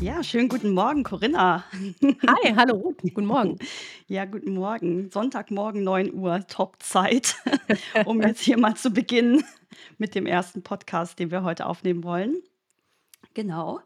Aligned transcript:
Ja, 0.00 0.22
schönen 0.22 0.48
guten 0.48 0.70
Morgen, 0.70 1.02
Corinna. 1.02 1.62
Hi, 2.02 2.54
hallo 2.56 2.94
guten 3.02 3.26
Morgen. 3.26 3.58
Ja, 4.06 4.24
guten 4.24 4.54
Morgen. 4.54 5.10
Sonntagmorgen 5.10 5.84
9 5.84 6.14
Uhr, 6.14 6.46
Top-Zeit, 6.46 7.36
um 8.06 8.22
jetzt 8.22 8.40
hier 8.40 8.58
mal 8.58 8.74
zu 8.74 8.92
beginnen 8.92 9.44
mit 9.98 10.14
dem 10.14 10.24
ersten 10.24 10.62
Podcast, 10.62 11.18
den 11.18 11.30
wir 11.30 11.42
heute 11.42 11.66
aufnehmen 11.66 12.02
wollen. 12.02 12.42
Genau. 13.34 13.80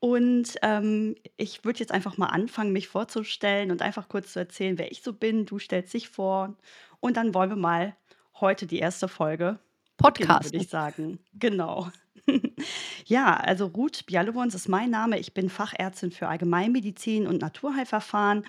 Und 0.00 0.54
ähm, 0.62 1.16
ich 1.36 1.66
würde 1.66 1.80
jetzt 1.80 1.92
einfach 1.92 2.16
mal 2.16 2.28
anfangen, 2.28 2.72
mich 2.72 2.88
vorzustellen 2.88 3.70
und 3.70 3.82
einfach 3.82 4.08
kurz 4.08 4.32
zu 4.32 4.38
erzählen, 4.38 4.78
wer 4.78 4.90
ich 4.90 5.02
so 5.02 5.12
bin. 5.12 5.44
Du 5.44 5.58
stellst 5.58 5.92
dich 5.92 6.08
vor 6.08 6.56
und 7.00 7.18
dann 7.18 7.34
wollen 7.34 7.50
wir 7.50 7.56
mal 7.56 7.94
heute 8.40 8.66
die 8.66 8.78
erste 8.78 9.06
Folge 9.06 9.58
Podcast, 9.98 10.46
würde 10.46 10.64
ich 10.64 10.70
sagen. 10.70 11.18
Genau. 11.34 11.88
Ja, 13.06 13.36
also 13.36 13.66
Ruth 13.66 14.04
Bialowons 14.06 14.54
ist 14.54 14.68
mein 14.68 14.90
Name. 14.90 15.18
Ich 15.18 15.32
bin 15.32 15.48
Fachärztin 15.48 16.10
für 16.10 16.28
Allgemeinmedizin 16.28 17.26
und 17.26 17.40
Naturheilverfahren 17.40 18.44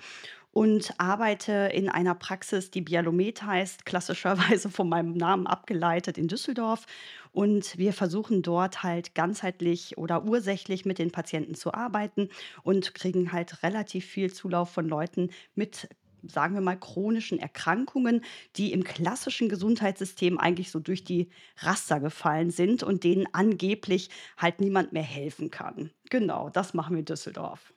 und 0.52 0.92
arbeite 0.98 1.70
in 1.72 1.88
einer 1.88 2.14
Praxis, 2.14 2.70
die 2.70 2.80
Bialomet 2.80 3.42
heißt, 3.42 3.86
klassischerweise 3.86 4.68
von 4.68 4.88
meinem 4.88 5.14
Namen 5.14 5.46
abgeleitet 5.46 6.18
in 6.18 6.28
Düsseldorf. 6.28 6.86
Und 7.32 7.78
wir 7.78 7.92
versuchen 7.92 8.42
dort 8.42 8.82
halt 8.82 9.14
ganzheitlich 9.14 9.96
oder 9.96 10.24
ursächlich 10.24 10.84
mit 10.84 10.98
den 10.98 11.12
Patienten 11.12 11.54
zu 11.54 11.72
arbeiten 11.72 12.28
und 12.64 12.94
kriegen 12.94 13.32
halt 13.32 13.62
relativ 13.62 14.04
viel 14.04 14.32
Zulauf 14.32 14.70
von 14.70 14.88
Leuten 14.88 15.30
mit 15.54 15.88
sagen 16.28 16.54
wir 16.54 16.60
mal, 16.60 16.78
chronischen 16.78 17.38
Erkrankungen, 17.38 18.22
die 18.56 18.72
im 18.72 18.84
klassischen 18.84 19.48
Gesundheitssystem 19.48 20.38
eigentlich 20.38 20.70
so 20.70 20.78
durch 20.80 21.04
die 21.04 21.30
Raster 21.58 22.00
gefallen 22.00 22.50
sind 22.50 22.82
und 22.82 23.04
denen 23.04 23.26
angeblich 23.32 24.10
halt 24.36 24.60
niemand 24.60 24.92
mehr 24.92 25.02
helfen 25.02 25.50
kann. 25.50 25.90
Genau, 26.10 26.50
das 26.50 26.74
machen 26.74 26.94
wir 26.94 27.00
in 27.00 27.04
Düsseldorf. 27.06 27.72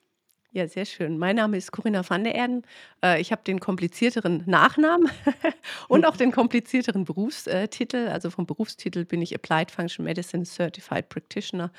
Ja, 0.56 0.68
sehr 0.68 0.86
schön. 0.86 1.18
Mein 1.18 1.38
Name 1.38 1.58
ist 1.58 1.72
Corinna 1.72 2.08
van 2.08 2.24
der 2.24 2.36
Erden. 2.36 2.62
Äh, 3.04 3.20
ich 3.20 3.32
habe 3.32 3.42
den 3.44 3.60
komplizierteren 3.60 4.44
Nachnamen 4.46 5.10
und 5.88 6.06
auch 6.06 6.16
den 6.16 6.32
komplizierteren 6.32 7.06
Berufstitel. 7.06 8.08
Also 8.10 8.30
vom 8.30 8.46
Berufstitel 8.46 9.04
bin 9.04 9.20
ich 9.24 9.34
Applied 9.34 9.72
Functional 9.72 10.08
Medicine 10.08 10.46
Certified 10.46 11.10
Practitioner, 11.10 11.72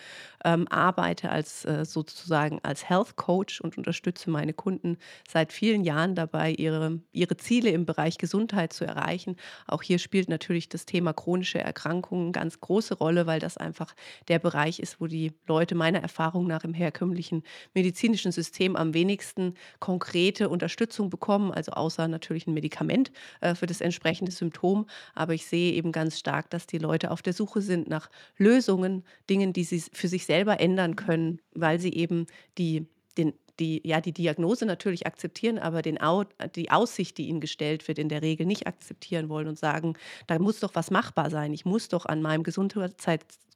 ähm, 0.44 0.66
arbeite 0.66 1.30
als 1.30 1.64
äh, 1.66 1.84
sozusagen 1.84 2.58
als 2.64 2.88
Health 2.88 3.14
Coach 3.14 3.60
und 3.60 3.78
unterstütze 3.78 4.28
meine 4.28 4.52
Kunden 4.52 4.98
seit 5.28 5.52
vielen 5.52 5.84
Jahren 5.84 6.16
dabei, 6.16 6.50
ihre, 6.50 6.98
ihre 7.12 7.36
Ziele 7.36 7.70
im 7.70 7.86
Bereich 7.86 8.18
Gesundheit 8.18 8.72
zu 8.72 8.84
erreichen. 8.84 9.36
Auch 9.68 9.82
hier 9.82 10.00
spielt 10.00 10.28
natürlich 10.28 10.68
das 10.68 10.84
Thema 10.84 11.12
chronische 11.12 11.60
Erkrankungen 11.60 12.24
eine 12.24 12.32
ganz 12.32 12.58
große 12.58 12.94
Rolle, 12.94 13.28
weil 13.28 13.38
das 13.38 13.56
einfach 13.56 13.94
der 14.26 14.40
Bereich 14.40 14.80
ist, 14.80 15.00
wo 15.00 15.06
die 15.06 15.32
Leute 15.46 15.76
meiner 15.76 16.00
Erfahrung 16.00 16.48
nach 16.48 16.64
im 16.64 16.74
herkömmlichen 16.74 17.44
medizinischen 17.72 18.32
System 18.32 18.63
System 18.64 18.76
am 18.76 18.94
wenigsten 18.94 19.54
konkrete 19.78 20.48
Unterstützung 20.48 21.10
bekommen, 21.10 21.52
also 21.52 21.72
außer 21.72 22.08
natürlich 22.08 22.46
ein 22.46 22.54
Medikament 22.54 23.12
äh, 23.40 23.54
für 23.54 23.66
das 23.66 23.80
entsprechende 23.80 24.32
Symptom. 24.32 24.86
Aber 25.14 25.34
ich 25.34 25.46
sehe 25.46 25.72
eben 25.72 25.92
ganz 25.92 26.18
stark, 26.18 26.50
dass 26.50 26.66
die 26.66 26.78
Leute 26.78 27.10
auf 27.10 27.22
der 27.22 27.32
Suche 27.32 27.60
sind 27.60 27.88
nach 27.88 28.08
Lösungen, 28.38 29.04
Dingen, 29.28 29.52
die 29.52 29.64
sie 29.64 29.82
für 29.92 30.08
sich 30.08 30.24
selber 30.24 30.60
ändern 30.60 30.96
können, 30.96 31.40
weil 31.54 31.78
sie 31.78 31.92
eben 31.92 32.26
die 32.58 32.86
den 33.18 33.34
die 33.60 33.80
ja 33.84 34.00
die 34.00 34.12
Diagnose 34.12 34.66
natürlich 34.66 35.06
akzeptieren, 35.06 35.60
aber 35.60 35.82
den 35.82 36.00
Au 36.00 36.24
die 36.56 36.72
Aussicht, 36.72 37.18
die 37.18 37.28
ihnen 37.28 37.40
gestellt 37.40 37.86
wird, 37.86 37.98
in 37.98 38.08
der 38.08 38.22
Regel 38.22 38.46
nicht 38.46 38.66
akzeptieren 38.66 39.28
wollen 39.28 39.46
und 39.46 39.58
sagen, 39.58 39.94
da 40.26 40.38
muss 40.40 40.58
doch 40.60 40.74
was 40.74 40.90
machbar 40.90 41.30
sein. 41.30 41.52
Ich 41.52 41.64
muss 41.64 41.88
doch 41.88 42.06
an 42.06 42.20
meinem 42.20 42.42
Gesundheits 42.42 43.06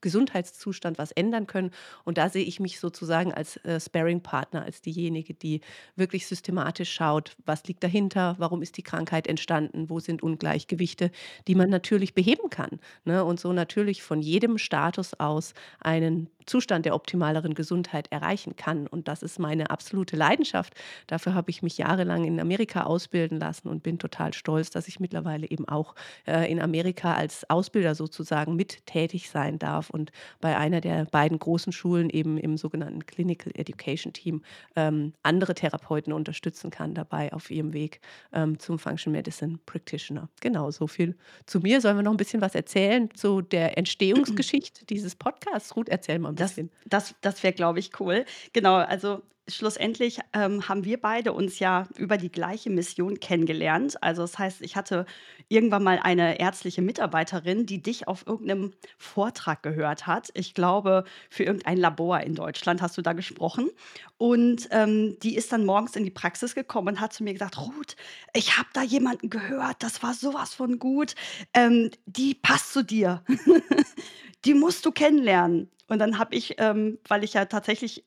Gesundheitszustand 0.00 0.98
was 0.98 1.12
ändern 1.12 1.46
können. 1.46 1.70
Und 2.04 2.18
da 2.18 2.28
sehe 2.28 2.44
ich 2.44 2.60
mich 2.60 2.80
sozusagen 2.80 3.32
als 3.32 3.56
äh, 3.58 3.80
Sparing-Partner, 3.80 4.62
als 4.64 4.80
diejenige, 4.80 5.34
die 5.34 5.60
wirklich 5.96 6.26
systematisch 6.26 6.92
schaut, 6.92 7.36
was 7.44 7.64
liegt 7.64 7.82
dahinter, 7.82 8.36
warum 8.38 8.62
ist 8.62 8.76
die 8.76 8.82
Krankheit 8.82 9.26
entstanden, 9.26 9.90
wo 9.90 10.00
sind 10.00 10.22
Ungleichgewichte, 10.22 11.10
die 11.46 11.54
man 11.54 11.70
natürlich 11.70 12.14
beheben 12.14 12.50
kann. 12.50 12.80
Ne? 13.04 13.24
Und 13.24 13.40
so 13.40 13.52
natürlich 13.52 14.02
von 14.02 14.20
jedem 14.20 14.58
Status 14.58 15.14
aus 15.14 15.54
einen 15.80 16.28
Zustand 16.48 16.86
der 16.86 16.94
optimaleren 16.94 17.54
Gesundheit 17.54 18.10
erreichen 18.10 18.56
kann. 18.56 18.86
Und 18.86 19.06
das 19.06 19.22
ist 19.22 19.38
meine 19.38 19.70
absolute 19.70 20.16
Leidenschaft. 20.16 20.74
Dafür 21.06 21.34
habe 21.34 21.50
ich 21.50 21.62
mich 21.62 21.78
jahrelang 21.78 22.24
in 22.24 22.40
Amerika 22.40 22.84
ausbilden 22.84 23.38
lassen 23.38 23.68
und 23.68 23.82
bin 23.82 23.98
total 23.98 24.32
stolz, 24.32 24.70
dass 24.70 24.88
ich 24.88 24.98
mittlerweile 24.98 25.48
eben 25.48 25.68
auch 25.68 25.94
äh, 26.26 26.50
in 26.50 26.60
Amerika 26.60 27.14
als 27.14 27.48
Ausbilder 27.50 27.94
sozusagen 27.94 28.56
mit 28.56 28.86
tätig 28.86 29.30
sein 29.30 29.58
darf 29.58 29.87
und 29.90 30.12
bei 30.40 30.56
einer 30.56 30.80
der 30.80 31.04
beiden 31.06 31.38
großen 31.38 31.72
Schulen 31.72 32.10
eben 32.10 32.38
im 32.38 32.56
sogenannten 32.56 33.06
Clinical 33.06 33.52
Education 33.54 34.12
Team 34.12 34.42
ähm, 34.76 35.12
andere 35.22 35.54
Therapeuten 35.54 36.12
unterstützen 36.12 36.70
kann 36.70 36.94
dabei 36.94 37.32
auf 37.32 37.50
ihrem 37.50 37.72
Weg 37.72 38.00
ähm, 38.32 38.58
zum 38.58 38.78
Functional 38.78 39.18
Medicine 39.18 39.58
Practitioner. 39.66 40.28
Genau, 40.40 40.70
so 40.70 40.86
viel 40.86 41.16
zu 41.46 41.60
mir. 41.60 41.80
Sollen 41.80 41.96
wir 41.96 42.02
noch 42.02 42.12
ein 42.12 42.16
bisschen 42.16 42.40
was 42.40 42.54
erzählen 42.54 43.08
zu 43.14 43.40
der 43.40 43.78
Entstehungsgeschichte 43.78 44.84
dieses 44.90 45.14
Podcasts? 45.14 45.76
Ruth, 45.76 45.88
erzähl 45.88 46.18
mal 46.18 46.34
das, 46.34 46.60
das, 46.86 47.14
das 47.20 47.42
wäre, 47.42 47.52
glaube 47.52 47.78
ich, 47.78 48.00
cool. 48.00 48.24
Genau, 48.52 48.76
also 48.76 49.22
schlussendlich 49.48 50.18
ähm, 50.34 50.68
haben 50.68 50.84
wir 50.84 51.00
beide 51.00 51.32
uns 51.32 51.58
ja 51.58 51.88
über 51.96 52.16
die 52.16 52.30
gleiche 52.30 52.70
Mission 52.70 53.18
kennengelernt. 53.18 54.02
Also 54.02 54.22
das 54.22 54.38
heißt, 54.38 54.60
ich 54.62 54.76
hatte 54.76 55.06
irgendwann 55.48 55.82
mal 55.82 55.98
eine 56.02 56.38
ärztliche 56.38 56.82
Mitarbeiterin, 56.82 57.66
die 57.66 57.82
dich 57.82 58.06
auf 58.06 58.26
irgendeinem 58.26 58.72
Vortrag 58.98 59.62
gehört 59.62 60.06
hat. 60.06 60.30
Ich 60.34 60.54
glaube, 60.54 61.04
für 61.30 61.44
irgendein 61.44 61.78
Labor 61.78 62.20
in 62.20 62.34
Deutschland 62.34 62.82
hast 62.82 62.98
du 62.98 63.02
da 63.02 63.14
gesprochen. 63.14 63.70
Und 64.18 64.68
ähm, 64.70 65.16
die 65.22 65.36
ist 65.36 65.52
dann 65.52 65.64
morgens 65.64 65.96
in 65.96 66.04
die 66.04 66.10
Praxis 66.10 66.54
gekommen 66.54 66.88
und 66.88 67.00
hat 67.00 67.12
zu 67.12 67.24
mir 67.24 67.32
gesagt, 67.32 67.58
Ruth, 67.58 67.96
ich 68.34 68.58
habe 68.58 68.68
da 68.74 68.82
jemanden 68.82 69.30
gehört, 69.30 69.82
das 69.82 70.02
war 70.02 70.14
sowas 70.14 70.54
von 70.54 70.78
gut. 70.78 71.14
Ähm, 71.54 71.90
die 72.06 72.34
passt 72.34 72.72
zu 72.72 72.82
dir. 72.84 73.24
die 74.44 74.54
musst 74.54 74.84
du 74.84 74.92
kennenlernen. 74.92 75.70
Und 75.88 75.98
dann 75.98 76.18
habe 76.18 76.34
ich, 76.34 76.56
ähm, 76.58 76.98
weil 77.08 77.24
ich 77.24 77.32
ja 77.32 77.46
tatsächlich, 77.46 78.04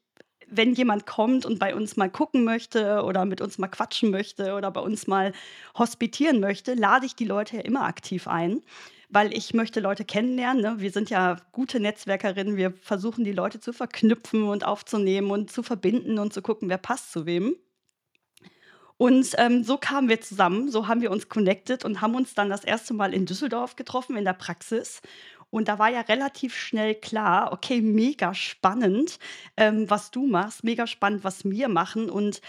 wenn 0.52 0.74
jemand 0.74 1.06
kommt 1.06 1.46
und 1.46 1.58
bei 1.58 1.74
uns 1.74 1.96
mal 1.96 2.10
gucken 2.10 2.44
möchte 2.44 3.04
oder 3.04 3.26
mit 3.26 3.42
uns 3.42 3.58
mal 3.58 3.70
quatschen 3.70 4.12
möchte 4.12 4.54
oder 4.54 4.70
bei 4.70 4.82
uns 4.82 5.08
mal 5.08 5.32
hospitieren 5.78 6.40
möchte, 6.40 6.74
lade 6.74 7.06
ich 7.06 7.16
die 7.16 7.26
Leute 7.26 7.56
ja 7.58 7.62
immer 7.64 7.84
aktiv 7.84 8.28
ein, 8.28 8.62
weil 9.10 9.34
ich 9.34 9.54
möchte 9.54 9.80
Leute 9.80 10.06
kennenlernen. 10.06 10.62
Ne? 10.62 10.76
Wir 10.78 10.92
sind 10.92 11.10
ja 11.10 11.38
gute 11.54 11.80
Netzwerkerinnen. 11.80 12.58
Wir 12.58 12.74
versuchen 12.82 13.24
die 13.24 13.32
Leute 13.32 13.60
zu 13.60 13.74
verknüpfen 13.74 14.44
und 14.44 14.66
aufzunehmen 14.66 15.32
und 15.32 15.52
zu 15.52 15.64
verbinden 15.64 16.20
und 16.20 16.34
zu 16.34 16.42
gucken, 16.42 16.70
wer 16.70 16.78
passt 16.78 17.12
zu 17.12 17.26
wem. 17.26 17.56
Und 18.98 19.34
ähm, 19.40 19.64
so 19.64 19.78
kamen 19.78 20.10
wir 20.10 20.22
zusammen, 20.22 20.70
so 20.70 20.88
haben 20.88 21.02
wir 21.02 21.10
uns 21.10 21.28
connected 21.28 21.84
und 21.84 22.02
haben 22.02 22.14
uns 22.14 22.36
dann 22.36 22.52
das 22.52 22.64
erste 22.64 22.94
Mal 22.94 23.16
in 23.16 23.26
Düsseldorf 23.26 23.76
getroffen 23.76 24.16
in 24.16 24.26
der 24.26 24.34
Praxis 24.34 25.02
und 25.52 25.68
da 25.68 25.78
war 25.78 25.90
ja 25.90 26.02
relativ 26.02 26.56
schnell 26.56 26.96
klar, 26.96 27.52
okay, 27.54 27.82
mega 27.82 28.34
spannend, 28.34 29.20
ähm, 29.58 29.90
was 29.90 30.10
du 30.10 30.26
machst, 30.26 30.64
mega 30.64 30.88
spannend, 30.88 31.24
was 31.24 31.46
wir 31.46 31.68
machen. 31.68 32.10
Und 32.10 32.42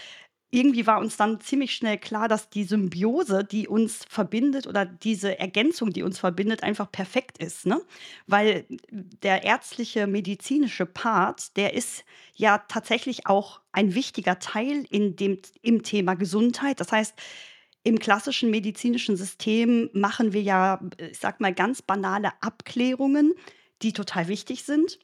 irgendwie 0.49 0.87
war 0.87 0.99
uns 0.99 1.17
dann 1.17 1.41
ziemlich 1.41 1.73
schnell 1.75 1.97
klar, 1.97 2.27
dass 2.27 2.49
die 2.49 2.63
Symbiose, 2.63 3.43
die 3.43 3.67
uns 3.67 4.05
verbindet 4.07 4.67
oder 4.67 4.85
diese 4.85 5.39
Ergänzung, 5.39 5.91
die 5.91 6.03
uns 6.03 6.19
verbindet, 6.19 6.63
einfach 6.63 6.91
perfekt 6.91 7.39
ist. 7.39 7.65
Ne? 7.65 7.81
Weil 8.27 8.65
der 8.91 9.43
ärztliche, 9.43 10.07
medizinische 10.07 10.85
Part, 10.85 11.57
der 11.57 11.73
ist 11.73 12.05
ja 12.35 12.59
tatsächlich 12.59 13.27
auch 13.27 13.61
ein 13.71 13.95
wichtiger 13.95 14.39
Teil 14.39 14.85
in 14.91 15.15
dem, 15.15 15.39
im 15.61 15.81
Thema 15.81 16.13
Gesundheit. 16.13 16.79
Das 16.79 16.91
heißt, 16.91 17.15
im 17.83 17.99
klassischen 17.99 18.49
medizinischen 18.49 19.17
System 19.17 19.89
machen 19.93 20.33
wir 20.33 20.41
ja, 20.41 20.79
ich 20.97 21.19
sag 21.19 21.41
mal, 21.41 21.53
ganz 21.53 21.81
banale 21.81 22.31
Abklärungen, 22.41 23.33
die 23.81 23.93
total 23.93 24.27
wichtig 24.29 24.63
sind, 24.63 24.99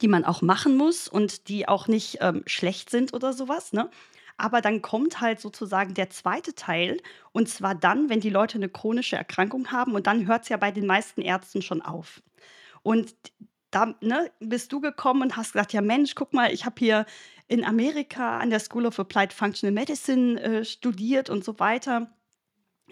die 0.00 0.08
man 0.08 0.24
auch 0.24 0.40
machen 0.40 0.76
muss 0.76 1.08
und 1.08 1.48
die 1.48 1.66
auch 1.66 1.88
nicht 1.88 2.18
ähm, 2.20 2.42
schlecht 2.46 2.90
sind 2.90 3.12
oder 3.12 3.32
sowas. 3.32 3.72
Ne? 3.72 3.90
Aber 4.36 4.60
dann 4.60 4.82
kommt 4.82 5.20
halt 5.20 5.40
sozusagen 5.40 5.94
der 5.94 6.10
zweite 6.10 6.54
Teil, 6.54 6.98
und 7.32 7.48
zwar 7.48 7.74
dann, 7.74 8.08
wenn 8.08 8.20
die 8.20 8.30
Leute 8.30 8.56
eine 8.56 8.68
chronische 8.68 9.16
Erkrankung 9.16 9.72
haben, 9.72 9.94
und 9.94 10.06
dann 10.06 10.28
hört 10.28 10.44
es 10.44 10.48
ja 10.48 10.56
bei 10.56 10.70
den 10.70 10.86
meisten 10.86 11.20
Ärzten 11.20 11.62
schon 11.62 11.82
auf. 11.82 12.22
Und 12.82 13.12
da, 13.70 13.94
ne, 14.00 14.30
bist 14.40 14.72
du 14.72 14.80
gekommen 14.80 15.22
und 15.22 15.36
hast 15.36 15.52
gesagt: 15.52 15.72
„Ja 15.72 15.80
Mensch, 15.82 16.14
guck 16.14 16.32
mal, 16.32 16.52
ich 16.52 16.64
habe 16.64 16.76
hier 16.78 17.06
in 17.48 17.64
Amerika 17.64 18.38
an 18.38 18.50
der 18.50 18.60
School 18.60 18.86
of 18.86 18.98
Applied 19.00 19.32
Functional 19.32 19.72
Medicine, 19.74 20.40
äh, 20.42 20.64
studiert“ 20.64 21.30
und 21.30 21.44
so 21.44 21.58
weiter. 21.58 22.10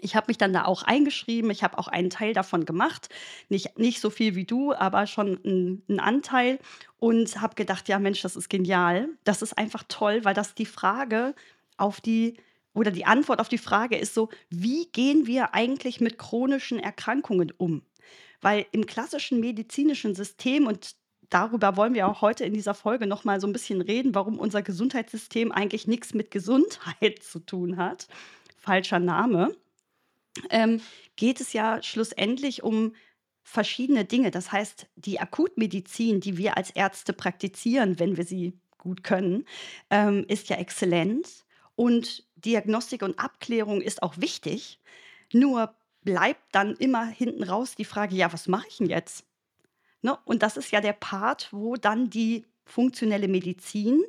Ich 0.01 0.15
habe 0.15 0.27
mich 0.29 0.37
dann 0.37 0.53
da 0.53 0.65
auch 0.65 0.83
eingeschrieben. 0.83 1.51
Ich 1.51 1.63
habe 1.63 1.77
auch 1.79 1.87
einen 1.87 2.09
Teil 2.11 2.33
davon 2.33 2.65
gemacht. 2.65 3.09
Nicht 3.49 3.77
nicht 3.79 4.01
so 4.01 4.09
viel 4.11 4.35
wie 4.35 4.45
du, 4.45 4.73
aber 4.73 5.07
schon 5.07 5.39
'n 5.45 5.83
'n 5.89 5.99
Anteil 5.99 6.59
und 6.99 7.41
habe 7.41 7.55
gedacht: 7.55 7.89
„Ja 7.89 7.99
Mensch, 7.99 8.21
das 8.21 8.35
ist 8.35 8.49
genial.“ 8.49 9.09
Das 9.25 9.41
ist 9.41 9.57
einfach 9.57 9.83
toll, 9.89 10.25
weil 10.25 10.33
das 10.35 10.55
die 10.55 10.65
Frage 10.67 11.35
auf 11.77 12.01
die 12.01 12.37
oder 12.73 12.91
die 12.91 13.05
Antwort 13.05 13.39
auf 13.41 13.49
die 13.49 13.57
Frage 13.59 13.97
ist 13.97 14.13
so: 14.15 14.29
„Wie 14.49 14.87
gehen 14.91 15.27
wir 15.27 15.53
eigentlich 15.55 16.01
mit 16.01 16.17
chronischen 16.19 16.79
Erkrankungen 16.79 17.51
um?“ 17.57 17.83
Weil 18.41 18.65
im 18.71 18.85
klassischen 18.85 19.39
medizinischen 19.39 20.15
System 20.15 20.67
und 20.67 20.95
darüber 21.29 21.75
wollen 21.77 21.93
wir 21.93 22.07
auch 22.07 22.21
heute 22.21 22.45
in 22.45 22.53
dieser 22.53 22.73
Folge 22.73 23.07
noch 23.07 23.23
mal 23.23 23.41
so 23.41 23.47
'n 23.47 23.53
bisschen 23.53 23.81
reden, 23.81 24.15
warum 24.15 24.39
unser 24.39 24.61
Gesundheitssystem 24.61 25.51
eigentlich 25.51 25.87
nix 25.87 26.13
mit 26.13 26.31
Gesundheit 26.31 27.23
zu 27.23 27.39
tun 27.39 27.77
hat, 27.77 28.07
falscher 28.57 28.99
Name, 28.99 29.55
ähm, 30.49 30.81
geht 31.15 31.41
es 31.41 31.53
ja 31.53 31.81
schlussendlich 31.83 32.63
um 32.63 32.93
verschiedene 33.43 34.05
Dinge. 34.05 34.31
Das 34.31 34.51
heißt, 34.51 34.87
die 34.95 35.19
Akutmedizin, 35.19 36.19
die 36.21 36.37
wir 36.37 36.57
als 36.57 36.71
Ärzte 36.71 37.13
praktizieren, 37.13 37.99
wenn 37.99 38.17
wir 38.17 38.25
sie 38.25 38.59
gut 38.77 39.03
können, 39.03 39.45
ähm, 39.89 40.25
ist 40.27 40.49
ja 40.49 40.57
exzellent 40.57 41.45
und 41.75 42.25
Diagnostik 42.35 43.01
und 43.03 43.19
Abklärung 43.19 43.81
ist 43.81 44.03
auch 44.03 44.17
wichtig. 44.19 44.79
Nur 45.33 45.75
bleibt 46.07 46.41
dann 46.53 46.75
immer 46.77 47.05
hinten 47.05 47.43
raus 47.43 47.75
die 47.75 47.85
Frage: 47.85 48.15
„Ja, 48.15 48.31
was 48.33 48.47
mache 48.47 48.67
ich 48.69 48.79
'n 48.79 48.87
jetzt?“ 48.87 49.25
Ne? 50.03 50.17
Und 50.25 50.43
das 50.43 50.57
ist 50.57 50.71
ja 50.71 50.81
der 50.81 50.93
Part, 50.93 51.49
wo 51.53 51.75
dann 51.77 52.09
die 52.09 52.45
funktionelle 52.65 53.27
Medizin 53.29 54.03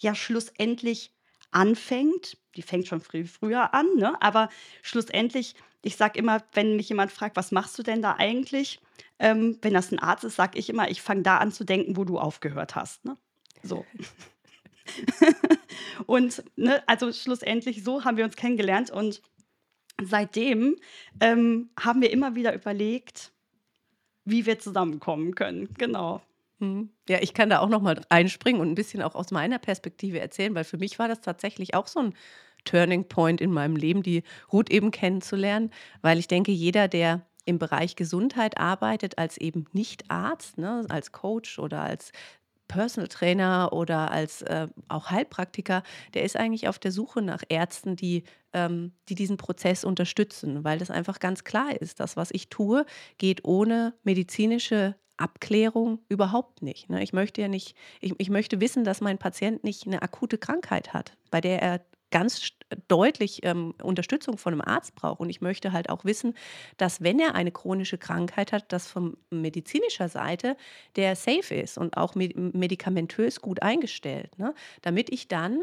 ja 0.00 0.14
schlussendlich 0.14 1.12
anfängt. 1.52 2.38
Die 2.56 2.62
fängt 2.62 2.88
schon 2.88 3.00
früh 3.02 3.26
früher 3.26 3.74
an, 3.74 3.86
ne? 3.96 4.20
Aber 4.22 4.48
schlussendlich 4.82 5.54
ich 5.82 5.96
sage 5.96 6.18
immer, 6.18 6.42
wenn 6.54 6.76
mich 6.76 6.88
jemand 6.90 7.12
fragt: 7.12 7.36
„Was 7.36 7.52
machst 7.52 7.78
du 7.78 7.84
denn 7.84 8.02
da 8.02 8.14
eigentlich?“ 8.18 8.80
Ähm, 9.20 9.58
wenn 9.62 9.74
das 9.74 9.92
'n 9.92 9.98
Arzt 10.00 10.24
ist, 10.24 10.36
sage 10.36 10.58
ich 10.58 10.70
immer: 10.70 10.90
„Ich 10.90 11.02
fange 11.02 11.22
da 11.22 11.38
an 11.38 11.52
zu 11.52 11.64
denken, 11.64 11.96
wo 11.98 12.04
du 12.04 12.18
aufgehört 12.18 12.76
hast“, 12.76 13.04
ne? 13.06 13.16
So. 13.62 13.88
Und, 16.06 16.42
ne, 16.56 16.82
also 16.88 17.12
schlussendlich 17.12 17.84
so 17.84 18.04
haben 18.04 18.16
wir 18.16 18.24
uns 18.24 18.36
kennengelernt 18.36 18.90
und 18.90 19.22
seitdem, 20.02 20.76
ähm, 21.20 21.70
haben 21.80 22.00
wir 22.02 22.10
immer 22.12 22.34
wieder 22.34 22.54
überlegt, 22.54 23.32
wie 24.24 24.46
wir 24.46 24.58
zusammenkommen 24.60 25.34
können. 25.34 25.74
Genau. 25.78 26.22
Mhm. 26.60 26.90
Ja, 27.08 27.18
ich 27.20 27.34
kann 27.34 27.50
da 27.50 27.58
auch 27.60 27.68
noch 27.68 27.82
mal 27.82 28.00
einspringen 28.08 28.60
und 28.60 28.68
'n 28.68 28.74
bisschen 28.74 29.02
auch 29.02 29.14
aus 29.14 29.30
meiner 29.30 29.58
Perspektive 29.58 30.20
erzählen, 30.20 30.54
weil 30.54 30.64
für 30.64 30.78
mich 30.78 30.98
war 30.98 31.08
das 31.08 31.20
tatsächlich 31.20 31.74
auch 31.74 31.86
so 31.88 32.00
'n 32.00 32.14
Turning 32.64 33.08
Point 33.08 33.40
in 33.40 33.50
meinem 33.52 33.76
Leben, 33.76 34.02
die 34.02 34.22
Ruth 34.52 34.70
eben 34.70 34.90
kennenzulernen, 34.90 35.70
weil 36.02 36.18
ich 36.18 36.28
denke, 36.28 36.52
jeder, 36.52 36.88
der 36.88 37.26
im 37.44 37.58
Bereich 37.58 37.96
Gesundheit 37.96 38.56
arbeitet 38.58 39.18
als 39.18 39.36
eben 39.36 39.66
Nicht-Arzt, 39.72 40.56
ne, 40.58 40.86
als 40.88 41.12
Coach 41.12 41.58
oder 41.58 41.82
als 41.82 42.10
Personal 42.68 43.08
Trainer 43.08 43.70
oder 43.72 44.10
als, 44.10 44.42
äh, 44.42 44.68
auch 44.88 45.10
Heilpraktiker, 45.10 45.82
der 46.14 46.24
ist 46.24 46.36
eigentlich 46.36 46.68
auf 46.68 46.78
der 46.78 46.92
Suche 46.92 47.22
nach 47.22 47.42
Ärzten, 47.48 47.96
die 47.96 48.24
ähm, 48.52 48.92
die 49.08 49.14
diesen 49.16 49.36
Prozess 49.36 49.84
unterstützen, 49.84 50.64
weil 50.64 50.78
das 50.78 50.90
einfach 50.90 51.18
ganz 51.20 51.44
klar 51.44 51.80
ist, 51.80 52.00
das, 52.00 52.16
was 52.16 52.30
ich 52.32 52.48
tue, 52.48 52.86
geht 53.18 53.44
ohne 53.44 53.94
medizinische 54.04 54.96
Abklärung 55.16 56.00
überhaupt 56.08 56.62
nicht, 56.62 56.90
ne? 56.90 57.02
Ich 57.02 57.12
möchte 57.12 57.40
ja 57.42 57.48
nicht 57.48 57.76
ich 58.00 58.14
ich 58.18 58.30
möchte 58.30 58.60
wissen, 58.60 58.84
dass 58.84 59.00
mein 59.00 59.18
Patient 59.18 59.62
nicht 59.64 59.86
'ne 59.86 60.02
akute 60.02 60.38
Krankheit 60.38 60.92
hat, 60.94 61.16
bei 61.30 61.40
der 61.40 61.62
er 61.62 61.80
ganz 62.10 62.40
deutlich, 62.88 63.40
ähm, 63.44 63.74
Unterstützung 63.82 64.38
von 64.38 64.52
'nem 64.54 64.60
Arzt 64.62 64.94
braucht. 64.94 65.20
Und 65.20 65.30
ich 65.30 65.40
möchte 65.40 65.72
halt 65.72 65.90
auch 65.90 66.04
wissen, 66.04 66.34
dass, 66.76 67.02
wenn 67.02 67.18
er 67.20 67.34
eine 67.34 67.52
chronische 67.52 67.98
Krankheit 67.98 68.52
hat, 68.52 68.72
dass 68.72 68.86
von 68.88 69.16
medizinischer 69.30 70.08
Seite 70.08 70.56
der 70.96 71.16
safe 71.16 71.54
ist 71.54 71.78
und 71.78 71.96
auch 71.96 72.14
me 72.14 72.28
medikamentös 72.34 73.40
gut 73.40 73.62
eingestellt, 73.62 74.38
ne? 74.38 74.54
Damit 74.82 75.10
ich 75.10 75.28
dann, 75.28 75.60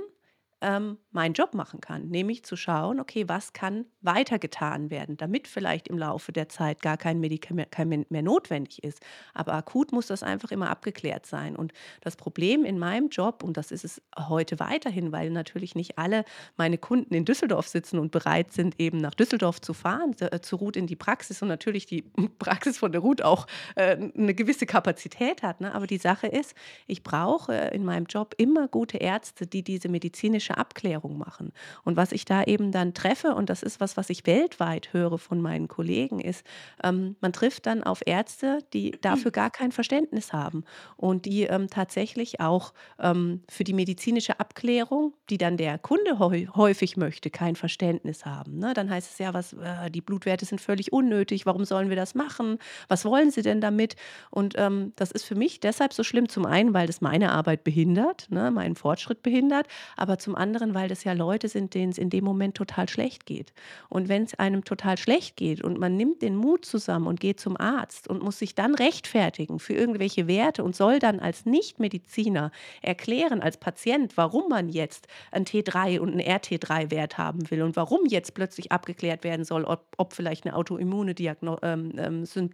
ähm, 0.62 0.98
meinen 1.12 1.34
Job 1.34 1.54
machen 1.56 1.82
kann, 1.82 2.08
nämlich 2.10 2.44
zu 2.46 2.56
schauen: 2.56 3.00
„Okay, 3.00 3.28
was 3.28 3.54
kann 3.54 3.86
weitergetan 4.02 4.90
werden, 4.90 5.18
damit 5.18 5.48
vielleicht 5.48 5.88
im 5.88 5.98
Laufe 5.98 6.32
der 6.32 6.50
Zeit 6.50 6.82
gar 6.82 6.98
kein 6.98 7.20
Medikament 7.20 8.12
mehr 8.12 8.22
notwendig 8.22 8.84
ist?“ 8.84 9.00
Aber 9.34 9.54
akut 9.54 9.92
muss 9.92 10.08
das 10.08 10.24
einfach 10.24 10.52
immer 10.52 10.70
abgeklärt 10.70 11.26
sein. 11.26 11.56
Und 11.56 11.74
das 12.02 12.16
Problem 12.16 12.66
in 12.66 12.80
meinem 12.80 13.10
Job, 13.10 13.44
und 13.44 13.58
das 13.58 13.72
ist 13.72 13.86
es 13.86 14.02
heute 14.18 14.60
weiterhin, 14.60 15.12
weil 15.12 15.30
natürlich 15.30 15.76
nicht 15.76 15.98
alle 15.98 16.26
meine 16.58 16.78
Kunden 16.78 17.14
in 17.14 17.26
Düsseldorf 17.26 17.68
sitzen 17.68 18.00
und 18.00 18.12
bereit 18.12 18.52
sind, 18.52 18.80
eben 18.80 18.98
nach 18.98 19.14
Düsseldorf 19.16 19.62
zu 19.62 19.74
fahren, 19.74 20.16
äh, 20.20 20.40
zu 20.42 20.56
Ruth 20.58 20.78
in 20.78 20.88
die 20.88 20.96
Praxis 20.96 21.42
und 21.42 21.48
natürlich 21.48 21.86
die 21.86 22.04
Praxis 22.40 22.78
von 22.78 22.92
der 22.92 23.02
Ruth 23.02 23.22
auch, 23.24 23.48
äh, 23.76 23.96
'ne 23.98 24.34
gewisse 24.34 24.66
Kapazität 24.66 25.44
hat, 25.44 25.62
ne? 25.62 25.74
Aber 25.74 25.88
die 25.88 25.98
Sache 25.98 26.28
ist, 26.28 26.54
ich 26.88 27.04
brauche 27.04 27.54
in 27.54 27.84
meinem 27.86 28.06
Job 28.06 28.34
immer 28.38 28.68
gute 28.68 28.98
Ärzte, 28.98 29.48
die 29.48 29.64
diese 29.64 29.90
medizinische 29.90 30.58
Abklärung 30.58 31.18
machen. 31.18 31.52
Und 31.84 31.98
was 31.98 32.12
ich 32.12 32.26
da 32.26 32.44
eben 32.44 32.72
dann 32.72 32.94
treffe, 32.94 33.36
und 33.36 33.50
das 33.50 33.64
ist 33.64 33.80
was, 33.80 33.91
was 33.98 34.10
ich 34.10 34.26
weltweit 34.26 34.94
höre 34.94 35.18
von 35.18 35.42
meinen 35.42 35.68
Kollegen, 35.68 36.20
ist, 36.20 36.46
ähm, 36.84 37.16
man 37.22 37.34
trifft 37.34 37.66
dann 37.66 37.84
auf 37.84 38.02
Ärzte, 38.06 38.60
die 38.74 38.92
dafür 39.02 39.32
gar 39.32 39.50
kein 39.52 39.72
Verständnis 39.72 40.34
haben 40.34 40.64
und 40.98 41.26
die, 41.26 41.44
ähm, 41.44 41.68
tatsächlich 41.70 42.40
auch, 42.40 42.74
ähm, 43.00 43.44
für 43.50 43.64
die 43.64 43.74
medizinische 43.74 44.40
Abklärung, 44.40 45.14
die 45.30 45.38
dann 45.38 45.58
der 45.58 45.78
Kunde 45.80 46.20
häu 46.20 46.46
häufig 46.56 46.98
möchte, 46.98 47.30
kein 47.30 47.56
Verständnis 47.56 48.26
haben, 48.26 48.58
ne? 48.58 48.74
Dann 48.74 48.90
heißt 48.90 49.12
es 49.12 49.18
ja: 49.20 49.34
„Was 49.34 49.54
äh, 49.54 49.90
die 49.92 50.02
Blutwerte 50.02 50.46
sind 50.46 50.62
völlig 50.62 50.92
unnötig. 50.94 51.46
Warum 51.46 51.66
sollen 51.66 51.90
wir 51.90 51.96
das 51.96 52.16
machen? 52.16 52.58
Was 52.88 53.06
wollen 53.06 53.32
Sie 53.32 53.42
denn 53.42 53.62
damit?“ 53.62 53.96
Und, 54.30 54.56
ähm, 54.58 54.94
das 54.96 55.12
ist 55.12 55.26
für 55.26 55.36
mich 55.36 55.60
deshalb 55.60 55.94
so 55.94 56.04
schlimm, 56.04 56.30
zum 56.30 56.46
einen, 56.46 56.74
weil 56.74 56.88
das 56.88 57.02
meine 57.02 57.32
Arbeit 57.32 57.64
behindert, 57.64 58.28
ne, 58.30 58.52
meinen 58.52 58.76
Fortschritt 58.76 59.22
behindert, 59.24 59.68
aber 59.98 60.18
zum 60.18 60.36
anderen, 60.36 60.74
weil 60.74 60.88
das 60.90 61.04
ja 61.04 61.14
Leute 61.14 61.48
sind, 61.48 61.74
denen's 61.74 61.98
in 61.98 62.10
dem 62.10 62.24
Moment 62.26 62.56
total 62.56 62.90
schlecht 62.90 63.26
geht. 63.26 63.54
Und 63.92 64.08
wenn's 64.08 64.34
einem 64.36 64.64
total 64.64 64.98
schlecht 64.98 65.36
geht 65.36 65.62
und 65.62 65.78
man 65.78 65.98
nimmt 65.98 66.22
den 66.22 66.38
Mut 66.38 66.64
zusammen 66.64 67.08
und 67.08 67.20
geht 67.20 67.42
zum 67.42 67.58
Arzt 67.60 68.08
und 68.08 68.24
muss 68.24 68.40
sich 68.40 68.56
dann 68.56 68.74
rechtfertigen 68.74 69.60
für 69.60 69.74
irgendwelche 69.74 70.28
Werte 70.28 70.64
und 70.64 70.78
soll 70.78 71.00
dann 71.00 71.20
als 71.20 71.46
Nichtmediziner 71.46 72.52
erklären 72.82 73.42
als 73.42 73.58
Patient, 73.58 74.16
warum 74.16 74.48
man 74.48 74.70
jetzt 74.70 75.08
'n 75.34 75.44
T3 75.44 76.00
und 76.00 76.14
'n 76.14 76.22
RT3-Wert 76.22 77.18
haben 77.18 77.52
will 77.52 77.64
und 77.64 77.76
warum 77.76 78.06
jetzt 78.06 78.34
plötzlich 78.34 78.72
abgeklärt 78.72 79.26
werden 79.26 79.44
soll, 79.44 79.66
ob 79.66 79.86
ob 79.98 80.14
vielleicht 80.14 80.46
'ne 80.46 80.56
autoimmune 80.56 81.14
Diagno 81.14 81.58
ähm, 81.62 81.92
ähm, 81.98 82.26
Syn 82.26 82.52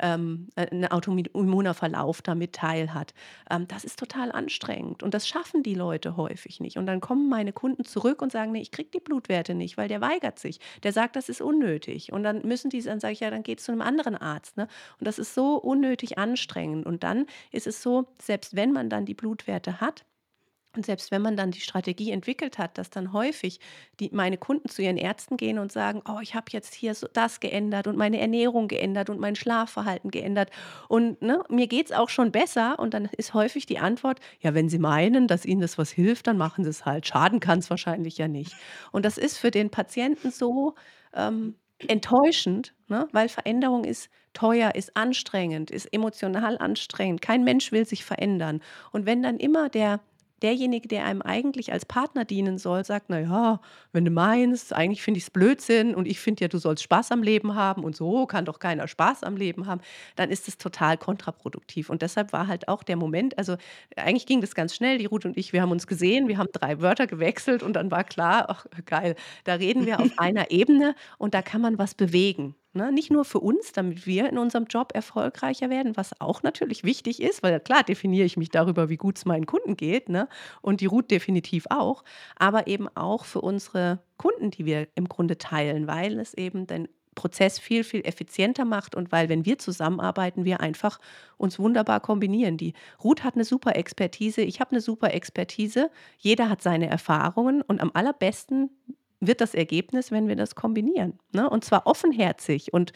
ähm, 0.00 0.48
äh, 0.56 0.66
'n 0.70 0.86
autoimmuner 0.86 1.74
Verlauf 1.74 2.22
damit 2.22 2.52
teilhat. 2.54 3.14
Ähm, 3.50 3.66
das 3.68 3.84
ist 3.84 3.98
total 3.98 4.32
anstrengend 4.32 5.02
und 5.02 5.14
das 5.14 5.28
schaffen 5.28 5.62
die 5.62 5.74
Leute 5.74 6.16
häufig 6.16 6.60
nicht. 6.60 6.76
Und 6.78 6.86
dann 6.86 7.00
kommen 7.00 7.28
meine 7.28 7.52
Kunden 7.52 7.84
zurück 7.84 8.22
und 8.22 8.32
sagen: 8.32 8.52
„Ne, 8.52 8.60
ich 8.60 8.70
kriege 8.72 8.90
die 8.90 9.00
Blutwerte 9.00 9.54
nicht, 9.54 9.76
weil 9.76 9.88
der 9.88 10.00
weigert 10.00 10.38
sich. 10.38 10.60
Der 10.82 10.92
sagt, 10.92 11.16
das 11.16 11.28
ist 11.28 11.40
unnötig.“ 11.40 12.12
Und 12.12 12.22
dann 12.22 12.42
müssen 12.46 12.70
die 12.70 12.82
dann 12.82 13.00
sage 13.00 13.12
ich: 13.14 13.20
„Ja, 13.20 13.30
dann 13.30 13.42
geht 13.42 13.60
zu 13.60 13.72
'nem 13.72 13.80
anderen 13.82 14.16
Arzt“, 14.16 14.56
ne? 14.56 14.68
Und 15.00 15.06
das 15.06 15.18
ist 15.18 15.34
so 15.34 15.56
unnötig 15.56 16.18
anstrengend. 16.18 16.86
Und 16.86 17.02
dann 17.02 17.26
ist 17.52 17.66
es 17.66 17.82
so, 17.82 18.06
selbst 18.20 18.56
wenn 18.56 18.72
man 18.72 18.90
dann 18.90 19.06
die 19.06 19.14
Blutwerte 19.14 19.80
hat 19.80 20.04
und 20.76 20.86
selbst 20.86 21.10
wenn 21.10 21.22
man 21.22 21.36
dann 21.36 21.50
die 21.50 21.60
Strategie 21.60 22.10
entwickelt 22.10 22.58
hat, 22.58 22.78
dass 22.78 22.90
dann 22.90 23.12
häufig 23.12 23.60
die 24.00 24.10
meine 24.12 24.36
Kunden 24.38 24.68
zu 24.68 24.82
ihren 24.82 24.96
Ärzten 24.96 25.36
gehen 25.36 25.58
und 25.58 25.72
sagen: 25.72 26.02
„Oh, 26.08 26.18
ich 26.22 26.34
habe 26.34 26.46
jetzt 26.50 26.74
hier 26.74 26.94
so 26.94 27.08
das 27.12 27.40
geändert 27.40 27.86
und 27.86 27.96
meine 27.96 28.20
Ernährung 28.20 28.68
geändert 28.68 29.10
und 29.10 29.20
mein 29.20 29.36
Schlafverhalten 29.36 30.10
geändert 30.10 30.50
und, 30.88 31.20
ne, 31.22 31.42
mir 31.48 31.66
geht's 31.66 31.92
auch 31.92 32.08
schon 32.08 32.32
besser.“ 32.32 32.78
Und 32.78 32.94
dann 32.94 33.06
ist 33.16 33.34
häufig 33.34 33.66
die 33.66 33.78
Antwort: 33.78 34.20
„Ja, 34.40 34.54
wenn 34.54 34.68
Sie 34.68 34.78
meinen, 34.78 35.26
dass 35.28 35.44
Ihnen 35.46 35.60
das 35.60 35.78
was 35.78 35.90
hilft, 35.90 36.26
dann 36.26 36.36
machen 36.38 36.64
Sie's 36.64 36.84
halt. 36.84 37.06
Schaden 37.06 37.40
kann's 37.40 37.70
wahrscheinlich 37.70 38.18
ja 38.18 38.28
nicht.“ 38.28 38.56
Und 38.92 39.04
das 39.04 39.18
ist 39.18 39.38
für 39.38 39.50
den 39.50 39.70
Patienten 39.70 40.30
so, 40.30 40.74
ähm, 41.14 41.56
enttäuschend, 41.88 42.74
ne, 42.88 43.06
weil 43.12 43.28
Veränderung 43.28 43.84
ist 43.84 44.08
teuer, 44.32 44.74
ist 44.74 44.96
anstrengend, 44.96 45.70
ist 45.70 45.86
emotional 45.92 46.58
anstrengend. 46.58 47.20
Kein 47.22 47.44
Mensch 47.44 47.70
will 47.72 47.86
sich 47.86 48.04
verändern. 48.04 48.62
Und 48.92 49.06
wenn 49.06 49.22
dann 49.22 49.38
immer 49.38 49.68
der 49.68 50.00
derjenige, 50.42 50.88
der 50.88 51.04
einem 51.06 51.22
eigentlich 51.22 51.72
als 51.72 51.84
Partner 51.86 52.24
dienen 52.24 52.58
soll, 52.58 52.84
sagt: 52.84 53.06
„Na 53.08 53.20
ja, 53.20 53.60
wenn 53.92 54.04
du 54.04 54.10
meinst, 54.10 54.72
eigentlich 54.74 55.02
finde 55.02 55.18
ich's 55.18 55.30
Blödsinn 55.30 55.94
und 55.94 56.06
ich 56.06 56.20
finde 56.20 56.44
ja, 56.44 56.48
du 56.48 56.58
sollst 56.58 56.82
Spaß 56.82 57.12
am 57.12 57.22
Leben 57.22 57.54
haben 57.54 57.84
und 57.84 57.96
so 57.96 58.26
kann 58.26 58.44
doch 58.44 58.58
keiner 58.58 58.88
Spaß 58.88 59.22
am 59.24 59.36
Leben 59.36 59.66
haben“, 59.66 59.80
dann 60.16 60.30
ist 60.30 60.48
es 60.48 60.58
total 60.58 60.98
kontraproduktiv. 60.98 61.90
Und 61.90 62.02
deshalb 62.02 62.32
war 62.32 62.46
halt 62.48 62.68
auch 62.68 62.82
der 62.82 62.96
Moment 62.96 63.38
also, 63.38 63.56
eigentlich 63.96 64.26
ging 64.26 64.40
das 64.40 64.54
ganz 64.54 64.74
schnell. 64.74 64.98
Die 64.98 65.06
Ruth 65.06 65.24
und 65.24 65.36
ich, 65.36 65.52
wir 65.52 65.62
haben 65.62 65.70
uns 65.72 65.86
gesehen, 65.86 66.28
wir 66.28 66.38
haben 66.38 66.48
3 66.52 66.80
Wörter 66.80 67.06
gewechselt 67.06 67.62
und 67.62 67.74
dann 67.74 67.90
war 67.90 68.04
klar: 68.04 68.46
„Ach, 68.48 68.66
geil, 68.86 69.14
da 69.44 69.54
reden 69.54 69.86
wir 69.86 70.00
auf 70.00 70.10
einer 70.16 70.50
Ebene 70.50 70.94
und 71.18 71.34
da 71.34 71.42
kann 71.42 71.60
man 71.60 71.78
was 71.78 71.94
bewegen“, 71.94 72.54
Ne? 72.76 72.92
Nicht 72.92 73.10
nur 73.10 73.24
für 73.24 73.40
uns, 73.40 73.72
damit 73.72 74.06
wir 74.06 74.28
in 74.28 74.38
unserem 74.38 74.66
Job 74.66 74.92
erfolgreicher 74.94 75.70
werden, 75.70 75.96
was 75.96 76.20
auch 76.20 76.42
natürlich 76.42 76.84
wichtig 76.84 77.22
ist, 77.22 77.42
weil 77.42 77.58
klar 77.60 77.82
definiere 77.82 78.26
ich 78.26 78.36
mich 78.36 78.50
darüber, 78.50 78.88
wie 78.88 78.96
gut 78.96 79.16
es 79.16 79.24
meinen 79.24 79.46
Kunden 79.46 79.76
geht 79.76 80.08
ne? 80.08 80.28
und 80.60 80.80
die 80.80 80.86
Ruth 80.86 81.10
definitiv 81.10 81.66
auch, 81.70 82.04
aber 82.36 82.66
eben 82.66 82.88
auch 82.94 83.24
für 83.24 83.40
unsere 83.40 84.00
Kunden, 84.18 84.50
die 84.50 84.66
wir 84.66 84.88
im 84.94 85.08
Grunde 85.08 85.38
teilen, 85.38 85.86
weil 85.86 86.20
es 86.20 86.34
eben 86.34 86.66
den 86.66 86.88
Prozess 87.16 87.58
viel, 87.58 87.82
viel 87.82 88.02
effizienter 88.06 88.64
macht 88.64 88.94
und 88.94 89.10
weil, 89.10 89.28
wenn 89.28 89.44
wir 89.44 89.58
zusammenarbeiten, 89.58 90.44
wir 90.44 90.60
einfach 90.60 91.00
uns 91.36 91.58
wunderbar 91.58 91.98
kombinieren. 92.00 92.58
Die 92.58 92.74
Ruth 93.02 93.24
hat 93.24 93.34
eine 93.34 93.44
super 93.44 93.74
Expertise, 93.74 94.42
ich 94.42 94.60
habe 94.60 94.72
eine 94.72 94.80
super 94.80 95.12
Expertise, 95.12 95.90
jeder 96.18 96.48
hat 96.48 96.62
seine 96.62 96.88
Erfahrungen 96.88 97.62
und 97.62 97.80
am 97.80 97.90
allerbesten 97.94 98.70
wird 99.20 99.40
das 99.40 99.54
Ergebnis, 99.54 100.10
wenn 100.10 100.28
wir 100.28 100.36
das 100.36 100.54
kombinieren. 100.54 101.18
Ne? 101.32 101.48
Und 101.48 101.64
zwar 101.64 101.86
offenherzig 101.86 102.72
und 102.72 102.92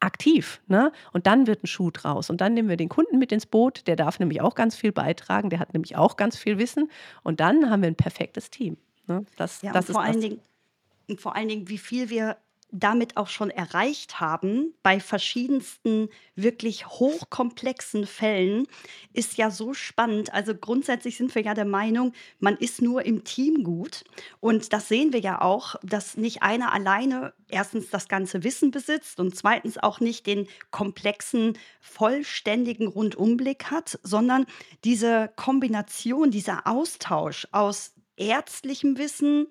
aktiv. 0.00 0.62
Ne? 0.66 0.92
Und 1.12 1.26
dann 1.26 1.46
wird 1.46 1.62
ein 1.62 1.66
Schuh 1.66 1.90
draus. 1.90 2.30
Und 2.30 2.40
dann 2.40 2.54
nehmen 2.54 2.68
wir 2.68 2.76
den 2.76 2.88
Kunden 2.88 3.18
mit 3.18 3.32
ins 3.32 3.46
Boot. 3.46 3.86
Der 3.86 3.96
darf 3.96 4.18
nämlich 4.18 4.40
auch 4.40 4.54
ganz 4.54 4.74
viel 4.76 4.92
beitragen. 4.92 5.50
Der 5.50 5.58
hat 5.58 5.74
nämlich 5.74 5.96
auch 5.96 6.16
ganz 6.16 6.36
viel 6.36 6.58
Wissen. 6.58 6.90
Und 7.22 7.40
dann 7.40 7.70
haben 7.70 7.82
wir 7.82 7.88
ein 7.88 7.96
perfektes 7.96 8.50
Team. 8.50 8.76
Ne? 9.06 9.24
Das, 9.36 9.62
ja, 9.62 9.72
das 9.72 9.88
ist 9.88 9.92
vor 9.92 10.02
allen 10.02 10.20
Dingen 10.20 10.40
vor 11.18 11.34
allen 11.34 11.48
Dingen, 11.48 11.68
wie 11.68 11.78
viel 11.78 12.10
wir 12.10 12.36
damit 12.72 13.16
auch 13.16 13.28
schon 13.28 13.50
erreicht 13.50 14.20
haben 14.20 14.74
bei 14.82 15.00
verschiedensten 15.00 16.08
wirklich 16.34 16.86
hochkomplexen 16.86 18.06
Fällen, 18.06 18.66
ist 19.12 19.36
ja 19.36 19.50
so 19.50 19.74
spannend. 19.74 20.32
Also 20.32 20.54
grundsätzlich 20.54 21.16
sind 21.16 21.34
wir 21.34 21.42
ja 21.42 21.54
der 21.54 21.64
Meinung, 21.64 22.12
man 22.38 22.56
ist 22.56 22.82
nur 22.82 23.04
im 23.04 23.24
Team 23.24 23.64
gut. 23.64 24.04
Und 24.40 24.72
das 24.72 24.88
sehen 24.88 25.12
wir 25.12 25.20
ja 25.20 25.40
auch, 25.40 25.76
dass 25.82 26.16
nicht 26.16 26.42
einer 26.42 26.72
alleine 26.72 27.32
erstens 27.48 27.90
das 27.90 28.08
ganze 28.08 28.44
Wissen 28.44 28.70
besitzt 28.70 29.20
und 29.20 29.36
zweitens 29.36 29.78
auch 29.78 30.00
nicht 30.00 30.26
den 30.26 30.46
komplexen, 30.70 31.58
vollständigen 31.80 32.86
Rundumblick 32.86 33.70
hat, 33.70 33.98
sondern 34.02 34.46
diese 34.84 35.30
Kombination, 35.36 36.30
dieser 36.30 36.66
Austausch 36.66 37.48
aus 37.52 37.94
ärztlichem 38.16 38.98
Wissen, 38.98 39.46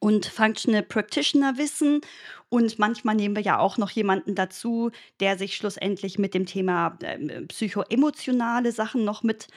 und 0.00 0.26
Functional 0.26 0.82
Practitioner 0.82 1.58
Wissen. 1.58 2.00
Und 2.48 2.78
manchmal 2.78 3.14
nehmen 3.14 3.36
wir 3.36 3.42
ja 3.42 3.58
auch 3.58 3.76
noch 3.78 3.90
jemanden 3.90 4.34
dazu, 4.34 4.90
der 5.20 5.36
sich 5.36 5.56
schlussendlich 5.56 6.18
mit 6.18 6.34
dem 6.34 6.46
Thema 6.46 6.96
äh, 7.02 7.42
psychoemotionale 7.42 8.72
Sachen 8.72 9.04
noch 9.04 9.22
mit 9.22 9.48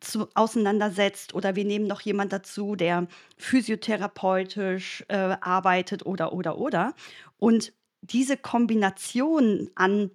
zu, 0.00 0.28
auseinandersetzt. 0.34 1.34
Oder 1.34 1.56
wir 1.56 1.64
nehmen 1.64 1.86
noch 1.86 2.00
jemanden 2.00 2.30
dazu, 2.30 2.76
der 2.76 3.06
physiotherapeutisch 3.36 5.04
äh, 5.08 5.36
arbeitet 5.40 6.06
oder, 6.06 6.32
oder, 6.32 6.58
oder. 6.58 6.94
Und 7.38 7.72
diese 8.02 8.36
Kombination 8.36 9.70
an 9.74 10.10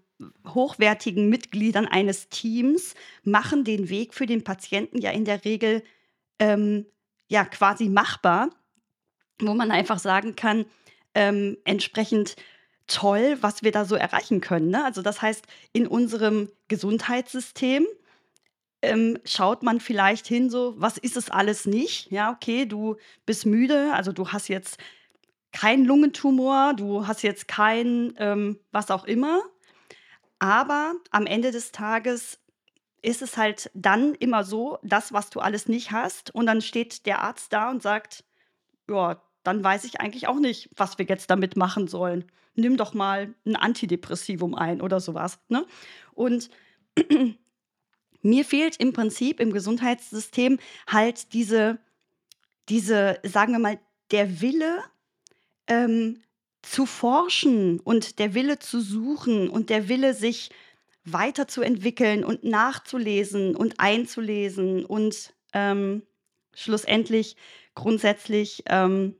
hochwertigen 0.45 1.29
Mitgliedern 1.29 1.87
eines 1.87 2.29
Teams 2.29 2.93
machen 3.23 3.63
den 3.63 3.89
Weg 3.89 4.13
für 4.13 4.25
den 4.25 4.43
Patienten 4.43 4.99
ja 4.99 5.11
in 5.11 5.25
der 5.25 5.45
Regel 5.45 5.83
ähm, 6.39 6.85
ja 7.29 7.45
quasi 7.45 7.87
machbar 7.87 8.49
wo 9.41 9.53
man 9.53 9.71
einfach 9.71 9.99
sagen 9.99 10.35
kann, 10.35 10.65
ähm, 11.15 11.57
entsprechend 11.63 12.35
toll, 12.87 13.37
was 13.41 13.63
wir 13.63 13.71
da 13.71 13.85
so 13.85 13.95
erreichen 13.95 14.41
können. 14.41 14.69
Ne? 14.69 14.83
Also 14.83 15.01
das 15.01 15.21
heißt, 15.21 15.45
in 15.73 15.87
unserem 15.87 16.49
Gesundheitssystem 16.67 17.85
ähm, 18.81 19.19
schaut 19.25 19.63
man 19.63 19.79
vielleicht 19.79 20.27
hin, 20.27 20.49
so, 20.49 20.73
was 20.77 20.97
ist 20.97 21.17
es 21.17 21.29
alles 21.29 21.65
nicht? 21.65 22.11
Ja, 22.11 22.31
okay, 22.31 22.65
du 22.65 22.95
bist 23.25 23.45
müde, 23.45 23.93
also 23.93 24.11
du 24.11 24.29
hast 24.29 24.47
jetzt 24.47 24.77
keinen 25.51 25.85
Lungentumor, 25.85 26.73
du 26.75 27.07
hast 27.07 27.21
jetzt 27.23 27.47
kein 27.47 28.13
ähm, 28.17 28.59
was 28.71 28.91
auch 28.91 29.05
immer. 29.05 29.41
Aber 30.39 30.93
am 31.11 31.25
Ende 31.25 31.51
des 31.51 31.71
Tages 31.71 32.39
ist 33.01 33.21
es 33.21 33.37
halt 33.37 33.69
dann 33.73 34.15
immer 34.15 34.43
so, 34.43 34.77
das, 34.83 35.13
was 35.13 35.29
du 35.29 35.39
alles 35.39 35.67
nicht 35.67 35.91
hast. 35.91 36.33
Und 36.33 36.45
dann 36.45 36.61
steht 36.61 37.05
der 37.05 37.19
Arzt 37.19 37.51
da 37.51 37.69
und 37.69 37.81
sagt, 37.81 38.23
ja, 38.89 39.21
dann 39.49 39.63
weiß 39.63 39.83
ich 39.85 39.99
eigentlich 39.99 40.27
auch 40.27 40.39
nicht, 40.39 40.69
was 40.75 40.97
wir 40.97 41.05
jetzt 41.05 41.29
damit 41.29 41.57
machen 41.57 41.87
sollen. 41.87 42.25
Nimm 42.55 42.77
doch 42.77 42.93
mal 42.93 43.33
ein 43.45 43.55
Antidepressivum 43.55 44.55
ein 44.55 44.81
oder 44.81 44.99
sowas. 44.99 45.39
Ne? 45.49 45.65
Und 46.13 46.49
mir 48.21 48.45
fehlt 48.45 48.77
im 48.77 48.93
Prinzip 48.93 49.39
im 49.39 49.51
Gesundheitssystem 49.51 50.59
halt 50.87 51.33
diese, 51.33 51.79
diese, 52.69 53.19
sagen 53.23 53.53
wir 53.53 53.59
mal, 53.59 53.79
der 54.11 54.41
Wille 54.41 54.83
ähm, 55.67 56.21
zu 56.61 56.85
forschen 56.85 57.79
und 57.79 58.19
der 58.19 58.33
Wille 58.33 58.59
zu 58.59 58.81
suchen 58.81 59.49
und 59.49 59.69
der 59.69 59.87
Wille, 59.89 60.13
sich 60.13 60.51
weiterzuentwickeln 61.05 62.23
und 62.23 62.43
nachzulesen 62.43 63.55
und 63.55 63.79
einzulesen 63.79 64.85
und 64.85 65.33
ähm, 65.53 66.03
schlussendlich 66.53 67.35
grundsätzlich 67.73 68.63
ähm, 68.67 69.15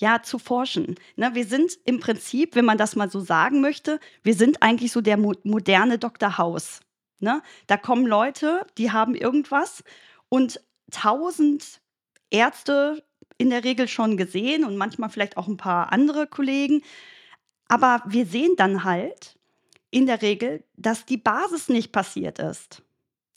ja, 0.00 0.22
zu 0.22 0.38
forschen. 0.38 0.96
Ne, 1.16 1.34
wir 1.34 1.44
sind 1.44 1.78
im 1.84 2.00
Prinzip, 2.00 2.56
wenn 2.56 2.64
man 2.64 2.78
das 2.78 2.96
mal 2.96 3.10
so 3.10 3.20
sagen 3.20 3.60
möchte, 3.60 4.00
wir 4.22 4.34
sind 4.34 4.62
eigentlich 4.62 4.92
so 4.92 5.00
der 5.00 5.16
mo 5.16 5.34
moderne 5.44 5.98
Dr. 5.98 6.38
House. 6.38 6.80
Ne? 7.20 7.42
Da 7.66 7.76
kommen 7.76 8.06
Leute, 8.06 8.66
die 8.78 8.90
haben 8.90 9.14
irgendwas 9.14 9.84
und 10.30 10.60
tausend 10.90 11.80
Ärzte 12.30 13.04
in 13.36 13.50
der 13.50 13.62
Regel 13.62 13.88
schon 13.88 14.16
gesehen 14.16 14.64
und 14.64 14.76
manchmal 14.76 15.10
vielleicht 15.10 15.36
auch 15.36 15.48
ein 15.48 15.58
paar 15.58 15.92
andere 15.92 16.26
Kollegen. 16.26 16.82
Aber 17.68 18.02
wir 18.06 18.26
sehen 18.26 18.54
dann 18.56 18.84
halt 18.84 19.38
in 19.90 20.06
der 20.06 20.22
Regel, 20.22 20.64
dass 20.76 21.04
die 21.04 21.18
Basis 21.18 21.68
nicht 21.68 21.92
passiert 21.92 22.38
ist. 22.38 22.82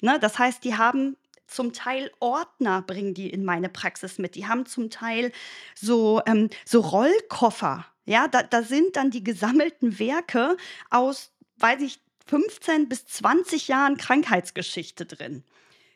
Ne? 0.01 0.17
Das 0.19 0.39
heißt, 0.39 0.63
die 0.63 0.75
haben 0.75 1.17
zum 1.53 1.73
Teil 1.73 2.11
Ordner 2.19 2.81
bringen 2.81 3.13
die 3.13 3.29
in 3.29 3.45
meine 3.45 3.69
Praxis 3.69 4.17
mit. 4.17 4.35
Die 4.35 4.47
haben 4.47 4.65
zum 4.65 4.89
Teil 4.89 5.31
so, 5.75 6.21
ähm, 6.25 6.49
so 6.65 6.81
Rollkoffer. 6.81 7.85
Ja, 8.05 8.27
da, 8.27 8.43
da 8.43 8.63
sind 8.63 8.95
dann 8.95 9.11
die 9.11 9.23
gesammelten 9.23 9.99
Werke 9.99 10.57
aus, 10.89 11.31
weiß 11.57 11.81
ich, 11.81 11.99
15 12.27 12.89
bis 12.89 13.05
20 13.05 13.67
Jahren 13.67 13.97
Krankheitsgeschichte 13.97 15.05
drin. 15.05 15.43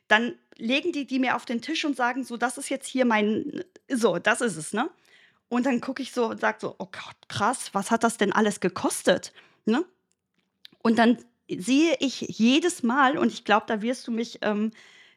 Dann 0.07 0.35
legen 0.57 0.91
die 0.91 1.05
die 1.05 1.19
mir 1.19 1.35
auf 1.35 1.45
den 1.45 1.61
Tisch 1.61 1.85
und 1.85 1.95
sagen 1.95 2.23
so, 2.23 2.37
das 2.37 2.57
ist 2.57 2.69
jetzt 2.69 2.87
hier 2.87 3.05
mein, 3.05 3.63
so, 3.89 4.17
das 4.19 4.41
ist 4.41 4.57
es, 4.57 4.73
ne? 4.73 4.89
Und 5.49 5.65
dann 5.65 5.81
gucke 5.81 6.01
ich 6.01 6.11
so 6.11 6.25
und 6.25 6.41
sage 6.41 6.57
so, 6.59 6.75
oh 6.77 6.87
Gott, 6.91 7.15
krass, 7.29 7.69
was 7.73 7.91
hat 7.91 8.03
das 8.03 8.17
denn 8.17 8.33
alles 8.33 8.59
gekostet? 8.59 9.31
Ne? 9.65 9.85
Und 10.81 10.97
dann 10.97 11.17
sehe 11.49 11.95
ich 11.99 12.21
jedes 12.21 12.83
Mal, 12.83 13.17
und 13.17 13.31
ich 13.31 13.45
glaube, 13.45 13.65
da 13.67 13.81
wirst 13.81 14.07
du 14.07 14.11
mich 14.11 14.39
ähm, 14.41 14.71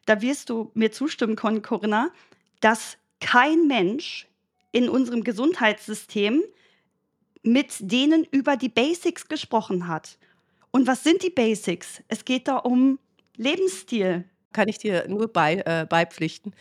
da 0.05 0.21
wirst 0.21 0.49
du 0.49 0.71
mir 0.73 0.91
zustimmen 0.91 1.35
können, 1.35 1.61
Corinna, 1.61 2.11
dass 2.59 2.97
kein 3.19 3.67
Mensch 3.67 4.27
in 4.71 4.89
unserem 4.89 5.23
Gesundheitssystem 5.23 6.43
mit 7.43 7.75
denen 7.79 8.25
über 8.29 8.55
die 8.55 8.69
Basics 8.69 9.27
gesprochen 9.27 9.87
hat. 9.87 10.17
Und 10.71 10.87
was 10.87 11.03
sind 11.03 11.23
die 11.23 11.29
Basics? 11.29 12.01
Es 12.07 12.23
geht 12.23 12.47
da 12.47 12.57
um 12.57 12.99
Lebensstil. 13.35 14.25
Kann 14.53 14.67
ich 14.67 14.77
dir 14.77 15.07
nur 15.07 15.27
bei, 15.27 15.63
äh, 15.65 15.85
beipflichten. 15.89 16.53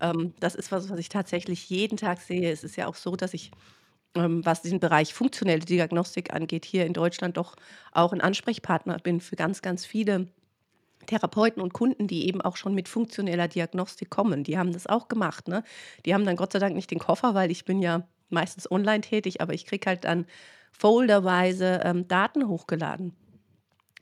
Ähm, 0.00 0.34
das 0.40 0.54
ist 0.54 0.72
was, 0.72 0.90
was 0.90 0.98
ich 0.98 1.08
tatsächlich 1.08 1.68
jeden 1.70 1.96
Tag 1.96 2.20
sehe. 2.20 2.50
Es 2.50 2.64
ist 2.64 2.76
ja 2.76 2.86
auch 2.86 2.96
so, 2.96 3.16
dass 3.16 3.34
ich, 3.34 3.50
ähm, 4.14 4.44
was 4.44 4.62
diesen 4.62 4.80
Bereich 4.80 5.14
funktionelle 5.14 5.64
Diagnostik 5.64 6.32
angeht, 6.32 6.64
hier 6.64 6.86
in 6.86 6.92
Deutschland 6.92 7.36
doch 7.36 7.56
auch 7.92 8.12
ein 8.12 8.20
Ansprechpartner 8.20 8.98
bin 8.98 9.20
für 9.20 9.36
ganz, 9.36 9.62
ganz 9.62 9.86
viele 9.86 10.28
Therapeuten 11.06 11.62
und 11.62 11.72
Kunden, 11.72 12.06
die 12.06 12.26
eben 12.26 12.40
auch 12.40 12.56
schon 12.56 12.74
mit 12.74 12.88
funktioneller 12.88 13.48
Diagnostik 13.48 14.10
kommen, 14.10 14.44
die 14.44 14.58
haben 14.58 14.72
das 14.72 14.86
auch 14.86 15.08
gemacht. 15.08 15.48
Ne? 15.48 15.62
Die 16.04 16.14
haben 16.14 16.24
dann 16.24 16.36
Gott 16.36 16.52
sei 16.52 16.58
Dank 16.58 16.74
nicht 16.74 16.90
den 16.90 16.98
Koffer, 16.98 17.34
weil 17.34 17.50
ich 17.50 17.64
bin 17.64 17.80
ja 17.80 18.06
meistens 18.28 18.70
online 18.70 19.00
tätig, 19.00 19.40
aber 19.40 19.54
ich 19.54 19.66
kriege 19.66 19.86
halt 19.86 20.04
dann 20.04 20.26
folderweise 20.72 21.80
ähm, 21.84 22.06
Daten 22.08 22.48
hochgeladen. 22.48 23.14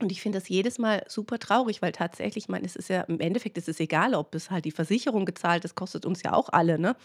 Und 0.01 0.11
ich 0.11 0.21
finde 0.21 0.39
das 0.39 0.49
jedes 0.49 0.77
Mal 0.77 1.03
super 1.07 1.39
traurig, 1.39 1.81
weil 1.81 1.93
tatsächlich, 1.93 2.45
ich 2.45 2.49
meine, 2.49 2.65
es 2.65 2.75
ist 2.75 2.89
ja 2.89 3.01
im 3.01 3.21
Endeffekt 3.21 3.57
ist 3.57 3.69
es 3.69 3.79
egal, 3.79 4.13
ob 4.13 4.35
es 4.35 4.51
halt 4.51 4.65
die 4.65 4.71
Versicherung 4.71 5.25
gezahlt, 5.25 5.63
das 5.63 5.75
kostet 5.75 6.05
uns 6.05 6.21
ja 6.23 6.33
auch 6.33 6.49
alle, 6.49 6.77
ne? 6.77 6.97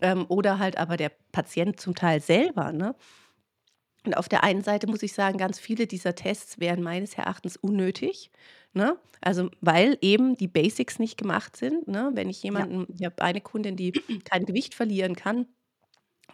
Ähm, 0.00 0.24
oder 0.28 0.60
halt 0.60 0.78
aber 0.78 0.96
der 0.96 1.10
Patient 1.32 1.80
zum 1.80 1.96
Teil 1.96 2.20
selber, 2.20 2.72
ne? 2.72 2.94
Und 4.06 4.16
auf 4.16 4.28
der 4.28 4.44
einen 4.44 4.62
Seite 4.62 4.86
muss 4.86 5.02
ich 5.02 5.12
sagen, 5.12 5.36
ganz 5.38 5.58
viele 5.58 5.86
dieser 5.88 6.14
Tests 6.14 6.60
wären 6.60 6.82
meines 6.82 7.14
Erachtens 7.14 7.56
unnötig. 7.56 8.30
Ne? 8.78 8.96
Also, 9.20 9.50
weil 9.60 9.98
eben 10.02 10.36
die 10.36 10.46
Basics 10.46 11.00
nicht 11.00 11.18
gemacht 11.18 11.56
sind. 11.56 11.88
Ne? 11.88 12.12
Wenn 12.14 12.30
ich 12.30 12.40
jemanden, 12.44 12.86
ich 12.96 13.04
habe 13.04 13.20
eine 13.22 13.40
Kundin, 13.40 13.74
die 13.74 13.90
kein 14.24 14.46
Gewicht 14.46 14.76
verlieren 14.76 15.16
kann 15.16 15.46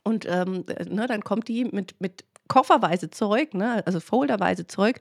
und 0.02 0.26
ähm, 0.28 0.66
ne, 0.90 1.06
dann 1.06 1.24
kommt 1.24 1.48
die 1.48 1.64
mit, 1.64 1.98
mit 2.00 2.26
kofferweise 2.48 3.08
Zeug, 3.08 3.54
ne? 3.54 3.82
also 3.86 3.98
folderweise 3.98 4.66
Zeug. 4.66 5.00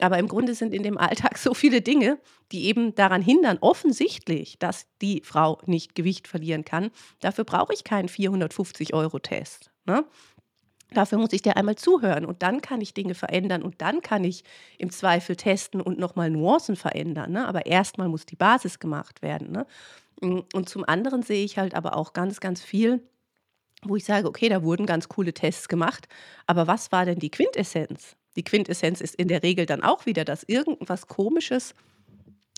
Aber 0.00 0.18
im 0.18 0.26
Grunde 0.26 0.56
sind 0.56 0.74
in 0.74 0.82
dem 0.82 0.98
Alltag 0.98 1.38
so 1.38 1.54
viele 1.54 1.80
Dinge, 1.80 2.18
die 2.50 2.64
eben 2.64 2.96
daran 2.96 3.22
hindern, 3.22 3.58
offensichtlich, 3.60 4.58
dass 4.58 4.86
die 5.00 5.22
Frau 5.24 5.60
nicht 5.66 5.94
Gewicht 5.94 6.26
verlieren 6.26 6.64
kann. 6.64 6.90
Dafür 7.20 7.44
brauche 7.44 7.72
ich 7.72 7.84
keinen 7.84 8.08
450-Euro-Test. 8.08 9.70
Ne? 9.86 10.04
Dafür 10.92 11.18
muss 11.18 11.32
ich 11.32 11.42
dir 11.42 11.56
einmal 11.56 11.76
zuhören 11.76 12.24
und 12.24 12.42
dann 12.42 12.60
kann 12.60 12.80
ich 12.80 12.94
Dinge 12.94 13.14
verändern 13.14 13.62
und 13.62 13.80
dann 13.80 14.00
kann 14.02 14.24
ich 14.24 14.42
im 14.78 14.90
Zweifel 14.90 15.36
testen 15.36 15.80
und 15.80 15.98
noch 15.98 16.16
mal 16.16 16.30
Nuancen 16.30 16.74
verändern, 16.76 17.30
ne? 17.32 17.46
Aber 17.46 17.66
erstmal 17.66 18.08
muss 18.08 18.26
die 18.26 18.36
Basis 18.36 18.80
gemacht 18.80 19.22
werden, 19.22 19.52
ne? 19.52 19.66
Hm, 20.22 20.44
und 20.54 20.68
zum 20.68 20.84
anderen 20.88 21.22
sehe 21.22 21.44
ich 21.44 21.58
halt 21.58 21.74
aber 21.74 21.96
auch 21.96 22.12
ganz, 22.14 22.40
ganz 22.40 22.62
viel, 22.62 23.02
wo 23.84 23.96
ich 23.96 24.04
sage: 24.04 24.28
„Okay, 24.28 24.48
da 24.48 24.62
wurden 24.64 24.86
ganz 24.86 25.08
coole 25.08 25.34
Tests 25.34 25.68
gemacht, 25.68 26.08
aber 26.46 26.66
was 26.66 26.92
war 26.92 27.06
denn 27.06 27.18
die 27.20 27.30
Quintessenz?“ 27.30 28.16
Die 28.36 28.44
Quintessenz 28.44 29.00
ist 29.00 29.16
in 29.16 29.28
der 29.28 29.42
Regel 29.42 29.66
dann 29.66 29.82
auch 29.82 30.06
wieder, 30.06 30.24
dass 30.24 30.44
irgendwas 30.44 31.08
Komisches 31.08 31.74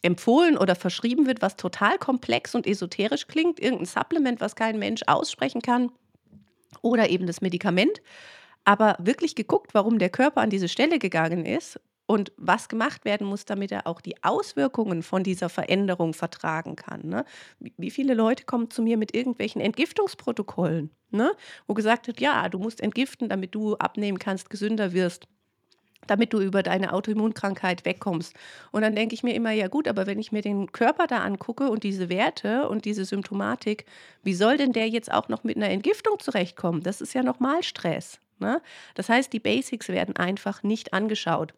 empfohlen 0.02 0.58
oder 0.58 0.74
verschrieben 0.76 1.26
wird, 1.26 1.42
was 1.42 1.56
total 1.56 1.98
komplex 1.98 2.54
und 2.54 2.66
esoterisch 2.66 3.26
klingt, 3.28 3.60
irgendein 3.60 3.86
Supplement, 3.86 4.40
was 4.40 4.56
kein 4.56 4.78
Mensch 4.78 5.02
aussprechen 5.06 5.62
kann 5.62 5.92
oder 6.82 7.10
eben 7.10 7.26
das 7.26 7.40
Medikament. 7.40 8.00
Aber 8.64 8.96
wirklich 9.00 9.34
geguckt, 9.34 9.74
warum 9.74 9.98
der 9.98 10.10
Körper 10.10 10.40
an 10.40 10.50
diese 10.50 10.68
Stelle 10.68 10.98
gegangen 10.98 11.44
ist 11.46 11.80
und 12.06 12.32
was 12.36 12.68
gemacht 12.68 13.04
werden 13.04 13.26
muss, 13.26 13.44
damit 13.44 13.72
er 13.72 13.86
auch 13.86 14.00
die 14.00 14.22
Auswirkungen 14.22 15.02
von 15.02 15.22
dieser 15.24 15.48
Veränderung 15.48 16.14
vertragen 16.14 16.76
kann, 16.76 17.02
ne? 17.08 17.24
Wie 17.60 17.90
viele 17.90 18.14
Leute 18.14 18.44
kommen 18.44 18.70
zu 18.70 18.82
mir 18.82 18.96
mit 18.96 19.14
irgendwelchen 19.14 19.60
Entgiftungsprotokollen, 19.60 20.90
ne? 21.10 21.32
Wo 21.66 21.74
gesagt 21.74 22.06
wird: 22.06 22.20
„Ja, 22.20 22.48
du 22.48 22.58
musst 22.58 22.80
entgiften, 22.80 23.28
damit 23.28 23.54
du 23.54 23.76
abnehmen 23.76 24.18
kannst, 24.18 24.50
gesünder 24.50 24.92
wirst, 24.92 25.26
damit 26.06 26.32
du 26.32 26.40
über 26.40 26.62
deine 26.62 26.92
Autoimmunkrankheit 26.92 27.84
wegkommst.“ 27.84 28.34
Und 28.72 28.82
dann 28.82 28.94
denke 28.96 29.14
ich 29.14 29.22
mir 29.22 29.34
immer: 29.34 29.52
„Ja 29.52 29.68
gut, 29.68 29.88
aber 29.88 30.06
wenn 30.06 30.18
ich 30.18 30.32
mir 30.32 30.42
den 30.42 30.72
Körper 30.72 31.06
da 31.06 31.18
angucke 31.20 31.68
und 31.70 31.84
diese 31.84 32.08
Werte 32.08 32.68
und 32.68 32.84
diese 32.84 33.04
Symptomatik, 33.04 33.86
wie 34.22 34.34
soll 34.34 34.56
denn 34.56 34.72
der 34.72 34.88
jetzt 34.88 35.12
auch 35.12 35.28
noch 35.28 35.44
mit 35.44 35.56
'ner 35.56 35.70
Entgiftung 35.70 36.18
zurechtkommen? 36.20 36.82
Das 36.82 37.00
ist 37.00 37.14
ja 37.14 37.22
noch 37.22 37.40
mal 37.40 37.62
Stress“, 37.62 38.20
ne? 38.38 38.60
Das 38.94 39.08
heißt, 39.08 39.32
die 39.32 39.40
Basics 39.40 39.88
werden 39.88 40.16
einfach 40.16 40.62
nicht 40.62 40.92
angeschaut. 40.94 41.54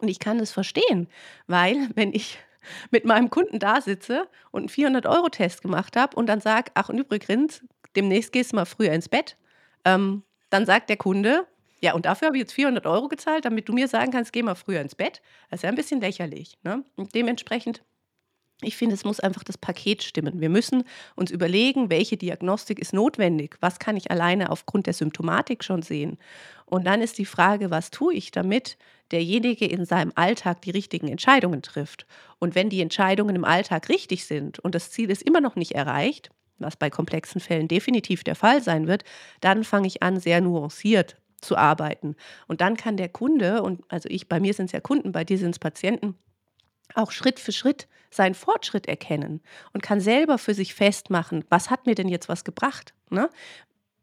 Und 0.00 0.08
ich 0.08 0.20
kann 0.20 0.40
es 0.40 0.52
verstehen, 0.52 1.08
weil 1.48 1.88
wenn 1.96 2.12
ich 2.14 2.38
mit 2.92 3.04
meinem 3.06 3.30
Kunden 3.30 3.58
da 3.60 3.80
sitze 3.82 4.28
und 4.52 4.64
'n 4.64 4.68
400 4.70 5.06
€ 5.06 5.28
Test 5.30 5.62
gemacht 5.62 5.96
habe 5.96 6.16
und 6.16 6.26
dann 6.28 6.40
sage: 6.42 6.70
„Ach 6.74 6.88
und 6.90 6.98
übrigens, 6.98 7.62
demnächst 7.96 8.32
gehst 8.32 8.52
du 8.52 8.56
mal 8.56 8.66
früher 8.66 8.92
ins 8.92 9.08
Bett“, 9.10 9.36
ähm, 9.86 10.22
dann 10.50 10.66
sagt 10.66 10.90
der 10.90 10.96
Kunde: 10.98 11.46
„Ja, 11.80 11.94
und 11.94 12.06
dafür 12.06 12.26
habe 12.28 12.36
ich 12.36 12.40
jetzt 12.42 12.52
400 12.54 12.86
€ 12.86 13.08
gezahlt, 13.08 13.44
damit 13.44 13.68
du 13.68 13.72
mir 13.72 13.88
sagen 13.88 14.10
kannst, 14.12 14.32
geh 14.32 14.42
mal 14.42 14.54
früher 14.56 14.80
ins 14.80 14.94
Bett?“ 14.96 15.20
Das 15.50 15.58
ist 15.60 15.62
ja 15.64 15.70
'n 15.70 15.76
bisschen 15.76 16.00
lächerlich, 16.00 16.58
ne? 16.64 16.84
Und 16.96 17.14
dementsprechend 17.14 17.82
ich 18.62 18.76
finde, 18.76 18.94
es 18.94 19.04
muss 19.04 19.20
einfach 19.20 19.44
das 19.44 19.58
Paket 19.58 20.02
stimmen. 20.02 20.40
Wir 20.40 20.48
müssen 20.50 20.84
uns 21.16 21.30
überlegen, 21.30 21.90
welche 21.90 22.16
Diagnostik 22.16 22.78
ist 22.80 22.92
notwendig? 22.94 23.56
Was 23.60 23.78
kann 23.78 23.96
ich 23.96 24.10
alleine 24.10 24.50
aufgrund 24.50 24.86
der 24.86 24.94
Symptomatik 24.94 25.64
schon 25.64 25.82
sehen? 25.82 26.18
Und 26.66 26.86
dann 26.86 27.02
ist 27.02 27.18
die 27.18 27.26
Frage: 27.26 27.70
„Was 27.70 27.90
tue 27.90 28.14
ich, 28.14 28.30
damit 28.32 28.78
derjenige 29.12 29.66
in 29.66 29.84
seinem 29.86 30.12
Alltag 30.16 30.62
die 30.62 30.70
richtigen 30.72 31.08
Entscheidungen 31.08 31.62
trifft?“ 31.62 32.06
Und 32.40 32.54
wenn 32.56 32.70
die 32.70 32.82
Entscheidungen 32.82 33.36
im 33.36 33.44
Alltag 33.44 33.88
richtig 33.90 34.26
sind 34.26 34.58
und 34.60 34.74
das 34.74 34.90
Ziel 34.90 35.10
ist 35.10 35.22
immer 35.22 35.40
noch 35.42 35.56
nicht 35.56 35.72
erreicht, 35.74 36.30
was 36.58 36.76
bei 36.76 36.90
komplexen 36.90 37.40
Fällen 37.40 37.68
definitiv 37.68 38.24
der 38.24 38.36
Fall 38.36 38.62
sein 38.62 38.88
wird, 38.88 39.04
dann 39.40 39.64
fange 39.64 39.86
ich 39.88 40.02
an, 40.02 40.20
sehr 40.20 40.40
nuanciert 40.40 41.16
zu 41.40 41.56
arbeiten. 41.56 42.16
Und 42.48 42.60
dann 42.60 42.76
kann 42.76 42.96
der 42.96 43.08
Kunde 43.08 43.62
und 43.62 43.82
also 43.88 44.08
ich 44.10 44.28
bei 44.28 44.40
mir 44.40 44.54
sind's 44.54 44.72
ja 44.72 44.80
Kunden, 44.80 45.12
bei 45.12 45.24
dir 45.24 45.38
sind's 45.38 45.58
Patienten, 45.58 46.16
auch 46.94 47.12
Schritt 47.12 47.40
für 47.40 47.52
Schritt 47.52 47.88
seinen 48.10 48.34
Fortschritt 48.34 48.86
erkennen 48.88 49.42
und 49.74 49.82
kann 49.82 50.00
selber 50.00 50.38
für 50.38 50.54
sich 50.54 50.74
festmachen: 50.74 51.44
„Was 51.50 51.70
hat 51.70 51.86
mir 51.86 51.94
denn 51.96 52.08
jetzt 52.08 52.28
was 52.30 52.44
gebracht“, 52.44 52.94
ne? 53.10 53.30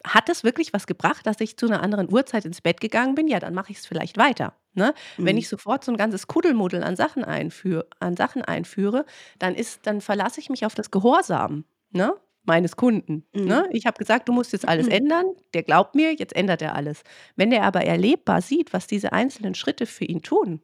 Hat 0.06 0.30
es 0.30 0.44
wirklich 0.46 0.74
was 0.74 0.88
gebracht, 0.88 1.28
dass 1.28 1.42
ich 1.42 1.58
zu 1.58 1.68
'ner 1.68 1.84
anderen 1.84 2.12
Uhrzeit 2.14 2.46
ins 2.46 2.62
Bett 2.62 2.82
gegangen 2.82 3.16
bin? 3.16 3.28
Ja, 3.30 3.40
dann 3.40 3.54
mache 3.56 3.72
ich's 3.72 3.86
vielleicht 3.88 4.18
weiter, 4.18 4.56
ne? 4.76 4.94
Wenn 5.24 5.38
Mhm. 5.38 5.40
ich 5.40 5.50
sofort 5.50 5.84
so 5.86 5.92
'n 5.94 5.98
ganzes 5.98 6.28
Kuddelmuddel 6.28 6.84
an 6.84 6.96
Sachen 6.98 7.24
einführ 7.26 7.88
an 8.00 8.18
Sachen 8.18 8.44
einführe, 8.44 9.06
dann 9.40 9.56
ist 9.56 9.88
dann 9.88 10.02
verlasse 10.02 10.40
ich 10.42 10.50
mich 10.50 10.66
auf 10.66 10.76
das 10.76 10.92
Gehorsam, 10.92 11.66
ne, 11.92 12.14
meines 12.48 12.76
Kunden, 12.78 13.26
Mhm. 13.34 13.60
ne? 13.60 13.68
Ich 13.72 13.86
habe 13.86 13.98
gesagt: 13.98 14.28
„Du 14.30 14.34
musst 14.34 14.54
jetzt 14.54 14.68
alles 14.68 14.88
ändern.“ 14.88 15.26
Der 15.54 15.64
glaubt 15.64 15.96
mir, 15.96 16.14
jetzt 16.16 16.36
ändert 16.36 16.62
er 16.62 16.76
alles. 16.76 17.04
Wenn 17.36 17.52
der 17.52 17.64
aber 17.64 17.84
erlebbar 17.86 18.42
sieht, 18.42 18.74
was 18.74 18.88
diese 18.88 19.14
einzelnen 19.14 19.56
Schritte 19.56 19.86
für 19.86 20.06
ihn 20.06 20.22
tun, 20.24 20.62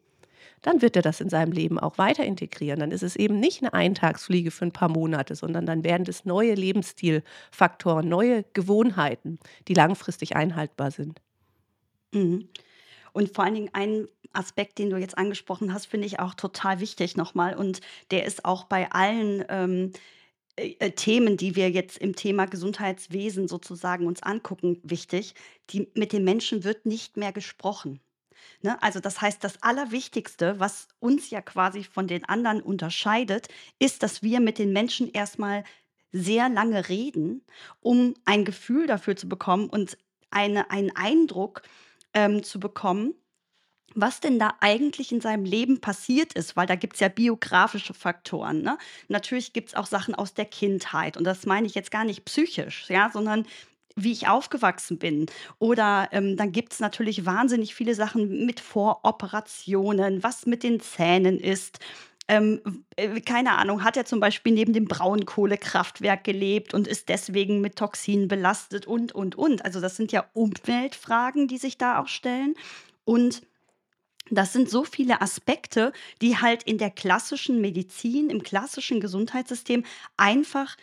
dann 0.64 0.82
wird 0.82 0.96
er 0.96 1.02
das 1.04 1.22
in 1.22 1.30
seinem 1.30 1.52
Leben 1.54 1.80
auch 1.80 1.98
weiter 2.00 2.26
integrieren. 2.26 2.80
Dann 2.82 2.92
ist 2.92 3.04
es 3.04 3.16
eben 3.18 3.40
nicht 3.40 3.62
'ne 3.64 3.74
Eintagsfliege 3.74 4.52
für 4.52 4.66
'n 4.66 4.74
paar 4.74 4.90
Monate, 4.90 5.36
sondern 5.36 5.66
dann 5.68 5.84
werden 5.86 6.06
das 6.06 6.26
neue 6.26 6.56
Lebensstilfaktoren, 6.56 8.10
neue 8.10 8.46
Gewohnheiten, 8.54 9.40
die 9.70 9.74
langfristig 9.76 10.36
einhaltbar 10.36 10.92
sind. 10.92 11.22
Mhm. 12.14 12.50
Und 13.14 13.36
vor 13.36 13.46
allen 13.46 13.56
Dingen 13.56 13.70
ein 13.74 14.08
Aspekt, 14.34 14.78
den 14.80 14.90
du 14.90 14.98
jetzt 14.98 15.18
angesprochen 15.18 15.74
hast, 15.74 15.88
finde 15.88 16.08
ich 16.08 16.20
auch 16.20 16.34
total 16.36 16.80
wichtig 16.80 17.18
noch 17.18 17.36
mal 17.36 17.56
und 17.56 17.82
der 18.12 18.26
ist 18.26 18.46
auch 18.46 18.66
bei 18.66 18.92
allen, 18.92 19.44
ähm, 19.50 19.92
äh, 19.92 19.92
äh, 19.92 19.94
Themen, 20.96 21.38
die 21.38 21.56
wir 21.56 21.70
jetzt 21.70 21.98
im 21.98 22.16
Thema 22.16 22.46
Gesundheitswesen 22.46 23.48
sozusagen 23.48 24.08
uns 24.08 24.24
angucken, 24.24 24.80
wichtig. 24.84 25.36
Die 25.70 25.90
mit 25.96 26.14
den 26.14 26.24
Menschen 26.24 26.64
wird 26.64 26.86
nicht 26.86 27.18
mehr 27.18 27.32
gesprochen, 27.32 28.00
ne? 28.62 28.82
Also, 28.84 29.00
das 29.00 29.22
heißt, 29.22 29.44
das 29.44 29.62
Allerwichtigste, 29.64 30.60
was 30.60 30.88
uns 31.00 31.30
ja 31.30 31.42
quasi 31.42 31.84
von 31.84 32.08
den 32.08 32.26
anderen 32.26 32.62
unterscheidet, 32.62 33.48
ist, 33.80 34.04
dass 34.04 34.24
wir 34.24 34.40
mit 34.40 34.60
den 34.60 34.74
Menschen 34.74 35.12
erst 35.12 35.40
mal 35.40 35.64
sehr 36.12 36.50
lange 36.50 36.90
reden, 36.90 37.44
um 37.82 38.16
ein 38.26 38.46
Gefühl 38.46 38.88
dafür 38.88 39.16
zu 39.16 39.30
bekommen 39.30 39.70
und 39.70 39.98
eine 40.30 40.72
einen 40.72 40.96
Eindruck, 40.96 41.64
ähm, 42.14 42.44
zu 42.44 42.60
bekommen, 42.60 43.16
was 43.96 44.20
denn 44.20 44.40
da 44.40 44.56
eigentlich 44.60 45.12
in 45.12 45.22
seinem 45.22 45.46
Leben 45.46 45.82
passiert 45.82 46.34
ist, 46.34 46.56
weil 46.56 46.68
da 46.68 46.76
gibt's 46.76 47.00
ja 47.00 47.08
biografische 47.08 47.94
Faktoren, 47.94 48.62
ne? 48.62 48.78
Natürlich 49.08 49.54
gibt's 49.54 49.76
auch 49.76 49.86
Sachen 49.86 50.16
aus 50.16 50.34
der 50.34 50.46
Kindheit 50.46 51.18
und 51.18 51.24
das 51.24 51.46
meine 51.46 51.68
ich 51.68 51.76
jetzt 51.76 51.92
gar 51.92 52.06
nicht 52.06 52.26
psychisch, 52.26 52.86
ja, 52.90 53.10
sondern 53.12 53.46
wie 53.96 54.12
ich 54.12 54.28
aufgewachsen 54.28 54.98
bin. 54.98 55.26
Oder, 55.60 56.10
ähm, 56.12 56.38
dann 56.38 56.52
gibt's 56.52 56.80
natürlich 56.80 57.26
wahnsinnig 57.26 57.76
viele 57.76 57.96
Sachen 57.96 58.46
mit 58.46 58.60
Voroperationen, 58.60 60.24
was 60.24 60.46
mit 60.46 60.64
den 60.64 60.80
Zähnen 60.80 61.40
ist. 61.40 61.80
Ähm, 62.28 62.86
äh, 62.96 63.20
keine 63.22 63.58
Ahnung, 63.58 63.84
hat 63.84 63.98
er 63.98 64.06
zum 64.06 64.20
Beispiel 64.20 64.54
neben 64.54 64.74
dem 64.74 64.86
Braunkohlekraftwerk 64.86 66.24
gelebt 66.24 66.74
und 66.74 66.88
ist 66.88 67.10
deswegen 67.10 67.62
mit 67.62 67.76
Toxinen 67.76 68.28
belastet 68.28 68.86
und, 68.88 69.12
und, 69.12 69.36
und. 69.36 69.66
Also, 69.66 69.82
das 69.82 69.98
sind 69.98 70.12
ja 70.12 70.26
Umweltfragen, 70.34 71.48
die 71.48 71.58
sich 71.58 71.78
da 71.78 72.00
auch 72.00 72.08
stellen. 72.08 72.56
Und 73.04 73.42
das 74.38 74.54
sind 74.54 74.70
so 74.70 74.84
viele 74.84 75.22
Aspekte, 75.22 75.94
die 76.22 76.38
halt 76.38 76.64
in 76.64 76.78
der 76.78 76.92
klassischen 76.92 77.62
Medizin, 77.62 78.30
im 78.30 78.44
klassischen 78.44 79.00
Gesundheitssystem 79.00 79.84
einfach 80.18 80.78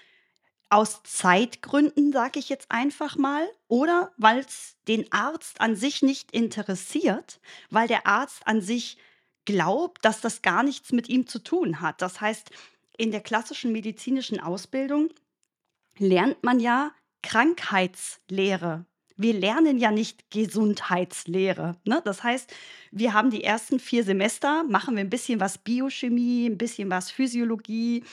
aus 0.70 1.02
Zeitgründen, 1.02 2.12
sage 2.12 2.38
ich 2.38 2.48
jetzt 2.48 2.70
einfach 2.70 3.16
mal, 3.16 3.48
oder 3.68 4.12
weil's 4.18 4.76
den 4.86 5.10
Arzt 5.12 5.60
an 5.60 5.76
sich 5.76 6.02
nicht 6.02 6.32
interessiert, 6.32 7.40
weil 7.70 7.88
der 7.88 8.06
Arzt 8.06 8.46
an 8.46 8.60
sich 8.60 8.98
glaubt, 9.46 10.04
dass 10.04 10.20
das 10.20 10.42
gar 10.42 10.62
nichts 10.62 10.92
mit 10.92 11.08
ihm 11.08 11.26
zu 11.26 11.38
tun 11.38 11.80
hat. 11.80 12.02
Das 12.02 12.20
heißt, 12.20 12.50
in 12.98 13.10
der 13.10 13.22
klassischen 13.22 13.72
medizinischen 13.72 14.40
Ausbildung 14.40 15.08
lernt 15.96 16.44
man 16.44 16.60
ja 16.60 16.92
Krankheitslehre. 17.22 18.84
Wir 19.20 19.34
lernen 19.34 19.78
ja 19.78 19.90
nicht 19.90 20.30
Gesundheitslehre, 20.30 21.74
ne? 21.84 22.00
Das 22.04 22.22
heißt, 22.22 22.54
wir 22.92 23.14
haben 23.14 23.30
die 23.30 23.42
ersten 23.42 23.80
4 23.80 24.04
Semester 24.04 24.62
machen 24.62 24.94
wir 24.94 25.02
'n 25.02 25.10
bisschen 25.10 25.40
was 25.40 25.58
Biochemie, 25.58 26.46
'n 26.46 26.56
bisschen 26.56 26.88
was 26.88 27.10
Physiologie 27.10 28.04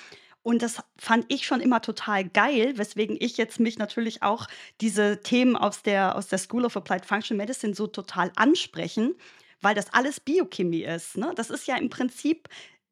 und 0.43 0.63
das 0.63 0.81
fand 0.97 1.25
ich 1.31 1.45
schon 1.45 1.61
immer 1.61 1.81
total 1.81 2.27
geil, 2.27 2.73
weswegen 2.77 3.17
ich 3.19 3.37
jetzt 3.37 3.59
mich 3.59 3.77
natürlich 3.77 4.23
auch 4.23 4.47
diese 4.81 5.21
Themen 5.21 5.55
aus 5.55 5.83
der 5.83 6.15
aus 6.15 6.27
der 6.27 6.39
School 6.39 6.65
of 6.65 6.75
Applied 6.75 7.05
Functional 7.05 7.37
Medicine 7.45 7.75
so 7.75 7.85
total 7.87 8.31
ansprechen, 8.35 9.13
weil 9.61 9.75
das 9.75 9.93
alles 9.93 10.19
Biochemie 10.19 10.83
ist, 10.85 11.17
ne? 11.17 11.33
Das 11.35 11.51
ist 11.51 11.67
ja 11.67 11.77
im 11.77 11.89
Prinzip 11.89 12.49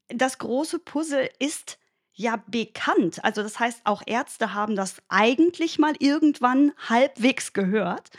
das 0.09 0.37
große 0.37 0.79
Puzzle 0.79 1.29
ist 1.39 1.79
ja 2.13 2.41
bekannt. 2.47 3.23
Also, 3.23 3.43
das 3.43 3.59
heißt, 3.59 3.81
auch 3.85 4.01
Ärzte 4.05 4.53
haben 4.53 4.75
das 4.75 5.01
eigentlich 5.09 5.79
mal 5.79 5.93
irgendwann 5.99 6.73
halbwegs 6.89 7.53
gehört. 7.53 8.09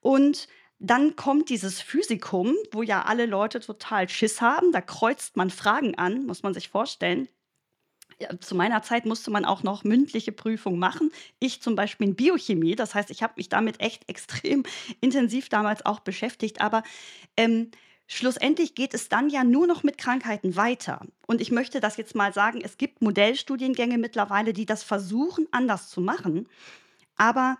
Und 0.00 0.48
dann 0.78 1.14
kommt 1.14 1.48
dieses 1.48 1.80
Physikum, 1.80 2.54
wo 2.72 2.82
ja 2.82 3.02
alle 3.02 3.26
Leute 3.26 3.60
total 3.60 4.08
Schiss 4.08 4.40
haben. 4.40 4.72
Da 4.72 4.80
kreuzt 4.80 5.36
man 5.36 5.50
Fragen 5.50 5.96
an, 5.96 6.26
muss 6.26 6.42
man 6.42 6.54
sich 6.54 6.68
vorstellen. 6.68 7.28
Zu 8.40 8.54
meiner 8.54 8.82
Zeit 8.82 9.06
musste 9.06 9.30
man 9.30 9.44
auch 9.44 9.62
noch 9.62 9.84
mündliche 9.84 10.32
Prüfungen 10.32 10.78
machen. 10.78 11.10
Ich 11.38 11.60
zum 11.62 11.76
Beispiel 11.76 12.08
in 12.08 12.14
Biochemie. 12.16 12.76
Das 12.76 12.94
heißt, 12.94 13.10
ich 13.10 13.22
habe 13.22 13.34
mich 13.36 13.48
damit 13.48 13.80
echt 13.80 14.08
extrem 14.08 14.64
intensiv 15.00 15.48
damals 15.48 15.86
auch 15.86 16.00
beschäftigt. 16.00 16.60
Aber, 16.60 16.82
ähm, 17.36 17.70
schlussendlich 18.06 18.74
geht 18.74 18.94
es 18.94 19.08
dann 19.08 19.28
ja 19.30 19.44
nur 19.44 19.66
noch 19.66 19.82
mit 19.82 19.98
Krankheiten 19.98 20.56
weiter. 20.56 21.00
Und 21.26 21.40
ich 21.40 21.50
möchte 21.50 21.80
das 21.80 21.96
jetzt 21.96 22.14
mal 22.14 22.32
sagen, 22.32 22.60
es 22.62 22.78
gibt 22.78 23.02
Modellstudiengänge 23.02 23.98
mittlerweile, 23.98 24.52
die 24.52 24.66
das 24.66 24.82
versuchen, 24.82 25.46
anders 25.50 25.88
zu 25.88 26.00
machen. 26.00 26.48
Aber 27.16 27.58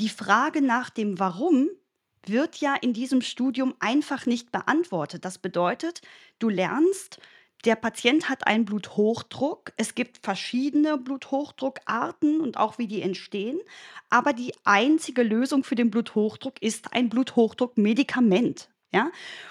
die 0.00 0.08
Frage 0.08 0.60
nach 0.60 0.90
dem 0.90 1.18
Warum 1.18 1.68
wird 2.26 2.56
ja 2.56 2.74
in 2.74 2.92
diesem 2.92 3.20
Studium 3.20 3.74
einfach 3.80 4.26
nicht 4.26 4.50
beantwortet. 4.50 5.24
Das 5.24 5.38
bedeutet, 5.38 6.00
du 6.38 6.48
lernst, 6.48 7.20
der 7.64 7.76
Patient 7.76 8.28
hat 8.28 8.46
einen 8.46 8.66
Bluthochdruck. 8.66 9.72
Es 9.76 9.94
gibt 9.94 10.18
verschiedene 10.22 10.98
Bluthochdruckarten 10.98 12.40
und 12.40 12.58
auch 12.58 12.78
wie 12.78 12.86
die 12.86 13.00
entstehen. 13.00 13.58
Aber 14.10 14.32
die 14.34 14.52
einzige 14.64 15.22
Lösung 15.22 15.64
für 15.64 15.74
den 15.74 15.90
Bluthochdruck 15.90 16.60
ist 16.60 16.92
ein 16.92 17.08
Bluthochdruckmedikament. 17.08 18.68
Ja? 18.94 19.10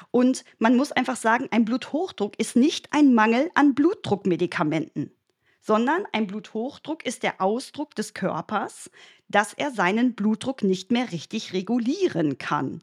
Und 0.09 0.45
man 0.57 0.77
muss 0.77 0.93
einfach 0.93 1.17
sagen, 1.17 1.49
ein 1.51 1.65
Bluthochdruck 1.65 2.39
ist 2.39 2.55
nicht 2.55 2.93
ein 2.93 3.13
Mangel 3.13 3.51
an 3.55 3.75
Blutdruckmedikamenten, 3.75 5.11
sondern 5.59 6.05
ein 6.13 6.27
Bluthochdruck 6.27 7.05
ist 7.05 7.23
der 7.23 7.41
Ausdruck 7.41 7.93
des 7.93 8.13
Körpers, 8.13 8.89
dass 9.27 9.53
er 9.53 9.71
seinen 9.71 10.15
Blutdruck 10.15 10.63
nicht 10.63 10.93
mehr 10.93 11.11
richtig 11.11 11.51
regulieren 11.51 12.37
kann. 12.37 12.81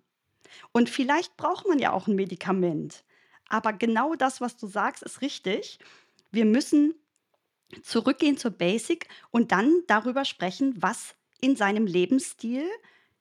Und 0.72 0.90
vielleicht 0.90 1.38
braucht 1.38 1.66
man 1.66 1.78
ja 1.78 1.92
auch 1.92 2.08
ein 2.08 2.14
Medikament. 2.14 3.04
Aber 3.48 3.72
genau 3.72 4.14
das, 4.14 4.42
was 4.42 4.58
du 4.58 4.66
sagst, 4.66 5.02
ist 5.02 5.22
richtig. 5.22 5.78
Wir 6.30 6.44
müssen 6.44 6.94
zurückgehen 7.82 8.36
zur 8.36 8.50
Basic 8.50 9.08
und 9.30 9.50
dann 9.50 9.82
darüber 9.86 10.26
sprechen, 10.26 10.74
was 10.76 11.14
in 11.40 11.56
seinem 11.56 11.86
Lebensstil 11.86 12.66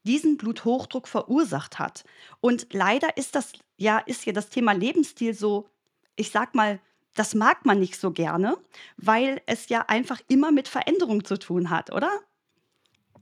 diesen 0.03 0.37
Bluthochdruck 0.37 1.07
verursacht 1.07 1.79
hat. 1.79 2.03
Und 2.41 2.67
leider 2.73 3.17
ist 3.17 3.35
das 3.35 3.53
ja 3.77 3.99
ist 3.99 4.25
ja 4.25 4.33
das 4.33 4.49
Thema 4.49 4.73
Lebensstil 4.73 5.33
so, 5.33 5.69
ich 6.15 6.31
sag 6.31 6.55
mal, 6.55 6.79
das 7.15 7.35
mag 7.35 7.65
man 7.65 7.79
nicht 7.79 7.99
so 7.99 8.11
gerne, 8.11 8.57
weil 8.97 9.41
es 9.45 9.69
ja 9.69 9.85
einfach 9.87 10.21
immer 10.27 10.51
mit 10.51 10.67
Veränderung 10.67 11.25
zu 11.25 11.37
tun 11.37 11.69
hat, 11.69 11.91
oder? 11.91 12.11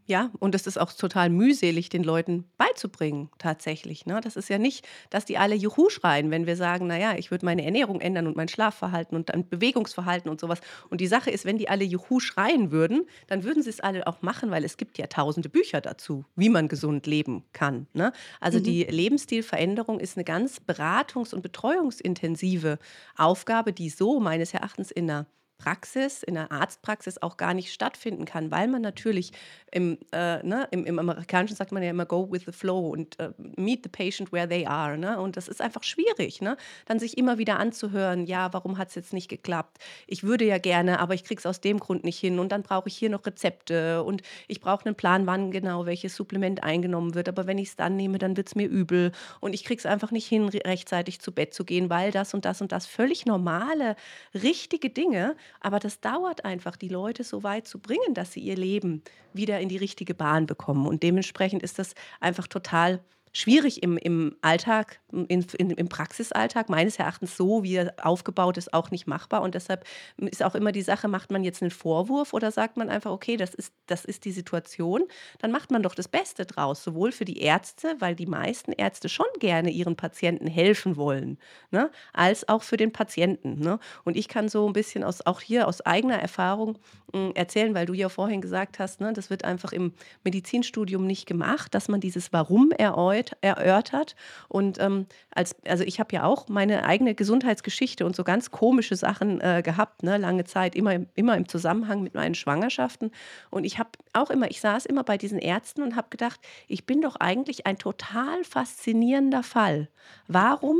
Ja, 0.07 0.31
und 0.39 0.55
es 0.55 0.65
ist 0.67 0.79
auch 0.79 0.93
total 0.93 1.29
mühselig, 1.29 1.89
den 1.89 2.01
Leuten 2.01 2.45
beizubringen, 2.57 3.29
tatsächlich. 3.39 4.05
Ne? 4.05 4.21
Das 4.23 4.37
ist 4.37 4.47
ja 4.47 4.57
nicht, 4.57 4.87
dass 5.09 5.25
die 5.25 5.37
alle 5.37 5.53
Juhu 5.53 5.89
schreien, 5.89 6.31
wenn 6.31 6.47
wir 6.47 6.55
sagen, 6.55 6.87
naja, 6.87 7.15
ich 7.17 7.29
würde 7.29 7.45
meine 7.45 7.65
Ernährung 7.65 7.99
ändern 7.99 8.25
und 8.25 8.37
mein 8.37 8.47
Schlafverhalten 8.47 9.17
und 9.17 9.27
dann 9.27 9.49
Bewegungsverhalten 9.49 10.31
und 10.31 10.39
sowas. 10.39 10.61
Und 10.89 11.01
die 11.01 11.07
Sache 11.07 11.29
ist, 11.29 11.43
wenn 11.43 11.57
die 11.57 11.67
alle 11.67 11.83
Juhu 11.83 12.21
schreien 12.21 12.71
würden, 12.71 13.05
dann 13.27 13.43
würden 13.43 13.61
sie 13.61 13.69
es 13.69 13.81
alle 13.81 14.07
auch 14.07 14.21
machen, 14.21 14.49
weil 14.49 14.63
es 14.63 14.77
gibt 14.77 14.97
ja 14.97 15.07
tausende 15.07 15.49
Bücher 15.49 15.81
dazu, 15.81 16.23
wie 16.37 16.49
man 16.49 16.69
gesund 16.69 17.05
leben 17.05 17.43
kann. 17.51 17.87
Ne? 17.91 18.13
Also 18.39 18.59
mhm. 18.59 18.63
die 18.63 18.83
Lebensstilveränderung 18.85 19.99
ist 19.99 20.15
eine 20.15 20.23
ganz 20.23 20.61
beratungs- 20.65 21.35
und 21.35 21.41
betreuungsintensive 21.41 22.79
Aufgabe, 23.17 23.73
die 23.73 23.89
so 23.89 24.21
meines 24.21 24.53
Erachtens 24.53 24.89
in 24.89 25.11
einer 25.11 25.25
Praxis, 25.57 26.23
in 26.23 26.35
der 26.35 26.51
Arztpraxis 26.51 27.21
auch 27.21 27.37
gar 27.37 27.53
nicht 27.53 27.73
stattfinden 27.73 28.25
kann, 28.25 28.51
weil 28.51 28.67
man 28.67 28.81
natürlich 28.81 29.31
im, 29.71 29.97
äh, 30.11 30.41
ne, 30.43 30.67
im, 30.71 30.85
im, 30.85 30.99
Amerikanischen 30.99 31.55
sagt 31.55 31.71
man 31.71 31.83
ja 31.83 31.89
immer 31.89 32.05
go 32.05 32.31
with 32.31 32.43
the 32.45 32.51
flow 32.51 32.89
und 32.89 33.19
äh, 33.19 33.31
meet 33.37 33.83
the 33.83 33.89
patient 33.89 34.31
where 34.31 34.47
they 34.47 34.65
are. 34.65 34.97
Ne? 34.97 35.19
Und 35.19 35.35
das 35.35 35.47
ist 35.47 35.61
einfach 35.61 35.83
schwierig, 35.83 36.41
ne? 36.41 36.57
dann 36.85 36.99
sich 36.99 37.17
immer 37.17 37.37
wieder 37.37 37.59
anzuhören, 37.59 38.25
ja, 38.25 38.53
warum 38.53 38.77
hat 38.77 38.89
es 38.89 38.95
jetzt 38.95 39.13
nicht 39.13 39.27
geklappt? 39.27 39.77
Ich 40.05 40.23
würde 40.23 40.45
ja 40.45 40.57
gerne, 40.57 40.99
aber 40.99 41.15
ich 41.15 41.23
kriege 41.23 41.39
es 41.39 41.45
aus 41.45 41.59
dem 41.59 41.79
Grund 41.79 42.03
nicht 42.03 42.19
hin 42.19 42.39
und 42.39 42.51
dann 42.51 42.63
brauche 42.63 42.87
ich 42.87 42.97
hier 42.97 43.09
noch 43.09 43.25
Rezepte 43.25 44.03
und 44.03 44.21
ich 44.47 44.61
brauche 44.61 44.85
einen 44.85 44.95
Plan, 44.95 45.27
wann 45.27 45.51
genau 45.51 45.85
welches 45.85 46.15
Supplement 46.15 46.63
eingenommen 46.63 47.13
wird. 47.13 47.27
Aber 47.27 47.47
wenn 47.47 47.57
ich 47.57 47.69
es 47.69 47.75
dann 47.75 47.95
nehme, 47.95 48.19
dann 48.19 48.37
wird 48.37 48.47
es 48.47 48.55
mir 48.55 48.67
übel 48.67 49.11
und 49.41 49.53
ich 49.53 49.63
kriege 49.63 49.79
es 49.79 49.85
einfach 49.85 50.11
nicht 50.11 50.27
hin, 50.27 50.47
rechtzeitig 50.47 51.19
zu 51.19 51.31
Bett 51.31 51.53
zu 51.53 51.65
gehen, 51.65 51.89
weil 51.89 52.11
das 52.11 52.33
und 52.33 52.45
das 52.45 52.61
und 52.61 52.71
das 52.71 52.85
völlig 52.85 53.25
normale, 53.25 53.95
richtige 54.33 54.89
Dinge 54.89 55.35
aber 55.59 55.79
das 55.79 55.99
dauert 55.99 56.45
einfach, 56.45 56.75
die 56.75 56.89
Leute 56.89 57.23
so 57.23 57.43
weit 57.43 57.67
zu 57.67 57.79
bringen, 57.79 58.13
dass 58.13 58.33
sie 58.33 58.41
ihr 58.41 58.55
Leben 58.55 59.03
wieder 59.33 59.59
in 59.59 59.69
die 59.69 59.77
richtige 59.77 60.13
Bahn 60.13 60.45
bekommen. 60.45 60.87
Und 60.87 61.03
dementsprechend 61.03 61.63
ist 61.63 61.79
das 61.79 61.93
einfach 62.19 62.47
total 62.47 63.01
schwierig 63.33 63.83
im, 63.83 63.97
im 63.97 64.35
Alltag, 64.41 64.99
in, 65.11 65.45
in, 65.57 65.69
im 65.71 65.89
Praxisalltag, 65.89 66.69
meines 66.69 66.97
Erachtens 66.97 67.37
so, 67.37 67.63
wie 67.63 67.75
er 67.75 67.93
aufgebaut 68.01 68.57
ist, 68.57 68.73
auch 68.73 68.91
nicht 68.91 69.07
machbar. 69.07 69.41
Und 69.41 69.55
deshalb 69.55 69.85
ist 70.17 70.43
auch 70.43 70.55
immer 70.55 70.71
die 70.71 70.81
Sache, 70.81 71.07
macht 71.07 71.31
man 71.31 71.43
jetzt 71.43 71.61
einen 71.61 71.71
Vorwurf 71.71 72.33
oder 72.33 72.51
sagt 72.51 72.77
man 72.77 72.89
einfach, 72.89 73.11
okay, 73.11 73.37
das 73.37 73.53
ist, 73.53 73.73
das 73.85 74.05
ist 74.05 74.25
die 74.25 74.31
Situation, 74.31 75.03
dann 75.39 75.51
macht 75.51 75.71
man 75.71 75.83
doch 75.83 75.95
das 75.95 76.07
Beste 76.07 76.45
draus, 76.45 76.83
sowohl 76.83 77.11
für 77.11 77.25
die 77.25 77.39
Ärzte, 77.39 77.95
weil 77.99 78.15
die 78.15 78.25
meisten 78.25 78.71
Ärzte 78.71 79.09
schon 79.09 79.27
gerne 79.39 79.69
ihren 79.69 79.95
Patienten 79.95 80.47
helfen 80.47 80.97
wollen, 80.97 81.37
ne, 81.71 81.91
als 82.13 82.49
auch 82.49 82.63
für 82.63 82.77
den 82.77 82.91
Patienten. 82.91 83.59
Ne? 83.59 83.79
Und 84.03 84.17
ich 84.17 84.27
kann 84.27 84.49
so 84.49 84.67
ein 84.67 84.73
bisschen 84.73 85.03
aus, 85.03 85.25
auch 85.25 85.41
hier 85.41 85.67
aus 85.67 85.81
eigener 85.81 86.19
Erfahrung 86.19 86.79
mh, 87.13 87.27
hm, 87.27 87.31
erzählen, 87.35 87.75
weil 87.75 87.85
du 87.85 87.93
ja 87.93 88.09
vorhin 88.09 88.41
gesagt 88.41 88.79
hast, 88.79 88.99
ne, 88.99 89.13
das 89.13 89.29
wird 89.29 89.45
einfach 89.45 89.71
im 89.71 89.93
Medizinstudium 90.23 91.05
nicht 91.05 91.25
gemacht, 91.27 91.73
dass 91.75 91.87
man 91.87 91.99
dieses 91.99 92.33
Warum 92.33 92.71
erläutert 92.71 93.16
erörtert. 93.41 94.15
Und 94.47 94.79
ähm, 94.79 95.05
als, 95.31 95.55
also 95.67 95.83
ich 95.83 95.99
habe 95.99 96.13
ja 96.13 96.23
auch 96.23 96.47
meine 96.47 96.83
eigene 96.85 97.15
Gesundheitsgeschichte 97.15 98.05
und 98.05 98.15
so 98.15 98.23
ganz 98.23 98.51
komische 98.51 98.95
Sachen 98.95 99.41
äh, 99.41 99.61
gehabt, 99.63 100.03
ne, 100.03 100.17
lange 100.17 100.45
Zeit, 100.45 100.75
immer, 100.75 100.95
immer 101.15 101.37
im 101.37 101.47
Zusammenhang 101.47 102.03
mit 102.03 102.13
meinen 102.13 102.35
Schwangerschaften. 102.35 103.11
Und 103.49 103.63
ich 103.63 103.79
habe 103.79 103.89
auch 104.13 104.29
immer, 104.29 104.49
ich 104.49 104.61
saß 104.61 104.85
immer 104.85 105.03
bei 105.03 105.17
diesen 105.17 105.39
Ärzten 105.39 105.81
und 105.83 105.95
habe 105.95 106.07
gedacht, 106.09 106.39
ich 106.67 106.85
bin 106.85 107.01
doch 107.01 107.15
eigentlich 107.17 107.65
ein 107.65 107.77
total 107.77 108.43
faszinierender 108.43 109.43
Fall. 109.43 109.89
Warum 110.27 110.77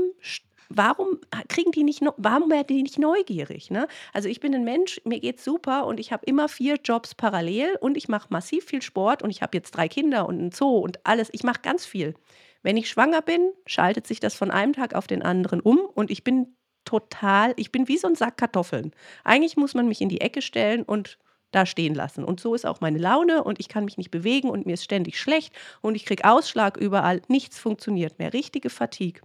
warum 0.69 1.19
kriegen 1.47 1.71
die 1.71 1.84
nicht, 1.84 2.01
warum 2.17 2.49
werden 2.49 2.67
die 2.67 2.84
nicht 2.84 2.99
neugierig? 2.99 3.71
Ne? 3.71 3.88
Also 4.13 4.30
ich 4.30 4.39
bin 4.39 4.53
ein 4.53 4.63
Mensch, 4.63 5.01
mir 5.06 5.19
geht's 5.19 5.43
super 5.43 5.86
und 5.86 5.99
ich 5.99 6.12
habe 6.12 6.25
immer 6.25 6.49
vier 6.49 6.75
Jobs 6.84 7.15
parallel 7.15 7.77
und 7.82 7.97
ich 7.97 8.08
mache 8.08 8.27
massiv 8.30 8.65
viel 8.65 8.82
Sport 8.82 9.23
und 9.23 9.30
ich 9.30 9.41
habe 9.41 9.58
jetzt 9.58 9.71
drei 9.71 9.88
Kinder 9.88 10.27
und 10.27 10.39
ein 10.39 10.51
Zoo 10.51 10.77
und 10.77 11.06
alles. 11.06 11.30
Ich 11.32 11.43
mache 11.43 11.62
ganz 11.62 11.86
viel. 11.86 12.15
Wenn 12.63 12.77
ich 12.77 12.89
schwanger 12.89 13.21
bin, 13.21 13.51
schaltet 13.65 14.08
sich 14.08 14.19
das 14.19 14.36
von 14.36 14.51
einem 14.51 14.73
Tag 14.73 14.93
auf 14.93 15.08
den 15.08 15.21
anderen 15.21 15.62
um 15.62 15.80
und 15.80 16.12
ich 16.12 16.23
bin 16.23 16.56
total, 16.86 17.53
ich 17.58 17.71
bin 17.71 17.88
wie 17.88 17.97
so 17.97 18.08
ein 18.08 18.15
Sack 18.15 18.38
Kartoffeln. 18.38 18.91
Eigentlich 19.23 19.58
muss 19.58 19.73
man 19.73 19.88
mich 19.88 20.01
in 20.01 20.10
die 20.10 20.21
Ecke 20.21 20.41
stellen 20.41 20.84
und 20.84 21.17
da 21.51 21.65
stehen 21.65 21.95
lassen. 21.95 22.23
Und 22.23 22.39
so 22.39 22.56
ist 22.56 22.65
auch 22.65 22.82
meine 22.82 22.97
Laune 22.97 23.43
und 23.43 23.60
ich 23.60 23.69
kann 23.69 23.86
mich 23.86 23.97
nicht 23.97 24.12
bewegen 24.12 24.49
und 24.49 24.65
mir 24.65 24.73
ist 24.73 24.84
ständig 24.84 25.19
schlecht 25.19 25.53
und 25.82 25.95
ich 25.95 26.06
kriege 26.06 26.25
Ausschlag 26.25 26.77
überall. 26.77 27.21
Nichts 27.27 27.60
funktioniert 27.60 28.19
mehr. 28.19 28.34
Richtige 28.34 28.69
Fatigue. 28.69 29.21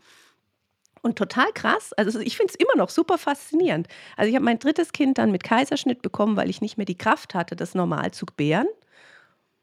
Und 1.03 1.19
total 1.19 1.53
krass, 1.53 1.93
also 1.95 2.21
ich 2.21 2.37
finde 2.37 2.53
es 2.53 2.61
immer 2.61 2.77
noch 2.77 2.88
super 2.88 3.19
faszinierend. 3.19 3.88
Also 4.17 4.29
ich 4.29 4.37
habe 4.37 4.45
mein 4.45 4.61
drittes 4.61 4.93
Kind 4.93 5.19
dann 5.19 5.33
mit 5.33 5.43
Kaiserschnitt 5.43 6.01
bekommen, 6.01 6.37
weil 6.37 6.49
ich 6.49 6.61
nicht 6.61 6.77
mehr 6.77 6.87
die 6.87 6.97
Kraft 6.97 7.35
hatte, 7.35 7.57
das 7.57 7.75
normal 7.75 8.12
zu 8.12 8.25
gebären. 8.25 8.69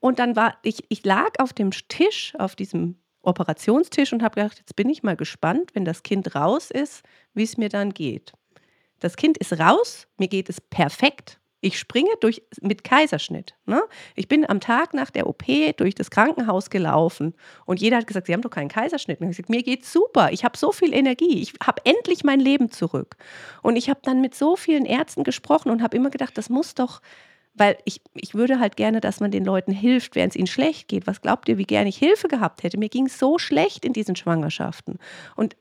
Und 0.02 0.20
dann 0.20 0.36
war 0.36 0.58
ich, 0.64 0.84
ich 0.90 1.06
lag 1.06 1.32
auf 1.40 1.54
dem 1.54 1.72
Tisch, 1.72 2.34
auf 2.38 2.56
diesem 2.56 2.98
Operationstisch 3.22 4.14
und 4.14 4.22
habe 4.24 4.36
gedacht, 4.36 4.60
jetzt 4.60 4.76
bin 4.76 4.90
ich 4.90 5.04
mal 5.04 5.16
gespannt, 5.16 5.72
wenn 5.74 5.86
das 5.86 6.04
Kind 6.04 6.36
raus 6.36 6.72
ist, 6.72 7.04
wie 7.34 7.44
es 7.44 7.58
mir 7.58 7.70
dann 7.70 7.94
geht. 7.94 8.34
Das 9.00 9.16
Kind 9.16 9.38
ist 9.38 9.60
raus, 9.60 10.08
mir 10.18 10.28
geht 10.28 10.50
es 10.50 10.60
perfekt. 10.62 11.40
Ich 11.62 11.78
springe 11.78 12.12
durch 12.22 12.42
mit 12.62 12.84
Kaiserschnitt. 12.84 13.56
Ne? 13.66 13.82
Ich 14.16 14.28
bin 14.28 14.50
am 14.50 14.60
Tag 14.60 14.94
nach 14.94 15.10
der 15.10 15.28
OP 15.28 15.44
durch 15.78 15.94
das 15.94 16.10
Krankenhaus 16.10 16.70
gelaufen 16.70 17.34
und 17.66 17.82
jeder 17.82 17.98
hat 17.98 18.08
gesagt, 18.08 18.28
Sie 18.28 18.34
haben 18.34 18.42
doch 18.42 18.50
keinen 18.50 18.70
Kaiserschnitt. 18.70 19.20
Und 19.20 19.28
ich 19.28 19.38
gesagt, 19.38 19.50
mir 19.50 19.64
geht's 19.64 19.92
super. 19.92 20.32
Ich 20.32 20.44
habe 20.44 20.58
so 20.58 20.72
viel 20.72 20.94
Energie. 20.94 21.42
Ich 21.42 21.54
habe 21.66 21.82
endlich 21.86 22.24
mein 22.24 22.40
Leben 22.40 22.72
zurück. 22.72 23.18
Und 23.62 23.76
ich 23.76 23.90
habe 23.90 24.00
dann 24.04 24.22
mit 24.22 24.36
so 24.36 24.56
vielen 24.56 24.86
Ärzten 24.86 25.24
gesprochen 25.24 25.70
und 25.70 25.84
habe 25.84 25.98
immer 25.98 26.10
gedacht, 26.10 26.38
das 26.38 26.50
muss 26.50 26.76
doch 26.76 27.02
weil 27.56 27.78
ich, 27.84 28.02
ich 28.14 28.34
würde 28.34 28.60
halt 28.60 28.78
gerne, 28.78 29.02
dass 29.02 29.20
man 29.20 29.32
den 29.32 29.44
Leuten 29.44 29.72
hilft, 29.72 30.16
während 30.16 30.34
es 30.34 30.38
ihnen 30.38 30.48
schlecht 30.48 30.88
geht. 30.88 31.08
Was 31.08 31.22
glaubt 31.22 31.50
ihr, 31.50 31.58
wie 31.58 31.66
gerne 31.66 31.90
ich 31.90 31.98
Hilfe 31.98 32.28
gehabt 32.28 32.64
hätte? 32.64 32.78
Mir 32.78 32.90
ging 32.90 33.10
so 33.10 33.38
schlecht 33.38 33.86
in 33.86 33.92
diesen 33.92 34.16
Schwangerschaften. 34.16 34.98
Und 35.36 35.58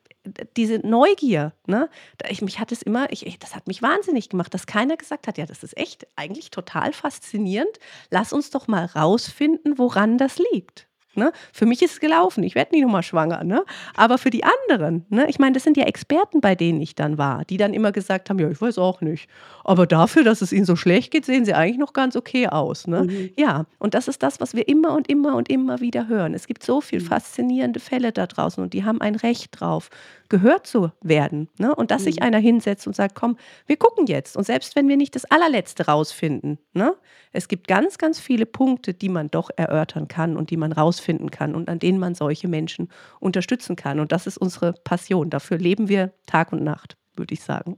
diese 0.57 0.79
Neugier, 0.79 1.53
ne, 1.67 1.89
ich, 2.29 2.43
mich 2.43 2.59
hat 2.59 2.73
es 2.73 2.83
immer, 2.83 3.13
ich, 3.13 3.39
das 3.39 3.55
hat 3.55 3.67
mich 3.67 3.83
wahnsinnig 3.83 4.29
gemacht, 4.29 4.53
dass 4.55 4.67
keiner 4.67 4.97
gesagt 4.97 5.27
hat, 5.27 5.39
ja, 5.39 5.47
das 5.47 5.63
ist 5.63 5.77
echt 5.77 6.07
eigentlich 6.17 6.51
total 6.51 6.93
faszinierend. 6.93 7.79
Lass 8.11 8.33
uns 8.33 8.51
doch 8.51 8.69
mal 8.69 8.85
rausfinden, 8.85 9.79
woran 9.79 10.19
das 10.19 10.39
liegt. 10.53 10.88
Ne? 11.19 11.33
Für 11.53 11.67
mich 11.67 11.83
ist 11.83 11.93
es 11.93 12.01
gelaufen, 12.01 12.43
ich 12.45 12.55
werde 12.55 12.75
nie 12.75 12.83
nochmal 12.83 13.03
schwanger. 13.03 13.45
Ne? 13.45 13.65
Aber 13.95 14.17
für 14.17 14.31
die 14.31 14.45
anderen, 14.45 15.05
ne? 15.11 15.29
ich 15.29 15.39
meine, 15.39 15.53
das 15.53 15.65
sind 15.65 15.77
ja 15.77 15.85
Experten, 15.85 16.41
bei 16.41 16.55
denen 16.55 16.81
ich 16.81 16.95
dann 16.95 17.19
war, 17.19 17.45
die 17.45 17.57
dann 17.57 17.75
immer 17.75 17.93
gesagt 17.93 18.31
haben, 18.31 18.39
ja, 18.39 18.49
ich 18.49 18.61
weiß 18.61 18.79
auch 18.79 19.01
nicht. 19.01 19.29
Aber 19.65 19.87
dafür, 19.87 20.25
dass 20.25 20.41
es 20.41 20.53
ihnen 20.53 20.65
so 20.65 20.77
schlecht 20.77 21.11
geht, 21.11 21.27
sehen 21.27 21.45
sie 21.45 21.55
eigentlich 21.55 21.79
noch 21.79 21.93
ganz 21.93 22.17
okay 22.17 22.49
aus. 22.49 22.87
Ne? 22.87 23.03
Mhm. 23.03 23.31
Ja, 23.37 23.67
und 23.79 23.95
das 23.95 24.09
ist 24.09 24.23
das, 24.23 24.41
was 24.41 24.55
wir 24.55 24.69
immer 24.69 24.95
und 24.95 25.09
immer 25.09 25.37
und 25.37 25.51
immer 25.51 25.81
wieder 25.81 26.09
hören. 26.09 26.35
Es 26.35 26.47
gibt 26.47 26.63
so 26.63 26.81
viele 26.81 27.03
mhm. 27.03 27.09
faszinierende 27.09 27.81
Fälle 27.81 28.13
da 28.13 28.27
draußen 28.27 28.63
und 28.63 28.73
die 28.73 28.85
haben 28.85 29.01
ein 29.01 29.17
Recht 29.17 29.61
drauf, 29.61 29.91
gehört 30.29 30.67
zu 30.67 30.93
werden. 31.03 31.49
Ne? 31.59 31.75
Und 31.75 31.91
dass 31.91 32.03
mhm. 32.03 32.07
sich 32.07 32.23
einer 32.23 32.39
hinsetzt 32.39 32.87
und 32.87 32.95
sagt, 32.95 33.15
komm, 33.15 33.37
wir 33.67 33.77
gucken 33.77 34.07
jetzt. 34.07 34.37
Und 34.37 34.45
selbst 34.45 34.77
wenn 34.77 34.89
wir 34.89 34.97
nicht 34.97 35.15
das 35.15 35.25
allerletzte 35.25 35.87
rausfinden, 35.87 36.59
ne? 36.73 36.95
es 37.33 37.49
gibt 37.49 37.69
ganz, 37.69 37.99
ganz 37.99 38.21
viele 38.21 38.47
Punkte, 38.47 38.95
die 38.95 39.09
man 39.09 39.31
doch 39.31 39.51
erörtern 39.57 40.09
kann 40.09 40.37
und 40.37 40.51
die 40.51 40.57
man 40.57 40.73
rausfinden 40.73 41.08
kann 41.31 41.55
und 41.55 41.69
an 41.69 41.79
denen 41.79 41.99
man 41.99 42.15
solche 42.15 42.49
Menschen 42.49 42.89
unterstützen 43.21 43.77
kann. 43.77 44.01
Und 44.01 44.13
das 44.13 44.27
ist 44.27 44.39
unsere 44.39 44.73
Passion. 44.73 45.31
Dafür 45.31 45.59
leben 45.59 45.89
wir 45.89 46.13
Tag 46.27 46.53
und 46.53 46.63
Nacht, 46.63 46.97
würde 47.17 47.35
ich 47.35 47.43
sagen. 47.43 47.77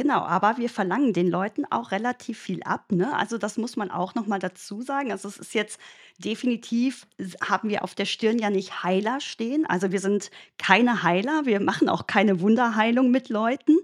Genau, 0.00 0.20
aber 0.20 0.56
wir 0.56 0.70
verlangen 0.70 1.12
den 1.12 1.28
Leuten 1.28 1.64
auch 1.68 1.90
relativ 1.90 2.38
viel 2.38 2.62
ab, 2.62 2.90
ne? 2.90 3.14
Also, 3.14 3.36
das 3.36 3.58
muss 3.58 3.76
man 3.76 3.90
auch 3.90 4.14
noch 4.14 4.26
mal 4.26 4.38
dazu 4.38 4.80
sagen. 4.80 5.12
Also, 5.12 5.28
es 5.28 5.36
ist 5.36 5.52
jetzt 5.52 5.78
definitiv 6.16 7.06
haben 7.46 7.68
wir 7.68 7.84
auf 7.84 7.94
der 7.94 8.06
Stirn 8.06 8.38
ja 8.38 8.48
nicht 8.48 8.82
Heiler 8.82 9.20
stehen. 9.20 9.66
Also, 9.66 9.92
wir 9.92 10.00
sind 10.00 10.30
keine 10.56 11.02
Heiler, 11.02 11.42
wir 11.44 11.60
machen 11.60 11.90
auch 11.90 12.06
keine 12.06 12.40
Wunderheilung 12.40 13.10
mit 13.10 13.28
Leuten, 13.28 13.76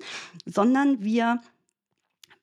sondern 0.47 1.03
wir 1.05 1.43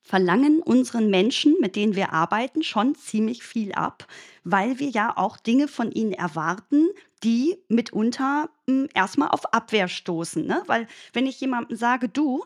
verlangen 0.04 0.62
unseren 0.62 1.10
Menschen, 1.10 1.56
mit 1.62 1.76
denen 1.76 1.96
wir 1.96 2.14
arbeiten, 2.14 2.62
schon 2.64 2.96
ziemlich 2.96 3.44
viel 3.44 3.72
ab, 3.74 4.06
weil 4.44 4.80
wir 4.80 4.90
ja 4.90 5.16
auch 5.18 5.38
Dinge 5.38 5.68
von 5.68 5.92
ihnen 5.92 6.14
erwarten, 6.14 6.90
die 7.24 7.58
mitunter, 7.70 8.50
hm, 8.68 8.90
erst 8.94 9.18
auf 9.22 9.54
Abwehr 9.54 9.88
stoßen, 9.88 10.46
ne? 10.46 10.62
Weil 10.68 10.88
wenn 11.14 11.26
ich 11.26 11.40
jemandem 11.40 11.78
sage: 11.78 12.10
„Du, 12.10 12.44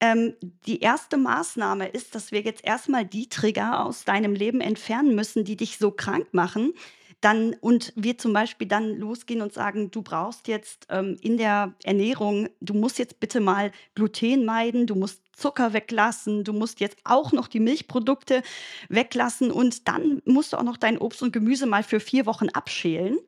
ähm, 0.00 0.34
die 0.66 0.80
erste 0.80 1.16
Maßnahme 1.16 1.88
ist, 1.88 2.14
dass 2.14 2.32
wir 2.32 2.40
jetzt 2.42 2.64
erstmal 2.64 3.04
die 3.06 3.28
Trigger 3.28 3.84
aus 3.84 4.04
deinem 4.04 4.34
Leben 4.34 4.60
entfernen 4.60 5.14
müssen, 5.14 5.44
die 5.44 5.56
dich 5.56 5.78
so 5.78 5.90
krank 5.90 6.28
machen. 6.32 6.74
Dann 7.24 7.54
und 7.62 7.92
wir 7.96 8.18
zum 8.18 8.34
Beispiel 8.34 8.68
dann 8.68 8.98
losgehen 8.98 9.40
und 9.40 9.52
sagen: 9.54 9.90
„Du 9.90 10.02
brauchst 10.02 10.46
jetzt, 10.46 10.86
ähm, 10.90 11.16
in 11.22 11.38
der 11.38 11.74
Ernährung 11.82 12.48
du 12.60 12.74
musst 12.74 12.98
jetzt 12.98 13.18
bitte 13.18 13.40
mal 13.40 13.72
Gluten 13.94 14.44
meiden, 14.44 14.86
du 14.86 14.94
musst 14.94 15.22
Zucker 15.34 15.72
weglassen, 15.72 16.44
du 16.44 16.52
musst 16.52 16.80
jetzt 16.80 16.98
auch 17.04 17.32
noch 17.32 17.48
die 17.48 17.60
Milchprodukte 17.60 18.42
weglassen 18.90 19.50
und 19.50 19.88
dann 19.88 20.20
musst 20.26 20.52
du 20.52 20.58
auch 20.58 20.62
noch 20.64 20.76
dein 20.76 20.98
Obst 20.98 21.22
und 21.22 21.32
Gemüse 21.32 21.64
mal 21.66 21.82
für 21.82 21.98
4 22.00 22.26
Wochen 22.26 22.50
abschälen.“ 22.50 23.18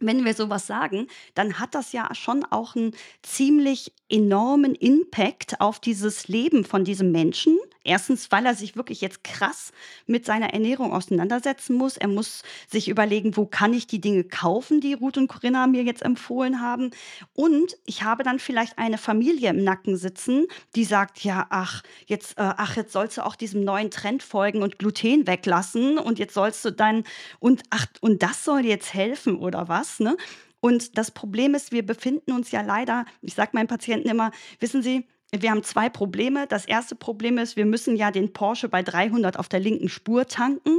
wenn 0.00 0.24
wir 0.24 0.34
sowas 0.34 0.66
sagen, 0.66 1.06
dann 1.34 1.58
hat 1.60 1.74
das 1.74 1.92
ja 1.92 2.12
schon 2.14 2.44
auch 2.50 2.74
einen 2.76 2.92
ziemlich 3.22 3.92
enormen 4.08 4.74
Impact 4.74 5.60
auf 5.60 5.78
dieses 5.80 6.28
Leben 6.28 6.64
von 6.64 6.84
diesem 6.84 7.12
Menschen. 7.12 7.58
Erstens, 7.84 8.30
weil 8.30 8.46
er 8.46 8.54
sich 8.54 8.76
wirklich 8.76 9.00
jetzt 9.00 9.24
krass 9.24 9.72
mit 10.06 10.24
seiner 10.24 10.52
Ernährung 10.52 10.92
auseinandersetzen 10.92 11.76
muss. 11.76 11.96
Er 11.96 12.08
muss 12.08 12.42
sich 12.68 12.88
überlegen, 12.88 13.36
wo 13.36 13.46
kann 13.46 13.74
ich 13.74 13.86
die 13.86 14.00
Dinge 14.00 14.24
kaufen, 14.24 14.80
die 14.80 14.94
Ruth 14.94 15.18
und 15.18 15.28
Corinna 15.28 15.66
mir 15.66 15.82
jetzt 15.82 16.02
empfohlen 16.02 16.60
haben. 16.60 16.90
Und 17.34 17.76
ich 17.84 18.02
habe 18.04 18.22
dann 18.22 18.38
vielleicht 18.38 18.78
eine 18.78 18.98
Familie 18.98 19.50
im 19.50 19.64
Nacken 19.64 19.96
sitzen, 19.96 20.46
die 20.76 20.84
sagt, 20.84 21.24
ja, 21.24 21.46
ach, 21.50 21.82
jetzt, 22.06 22.38
äh, 22.38 22.54
ach, 22.56 22.76
jetzt 22.76 22.92
sollst 22.92 23.18
du 23.18 23.24
auch 23.24 23.36
diesem 23.36 23.64
neuen 23.64 23.90
Trend 23.90 24.22
folgen 24.22 24.62
und 24.62 24.78
Gluten 24.78 25.26
weglassen 25.26 25.98
und 25.98 26.18
jetzt 26.18 26.34
sollst 26.34 26.64
du 26.64 26.70
dann 26.70 27.04
und 27.40 27.62
ach, 27.70 27.86
und 28.00 28.22
das 28.22 28.44
soll 28.44 28.64
jetzt 28.64 28.94
helfen 28.94 29.36
oder 29.38 29.68
was, 29.68 30.00
ne? 30.00 30.16
Und 30.60 30.96
das 30.96 31.10
Problem 31.10 31.54
ist, 31.56 31.72
wir 31.72 31.84
befinden 31.84 32.30
uns 32.32 32.52
ja 32.52 32.62
leider, 32.62 33.04
ich 33.20 33.34
sage 33.34 33.50
meinen 33.54 33.66
Patienten 33.66 34.08
immer, 34.08 34.30
wissen 34.60 34.80
Sie, 34.80 35.08
wir 35.34 35.50
haben 35.50 35.62
zwei 35.62 35.88
Probleme. 35.88 36.46
Das 36.46 36.66
erste 36.66 36.94
Problem 36.94 37.38
ist, 37.38 37.56
wir 37.56 37.64
müssen 37.64 37.96
ja 37.96 38.10
den 38.10 38.32
Porsche 38.32 38.68
bei 38.68 38.82
300 38.82 39.38
auf 39.38 39.48
der 39.48 39.60
linken 39.60 39.88
Spur 39.88 40.26
tanken. 40.26 40.78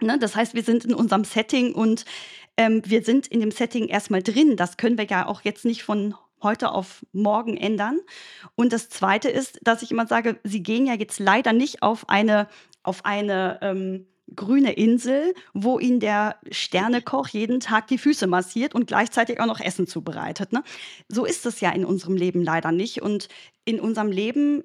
Ne? 0.00 0.18
Das 0.18 0.34
heißt, 0.34 0.54
wir 0.54 0.64
sind 0.64 0.84
in 0.84 0.94
unserem 0.94 1.24
Setting 1.24 1.72
und 1.72 2.04
ähm, 2.56 2.82
wir 2.84 3.04
sind 3.04 3.28
in 3.28 3.40
dem 3.40 3.52
Setting 3.52 3.86
erstmal 3.86 4.22
drin. 4.22 4.56
Das 4.56 4.76
können 4.76 4.98
wir 4.98 5.06
ja 5.06 5.26
auch 5.26 5.42
jetzt 5.42 5.64
nicht 5.64 5.84
von 5.84 6.14
heute 6.42 6.72
auf 6.72 7.06
morgen 7.12 7.56
ändern. 7.56 8.00
Und 8.56 8.72
das 8.72 8.88
Zweite 8.88 9.28
ist, 9.28 9.60
dass 9.62 9.82
ich 9.82 9.92
immer 9.92 10.08
sage, 10.08 10.40
Sie 10.42 10.62
gehen 10.62 10.86
ja 10.86 10.94
jetzt 10.94 11.20
leider 11.20 11.52
nicht 11.52 11.82
auf 11.82 12.08
eine, 12.08 12.48
auf 12.82 13.04
eine 13.04 13.60
ähm, 13.62 14.06
grüne 14.34 14.72
Insel, 14.72 15.34
wo 15.52 15.78
ihnen 15.78 16.00
der 16.00 16.36
Sternekoch 16.50 17.28
jeden 17.28 17.60
Tag 17.60 17.86
die 17.88 17.98
Füße 17.98 18.26
massiert 18.26 18.74
und 18.74 18.86
gleichzeitig 18.86 19.40
auch 19.40 19.46
noch 19.46 19.60
Essen 19.60 19.86
zubereitet. 19.86 20.52
Ne? 20.52 20.62
So 21.08 21.24
ist 21.24 21.46
es 21.46 21.60
ja 21.60 21.70
in 21.70 21.84
unserem 21.84 22.16
Leben 22.16 22.42
leider 22.42 22.72
nicht. 22.72 23.02
Und 23.02 23.28
in 23.64 23.80
unserem 23.80 24.10
Leben 24.10 24.64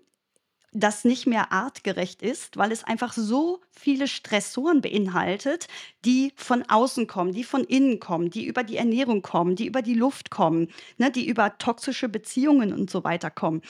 das 0.74 1.06
nicht 1.06 1.26
mehr 1.26 1.52
artgerecht 1.52 2.22
ist, 2.22 2.58
weil 2.58 2.72
es 2.72 2.84
einfach 2.84 3.14
so 3.14 3.62
viele 3.72 4.08
Stressoren 4.08 4.82
beinhaltet, 4.82 5.68
die 6.06 6.34
von 6.36 6.64
außen 6.64 7.08
kommen, 7.08 7.34
die 7.34 7.44
von 7.44 7.64
innen 7.64 8.00
kommen, 8.00 8.30
die 8.30 8.46
über 8.46 8.64
die 8.64 8.78
Ernährung 8.78 9.22
kommen, 9.22 9.56
die 9.56 9.66
über 9.66 9.82
die 9.82 9.94
Luft 9.94 10.30
kommen, 10.30 10.68
ne, 10.98 11.10
die 11.10 11.28
über 11.28 11.58
toxische 11.58 12.10
Beziehungen 12.10 12.74
und 12.74 12.90
so 12.90 13.04
weiter 13.04 13.32
kommen, 13.32 13.62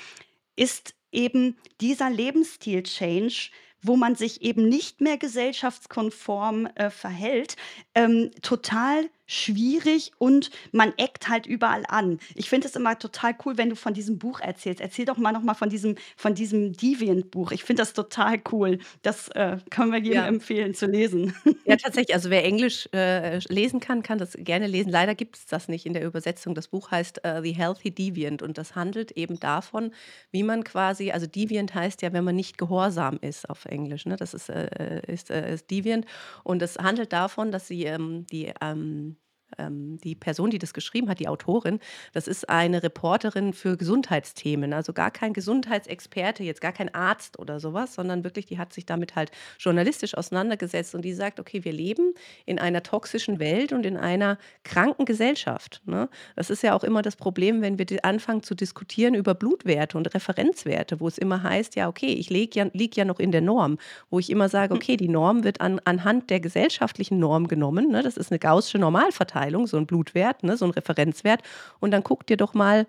ist 0.56 0.96
eben 1.12 1.56
dieser 1.80 2.10
Lebensstil-Change 2.10 3.52
wo 3.88 3.96
man 3.96 4.16
sich 4.16 4.42
eben 4.42 4.68
nicht 4.68 5.02
mehr 5.02 5.18
gesellschaftskonform, 5.18 6.68
äh, 6.76 6.90
verhält, 6.90 7.56
ähm, 7.96 8.32
total 8.42 9.10
schwierig 9.28 10.12
und 10.18 10.50
man 10.72 10.94
eckt 10.98 11.30
halt 11.30 11.46
überall 11.46 11.84
an. 11.88 12.20
Ich 12.36 12.50
finde 12.50 12.68
es 12.68 12.76
immer 12.76 12.98
total 12.98 13.36
cool, 13.46 13.58
wenn 13.58 13.70
du 13.70 13.76
von 13.76 13.94
diesem 13.94 14.18
Buch 14.18 14.40
erzählst. 14.40 14.82
Erzähl 14.82 15.06
doch 15.06 15.18
mal 15.18 15.32
noch 15.34 15.44
mal 15.44 15.54
von 15.54 15.70
diesem 15.70 15.96
von 16.16 16.34
diesem 16.34 16.74
Deviant-Buch. 16.74 17.52
Ich 17.52 17.64
finde 17.64 17.82
das 17.82 17.94
total 17.94 18.40
cool. 18.52 18.80
Das, 19.04 19.28
äh, 19.30 19.58
können 19.70 19.92
wir 19.92 20.00
jedem 20.00 20.24
Ja. 20.24 20.28
empfehlen 20.28 20.74
zu 20.74 20.86
lesen. 20.88 21.36
Ja, 21.66 21.76
tatsächlich. 21.78 22.16
Also 22.16 22.30
wer 22.30 22.46
Englisch 22.46 22.88
äh, 22.94 23.40
lesen 23.50 23.80
kann, 23.82 24.02
kann 24.04 24.18
das 24.18 24.34
gerne 24.40 24.68
lesen. 24.68 24.90
Leider 24.90 25.16
gibt 25.16 25.36
es 25.38 25.46
das 25.46 25.68
nicht 25.68 25.86
in 25.86 25.94
der 25.94 26.06
Übersetzung. 26.06 26.56
Das 26.56 26.70
Buch 26.70 26.92
heißt 26.92 27.24
äh, 27.26 27.42
The 27.44 27.52
Healthy 27.54 27.92
Deviant 27.92 28.42
und 28.42 28.58
das 28.58 28.76
handelt 28.76 29.12
eben 29.12 29.40
davon, 29.40 29.92
wie 30.32 30.44
man 30.44 30.64
quasi, 30.64 31.12
also 31.12 31.28
Deviant 31.28 31.76
heißt 31.76 32.02
ja, 32.02 32.14
wenn 32.14 32.24
man 32.24 32.36
nicht 32.36 32.58
gehorsam 32.58 33.18
ist 33.22 33.50
auf 33.50 33.66
Englisch. 33.66 34.06
Ne? 34.06 34.16
Das 34.16 34.34
ist, 34.34 34.50
äh, 34.50 35.02
ist, 35.08 35.30
äh, 35.30 35.54
ist 35.54 35.70
Deviant 35.70 36.06
und 36.44 36.62
es 36.62 36.78
handelt 36.78 37.12
davon, 37.14 37.52
dass 37.52 37.68
sie 37.68 37.84
ähm, 37.84 38.26
die 38.32 38.54
ähm, 38.62 39.17
ähm, 39.58 39.98
die 40.04 40.16
Person, 40.16 40.50
die 40.50 40.60
das 40.60 40.74
geschrieben 40.74 41.10
hat, 41.10 41.20
die 41.20 41.28
Autorin, 41.28 41.80
das 42.14 42.28
ist 42.28 42.50
eine 42.50 42.84
Reporterin 42.84 43.54
für 43.54 43.78
Gesundheitsthemen, 43.78 44.74
also 44.74 44.94
gar 44.94 45.12
kein 45.12 45.34
Gesundheitsexperte, 45.34 46.44
jetzt 46.44 46.62
gar 46.62 46.72
kein 46.72 46.94
Arzt 46.94 47.40
oder 47.40 47.60
sowas, 47.60 47.96
sondern 47.96 48.24
wirklich, 48.24 48.46
die 48.46 48.58
hat 48.58 48.74
sich 48.74 48.86
damit 48.86 49.16
halt 49.16 49.32
journalistisch 49.60 50.16
auseinandergesetzt 50.16 50.96
und 50.96 51.04
die 51.04 51.14
sagt, 51.14 51.40
okay, 51.40 51.64
wir 51.64 51.74
leben 51.74 52.14
in 52.46 52.60
einer 52.60 52.84
toxischen 52.84 53.40
Welt 53.40 53.74
und 53.74 53.86
in 53.86 53.98
einer 53.98 54.38
kranken 54.64 55.06
Gesellschaft. 55.06 55.82
Ne? 55.86 56.10
Das 56.36 56.50
ist 56.50 56.64
ja 56.64 56.76
auch 56.76 56.84
immer 56.84 57.02
das 57.02 57.16
Problem, 57.16 57.62
wenn 57.62 57.78
wir 57.80 57.88
anfangen 58.04 58.44
zu 58.44 58.56
diskutieren 58.56 59.14
über 59.14 59.34
Blutwerte 59.34 59.98
und 59.98 60.14
Referenzwerte, 60.14 61.00
wo 61.00 61.08
es 61.08 61.18
immer 61.18 61.44
heißt, 61.44 61.76
ja, 61.76 61.88
okay, 61.88 62.14
ich 62.14 62.30
liege 62.30 62.60
ja, 62.60 62.68
lieg 62.74 62.96
ja 62.96 63.06
noch 63.06 63.20
in 63.20 63.32
der 63.32 63.42
Norm, 63.42 63.78
wo 64.10 64.20
ich 64.20 64.30
immer 64.30 64.50
sage, 64.50 64.74
okay, 64.74 64.98
die 64.98 65.10
Norm 65.10 65.44
wird 65.44 65.62
an, 65.62 65.80
anhand 65.86 66.30
der 66.30 66.40
gesellschaftlichen 66.40 67.20
Norm 67.20 67.48
genommen, 67.48 67.90
ne? 67.90 68.04
das 68.04 68.18
ist 68.18 68.32
eine 68.32 68.40
gaußsche 68.40 68.78
Normalverteilung. 68.78 69.47
Beurteilung, 69.48 69.68
so 69.68 69.78
ein 69.78 69.88
Blutwert, 69.88 70.44
ne, 70.44 70.58
so 70.58 70.66
ein 70.66 70.72
Referenzwert. 70.72 71.42
Und 71.80 71.92
dann 71.92 72.04
guck 72.04 72.26
dir 72.28 72.38
doch 72.38 72.54
mal 72.54 72.88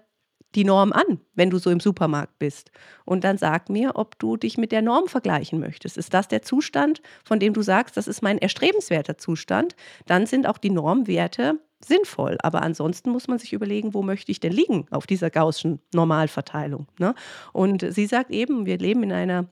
die 0.55 0.64
Norm 0.64 0.92
an, 0.92 1.21
wenn 1.35 1.51
du 1.51 1.59
so 1.59 1.71
im 1.71 1.81
Supermarkt 1.81 2.38
bist. 2.38 2.71
Und 3.05 3.23
dann 3.23 3.37
sag 3.37 3.68
mir, 3.68 3.97
ob 3.97 4.18
du 4.18 4.38
dich 4.38 4.57
mit 4.57 4.73
der 4.73 4.81
Norm 4.81 5.07
vergleichen 5.07 5.61
möchtest. 5.61 5.99
Ist 5.99 6.14
das 6.14 6.27
der 6.27 6.40
Zustand, 6.40 7.03
von 7.23 7.38
dem 7.38 7.53
du 7.53 7.61
sagst, 7.61 7.99
das 7.99 8.09
ist 8.09 8.23
mein 8.23 8.38
erstrebenswerter 8.38 9.18
Zustand? 9.18 9.77
Dann 10.07 10.25
sind 10.25 10.47
auch 10.47 10.57
die 10.57 10.71
Normwerte 10.71 11.61
sinnvoll. 11.85 12.38
Aber 12.42 12.62
ansonsten 12.62 13.11
muss 13.11 13.29
man 13.29 13.38
sich 13.38 13.53
überlegen, 13.53 13.92
wo 13.92 14.03
möchte 14.03 14.33
ich 14.33 14.40
denn 14.40 14.53
liegen 14.53 14.87
auf 14.90 15.07
dieser 15.07 15.29
gaußschen 15.29 15.81
Normalverteilung. 15.92 16.87
Ne? 16.99 17.14
Und 17.53 17.85
sie 17.92 18.07
sagt 18.07 18.31
eben, 18.31 18.64
wir 18.64 18.79
leben 18.79 19.03
in 19.03 19.12
einer 19.12 19.49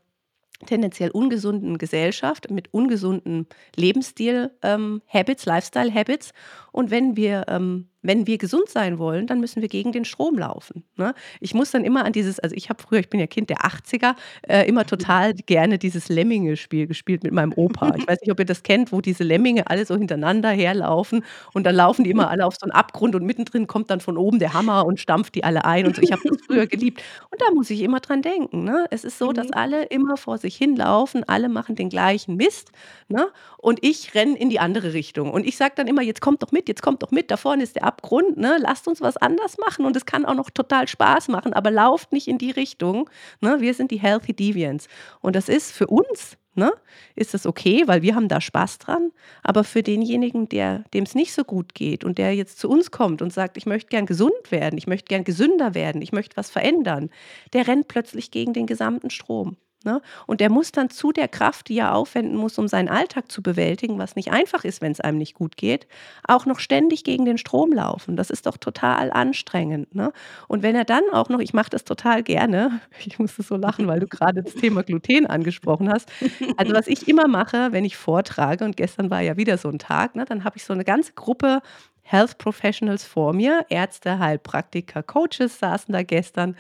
tendenziell 0.65 1.11
ungesunden 1.11 1.79
Gesellschaft 1.79 2.51
mit 2.51 2.73
ungesunden 2.73 3.47
Lebensstil, 3.75 4.53
ähm, 4.63 5.03
Habits, 5.09 5.45
Lifestyle 5.45 5.93
Habits. 5.93 6.33
Und 6.73 6.91
wenn 6.91 7.17
wir 7.17 7.45
ähm, 7.49 7.89
wenn 8.07 8.27
wir 8.27 8.39
gesund 8.39 8.69
sein 8.69 8.99
wollen, 8.99 9.27
dann 9.27 9.41
müssen 9.41 9.63
wir 9.63 9.69
gegen 9.69 9.93
den 9.93 10.05
Strom 10.05 10.39
laufen. 10.39 10.85
Ne? 10.97 11.15
Ich 11.41 11.55
muss 11.55 11.71
dann 11.71 11.85
immer 11.85 12.05
an 12.05 12.13
dieses, 12.13 12.39
also 12.39 12.55
ich 12.55 12.69
habe 12.69 12.83
früher, 12.83 13.01
ich 13.01 13.09
bin 13.09 13.21
ja 13.21 13.27
Kind 13.27 13.51
der 13.51 13.59
80er, 13.59 14.15
äh, 14.49 14.67
immer 14.69 14.87
total 14.87 15.35
gerne 15.47 15.79
dieses 15.79 16.09
Lemminge-Spiel 16.09 16.87
gespielt 16.87 17.23
mit 17.23 17.33
meinem 17.33 17.53
Opa. 17.53 17.95
Ich 17.97 18.07
weiß 18.07 18.21
nicht, 18.21 18.31
ob 18.31 18.39
ihr 18.39 18.45
das 18.45 18.63
kennt, 18.63 18.93
wo 18.93 19.01
diese 19.01 19.25
Lemminge 19.25 19.69
alle 19.69 19.85
so 19.85 19.97
hintereinander 19.97 20.51
herlaufen 20.51 21.25
und 21.53 21.65
dann 21.65 21.75
laufen 21.75 22.05
die 22.05 22.11
immer 22.11 22.31
alle 22.31 22.47
auf 22.47 22.55
so 22.55 22.65
einen 22.65 22.73
Abgrund 22.73 23.15
und 23.15 23.25
mittendrin 23.25 23.67
kommt 23.67 23.91
dann 23.91 24.01
von 24.01 24.17
oben 24.17 24.39
der 24.39 24.55
Hammer 24.55 24.87
und 24.87 25.01
stampft 25.01 25.35
die 25.35 25.45
alle 25.45 25.65
ein 25.65 25.87
und 25.87 25.97
so. 25.97 26.03
Ich 26.03 26.13
habe 26.13 26.23
das 26.25 26.39
früher 26.47 26.67
geliebt. 26.67 27.03
Und 27.31 27.41
da 27.41 27.47
muss 27.53 27.71
ich 27.71 27.83
immer 27.83 28.01
dran 28.01 28.23
denken. 28.23 28.65
Ne? 28.65 28.87
Es 28.91 29.05
ist 29.05 29.19
so, 29.19 29.33
dass 29.33 29.49
mhm. 29.49 29.55
alle 29.55 29.85
immer 29.85 30.17
vor 30.17 30.39
sich 30.39 30.57
hinlaufen, 30.57 31.25
alle 31.27 31.49
machen 31.49 31.75
den 31.75 31.89
gleichen 31.89 32.37
Mist 32.37 32.71
ne? 33.09 33.29
Und 33.67 33.83
ich 33.83 34.15
renne 34.15 34.39
in 34.39 34.49
die 34.49 34.61
andere 34.61 34.93
Richtung. 34.93 35.33
Und 35.33 35.45
ich 35.45 35.57
sage 35.57 35.73
dann 35.75 35.89
immer, 35.89 36.01
jetzt 36.01 36.21
kommt 36.21 36.41
doch 36.41 36.53
mit, 36.53 36.69
jetzt 36.69 36.83
kommt 36.83 37.03
doch 37.03 37.11
mit, 37.11 37.33
da 37.33 37.37
vorne 37.37 37.65
ist 37.65 37.75
der 37.75 37.83
Abgrund. 37.83 38.37
Ne? 38.37 38.59
Lasst 38.61 38.87
uns 38.87 39.01
was 39.01 39.17
anders 39.17 39.59
machen 39.59 39.85
und 39.85 39.97
es 39.97 40.07
kann 40.07 40.25
auch 40.25 40.37
noch 40.37 40.51
total 40.51 40.87
Spaß 40.87 41.27
machen, 41.27 41.53
aber 41.53 41.73
lauft 41.73 42.13
nicht 42.13 42.29
in 42.29 42.39
die 42.39 42.53
Richtung. 42.53 43.11
Ne? 43.41 43.57
Wir 43.59 43.75
sind 43.75 43.91
die 43.91 43.99
Healthy 43.99 44.35
Deviants. 44.35 44.87
Und 45.21 45.35
das 45.35 45.49
ist 45.49 45.73
für 45.73 45.89
uns, 45.89 46.37
ne? 46.55 46.73
Ist 47.17 47.35
das 47.35 47.45
okay, 47.45 47.83
weil 47.87 48.03
wir 48.03 48.15
haben 48.15 48.29
da 48.29 48.41
Spaß 48.41 48.79
dran. 48.79 49.11
Aber 49.43 49.65
für 49.65 49.83
denjenigen, 49.83 50.49
der, 50.49 50.85
dem 50.95 51.03
es 51.03 51.17
nicht 51.17 51.33
so 51.33 51.43
gut 51.43 51.75
geht 51.75 52.05
und 52.05 52.19
der 52.19 52.37
jetzt 52.37 52.61
zu 52.61 52.69
uns 52.69 52.93
kommt 52.93 53.21
und 53.21 53.33
sagt, 53.33 53.57
ich 53.57 53.67
möchte 53.67 53.89
gern 53.89 54.07
gesund 54.07 54.53
werden, 54.53 54.79
ich 54.79 54.87
möchte 54.87 55.09
gern 55.09 55.25
gesünder 55.25 55.75
werden, 55.75 56.03
ich 56.03 56.13
möchte 56.13 56.37
was 56.37 56.51
verändern, 56.51 57.11
der 57.53 57.67
rennt 57.67 57.89
plötzlich 57.89 58.31
gegen 58.31 58.53
den 58.53 58.69
gesamten 58.69 59.11
Strom. 59.11 59.57
Ne? 59.87 60.03
Und 60.27 60.41
der 60.41 60.51
muss 60.51 60.73
dann 60.73 60.91
zu 60.91 61.13
der 61.13 61.29
Kraft, 61.29 61.69
die 61.69 61.79
er 61.79 61.95
aufwenden 61.95 62.37
muss, 62.37 62.59
um 62.59 62.67
seinen 62.67 62.89
Alltag 62.89 63.31
zu 63.31 63.41
bewältigen, 63.41 63.99
was 63.99 64.17
nicht 64.17 64.33
einfach 64.33 64.65
ist, 64.65 64.83
wenn 64.83 64.91
es 64.91 65.01
einem 65.01 65.17
nicht 65.17 65.35
gut 65.35 65.57
geht, 65.57 65.87
auch 66.27 66.45
noch 66.45 66.59
ständig 66.59 67.05
gegen 67.05 67.25
den 67.25 67.39
Strom 67.39 67.73
laufen. 67.73 68.17
Das 68.17 68.29
ist 68.29 68.47
doch 68.47 68.57
total 68.57 69.13
anstrengend. 69.13 69.95
Ne? 69.95 70.13
Und 70.49 70.65
wenn 70.65 70.75
er 70.75 70.85
dann 70.85 71.05
auch 71.13 71.29
noch, 71.29 71.39
ich 71.39 71.55
mache 71.55 71.71
das 71.71 71.85
total 71.85 72.25
gerne, 72.25 72.81
ich 73.07 73.21
musste 73.21 73.45
so 73.45 73.57
lachen, 73.57 73.87
weil 73.87 74.01
du 74.01 74.09
gerade 74.09 74.43
das 74.43 74.55
Thema 74.55 74.83
Gluten 74.83 75.27
angesprochen 75.27 75.89
hast. 75.89 76.11
Also 76.57 76.75
was 76.75 76.89
ich 76.89 77.07
immer 77.07 77.29
mache, 77.29 77.69
wenn 77.71 77.85
ich 77.85 77.97
vortrage, 77.97 78.65
und 78.65 78.77
gestern 78.77 79.09
war 79.09 79.21
ja 79.21 79.37
wieder 79.37 79.57
so 79.57 79.69
ein 79.69 79.79
Tag, 79.79 80.17
ne, 80.17 80.25
dann 80.25 80.43
habe 80.43 80.57
ich 80.57 80.65
so 80.65 80.73
eine 80.73 80.85
ganze 80.85 81.13
Gruppe 81.13 81.63
Health 82.03 82.39
Professionals 82.39 83.05
vor 83.05 83.33
mir, 83.33 83.67
Ärzte, 83.69 84.19
Heilpraktiker, 84.19 85.03
Coaches 85.05 85.59
saßen 85.61 85.93
da 85.93 86.03
gestern. 86.03 86.57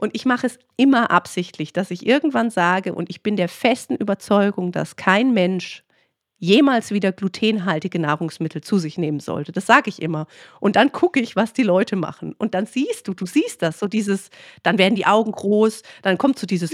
Und 0.00 0.14
ich 0.14 0.24
mache 0.24 0.46
es 0.46 0.58
immer 0.78 1.10
absichtlich, 1.10 1.74
dass 1.74 1.90
ich 1.90 2.06
irgendwann 2.06 2.48
sage, 2.48 2.94
und 2.94 3.10
ich 3.10 3.22
bin 3.22 3.36
der 3.36 3.50
festen 3.50 3.94
Überzeugung, 3.94 4.72
dass 4.72 4.96
kein 4.96 5.34
Mensch 5.34 5.84
jemals 6.40 6.90
wieder 6.90 7.12
glutenhaltige 7.12 7.98
Nahrungsmittel 7.98 8.62
zu 8.62 8.78
sich 8.78 8.96
nehmen 8.98 9.20
sollte. 9.20 9.52
Das 9.52 9.66
sage 9.66 9.90
ich 9.90 10.00
immer. 10.00 10.26
Und 10.58 10.74
dann 10.76 10.90
gucke 10.90 11.20
ich, 11.20 11.36
was 11.36 11.52
die 11.52 11.62
Leute 11.62 11.96
machen. 11.96 12.34
Und 12.38 12.54
dann 12.54 12.64
siehst 12.66 13.06
du, 13.06 13.14
du 13.14 13.26
siehst 13.26 13.60
das, 13.62 13.78
so 13.78 13.86
dieses, 13.86 14.30
dann 14.62 14.78
werden 14.78 14.94
die 14.94 15.04
Augen 15.06 15.32
groß, 15.32 15.82
dann 16.02 16.16
kommt 16.16 16.38
so 16.38 16.46
dieses, 16.46 16.70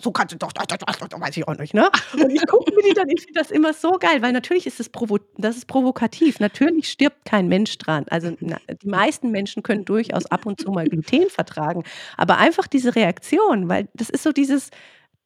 so 0.00 0.10
kannst 0.10 0.34
du 0.34 0.38
doch, 0.38 0.50
weiß 0.56 1.36
ich 1.36 1.46
auch 1.46 1.56
nicht, 1.58 1.74
ne? 1.74 1.90
Und 2.14 2.30
ich 2.30 2.46
gucke 2.46 2.74
mir 2.74 2.82
die 2.82 2.94
dann, 2.94 3.10
ich 3.10 3.20
finde 3.20 3.40
das 3.40 3.50
immer 3.50 3.74
so 3.74 3.92
geil, 3.92 4.22
weil 4.22 4.32
natürlich 4.32 4.66
ist 4.66 4.80
es 4.80 4.88
provo 4.88 5.18
das 5.36 5.56
ist 5.58 5.66
provokativ. 5.66 6.40
Natürlich 6.40 6.88
stirbt 6.88 7.26
kein 7.26 7.46
Mensch 7.46 7.76
dran. 7.76 8.06
Also 8.08 8.32
na, 8.40 8.56
die 8.82 8.88
meisten 8.88 9.30
Menschen 9.30 9.62
können 9.62 9.84
durchaus 9.84 10.24
ab 10.26 10.46
und 10.46 10.58
zu 10.58 10.70
mal 10.70 10.88
Gluten 10.88 11.28
vertragen. 11.28 11.84
Aber 12.16 12.38
einfach 12.38 12.66
diese 12.66 12.96
Reaktion, 12.96 13.68
weil 13.68 13.88
das 13.92 14.08
ist 14.08 14.22
so 14.22 14.32
dieses, 14.32 14.70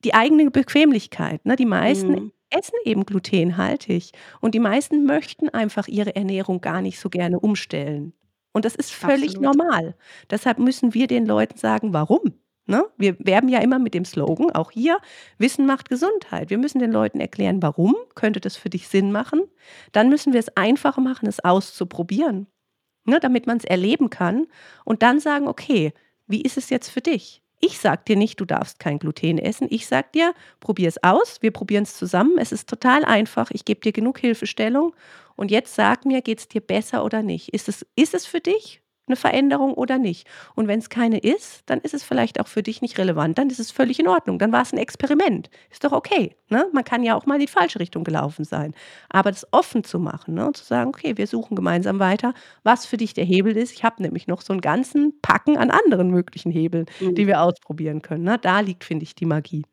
die 0.04 0.14
eigene 0.14 0.50
Bequemlichkeit. 0.50 1.46
Ne? 1.46 1.54
Die 1.54 1.66
meisten 1.66 2.10
mhm 2.10 2.32
essen 2.52 2.76
eben 2.84 3.04
glutenhaltig 3.04 4.12
und 4.40 4.54
die 4.54 4.60
meisten 4.60 5.04
möchten 5.04 5.48
einfach 5.48 5.88
ihre 5.88 6.14
Ernährung 6.16 6.60
gar 6.60 6.82
nicht 6.82 6.98
so 6.98 7.08
gerne 7.08 7.40
umstellen. 7.40 8.12
Und 8.52 8.64
das 8.64 8.74
ist 8.74 8.92
völlig 8.92 9.36
Absolut. 9.36 9.56
normal. 9.56 9.94
Deshalb 10.30 10.58
müssen 10.58 10.94
wir 10.94 11.06
den 11.06 11.26
Leuten 11.26 11.56
sagen, 11.58 11.92
warum. 11.92 12.34
Ne? 12.66 12.84
Wir 12.96 13.16
werben 13.18 13.48
ja 13.48 13.58
immer 13.58 13.78
mit 13.78 13.92
dem 13.92 14.04
Slogan, 14.04 14.52
auch 14.52 14.70
hier, 14.70 14.98
Wissen 15.38 15.66
macht 15.66 15.88
Gesundheit. 15.88 16.50
Wir 16.50 16.58
müssen 16.58 16.78
den 16.78 16.92
Leuten 16.92 17.18
erklären, 17.18 17.60
warum 17.60 17.96
könnte 18.14 18.40
das 18.40 18.56
für 18.56 18.70
dich 18.70 18.86
Sinn 18.86 19.10
machen. 19.10 19.42
Dann 19.90 20.08
müssen 20.08 20.32
wir 20.32 20.40
es 20.40 20.56
einfach 20.56 20.96
machen, 20.98 21.26
es 21.28 21.40
auszuprobieren, 21.40 22.46
ne? 23.04 23.18
damit 23.18 23.46
man 23.46 23.56
es 23.56 23.64
erleben 23.64 24.10
kann. 24.10 24.46
Und 24.84 25.02
dann 25.02 25.18
sagen, 25.18 25.48
okay, 25.48 25.92
wie 26.28 26.42
ist 26.42 26.56
es 26.56 26.70
jetzt 26.70 26.88
für 26.88 27.00
dich? 27.00 27.42
Ich 27.64 27.78
sage 27.78 28.02
dir 28.08 28.16
nicht, 28.16 28.40
du 28.40 28.44
darfst 28.44 28.78
kein 28.80 28.98
Gluten 28.98 29.38
essen. 29.38 29.68
Ich 29.70 29.86
sage 29.86 30.08
dir, 30.14 30.34
probier 30.60 30.88
es 30.88 31.02
aus. 31.02 31.40
Wir 31.42 31.52
probieren 31.52 31.84
es 31.84 31.96
zusammen. 31.96 32.36
Es 32.38 32.50
ist 32.52 32.68
total 32.68 33.04
einfach. 33.04 33.50
Ich 33.52 33.64
gebe 33.64 33.80
dir 33.80 33.92
genug 33.92 34.18
Hilfestellung. 34.18 34.94
Und 35.36 35.50
jetzt 35.50 35.74
sag 35.76 36.04
mir, 36.04 36.22
geht 36.22 36.40
es 36.40 36.48
dir 36.48 36.60
besser 36.60 37.04
oder 37.04 37.22
nicht? 37.22 37.50
Ist 37.50 37.68
es, 37.68 37.86
ist 37.96 38.14
es 38.14 38.26
für 38.26 38.40
dich? 38.40 38.81
Eine 39.06 39.16
Veränderung 39.16 39.74
oder 39.74 39.98
nicht. 39.98 40.26
Und 40.54 40.68
wenn 40.68 40.78
es 40.78 40.88
keine 40.88 41.18
ist, 41.18 41.62
dann 41.66 41.80
ist 41.80 41.92
es 41.94 42.04
vielleicht 42.04 42.40
auch 42.40 42.46
für 42.46 42.62
dich 42.62 42.82
nicht 42.82 42.98
relevant. 42.98 43.36
Dann 43.38 43.50
ist 43.50 43.58
es 43.58 43.70
völlig 43.70 43.98
in 43.98 44.08
Ordnung. 44.08 44.38
Dann 44.38 44.52
war 44.52 44.62
es 44.62 44.72
ein 44.72 44.78
Experiment. 44.78 45.50
Ist 45.70 45.84
doch 45.84 45.92
okay. 45.92 46.36
Ne? 46.48 46.66
Man 46.72 46.84
kann 46.84 47.02
ja 47.02 47.14
auch 47.16 47.26
mal 47.26 47.34
in 47.34 47.40
die 47.40 47.46
falsche 47.46 47.80
Richtung 47.80 48.04
gelaufen 48.04 48.44
sein. 48.44 48.74
Aber 49.08 49.30
das 49.30 49.46
offen 49.52 49.84
zu 49.84 49.98
machen 49.98 50.34
ne? 50.34 50.46
und 50.46 50.56
zu 50.56 50.64
sagen, 50.64 50.88
okay, 50.90 51.16
wir 51.16 51.26
suchen 51.26 51.56
gemeinsam 51.56 51.98
weiter, 51.98 52.32
was 52.62 52.86
für 52.86 52.96
dich 52.96 53.12
der 53.14 53.24
Hebel 53.24 53.56
ist. 53.56 53.72
Ich 53.72 53.84
habe 53.84 54.02
nämlich 54.02 54.26
noch 54.28 54.40
so 54.42 54.52
einen 54.52 54.60
ganzen 54.60 55.20
Packen 55.20 55.56
an 55.58 55.70
anderen 55.70 56.10
möglichen 56.10 56.52
Hebeln, 56.52 56.86
Mhm. 57.00 57.14
die 57.14 57.26
wir 57.26 57.42
ausprobieren 57.42 58.02
können. 58.02 58.24
Ne? 58.24 58.38
Da 58.40 58.60
liegt, 58.60 58.84
finde 58.84 59.02
ich, 59.04 59.14
die 59.14 59.26
Magie. 59.26 59.64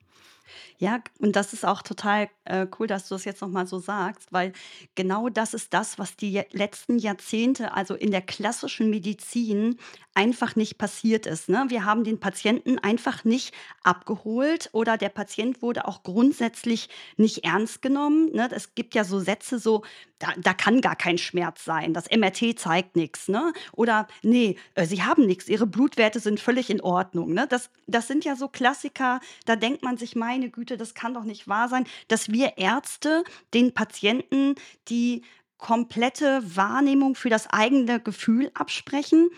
Ja, 0.77 1.01
und 1.19 1.35
das 1.35 1.53
ist 1.53 1.65
auch 1.65 1.81
total, 1.81 2.29
äh, 2.45 2.67
cool, 2.79 2.87
dass 2.87 3.07
du 3.07 3.15
das 3.15 3.25
jetzt 3.25 3.41
noch 3.41 3.49
mal 3.49 3.67
so 3.67 3.79
sagst, 3.79 4.31
weil 4.31 4.53
genau 4.95 5.29
das 5.29 5.53
ist 5.53 5.73
das, 5.73 5.99
was 5.99 6.15
die 6.15 6.41
letzten 6.51 6.97
Jahrzehnte, 6.99 7.73
also 7.73 7.95
in 7.95 8.11
der 8.11 8.21
klassischen 8.21 8.89
Medizin 8.89 9.77
einfach 10.19 10.57
nicht 10.57 10.77
passiert 10.77 11.25
ist, 11.25 11.47
ne? 11.47 11.65
Wir 11.69 11.85
haben 11.85 12.03
den 12.03 12.19
Patienten 12.19 12.77
einfach 12.77 13.23
nicht 13.23 13.53
abgeholt 13.83 14.69
oder 14.73 14.97
der 14.97 15.07
Patient 15.07 15.61
wurde 15.61 15.87
auch 15.87 16.03
grundsätzlich 16.03 16.89
nicht 17.15 17.45
ernst 17.45 17.81
genommen, 17.81 18.29
ne? 18.33 18.49
Es 18.51 18.75
gibt 18.75 18.95
ja 18.95 19.05
so 19.05 19.19
Sätze 19.19 19.59
so: 19.59 19.83
„Da 20.19 20.33
da 20.37 20.53
kann 20.53 20.81
gar 20.81 20.97
kein 20.97 21.17
Schmerz 21.17 21.63
sein. 21.63 21.93
Das 21.93 22.07
MRT 22.11 22.59
zeigt 22.59 22.97
nix“, 22.97 23.29
ne? 23.29 23.53
Oder: 23.71 24.07
„Ne, 24.21 24.55
äh, 24.75 24.85
Sie 24.85 25.03
haben 25.03 25.25
nix, 25.25 25.47
Ihre 25.47 25.65
Blutwerte 25.67 26.19
sind 26.19 26.41
völlig 26.41 26.69
in 26.69 26.81
Ordnung“, 26.81 27.33
ne? 27.33 27.47
Das 27.49 27.69
das 27.87 28.07
sind 28.07 28.25
ja 28.25 28.35
so 28.35 28.49
Klassiker, 28.49 29.21
da 29.45 29.55
denkt 29.55 29.83
man 29.83 29.95
sich: 29.97 30.17
„Meine 30.17 30.49
Güte, 30.49 30.75
das 30.75 30.93
kann 30.95 31.13
doch 31.13 31.23
nicht 31.23 31.47
wahr 31.47 31.69
sein, 31.69 31.85
dass 32.09 32.27
wir 32.29 32.57
Ärzte 32.57 33.23
den 33.53 33.73
Patienten 33.73 34.55
die 34.89 35.21
komplette 35.57 36.41
Wahrnehmung 36.55 37.15
für 37.15 37.29
das 37.29 37.47
eigene 37.47 38.01
Gefühl 38.01 38.51
absprechen.“ 38.53 39.29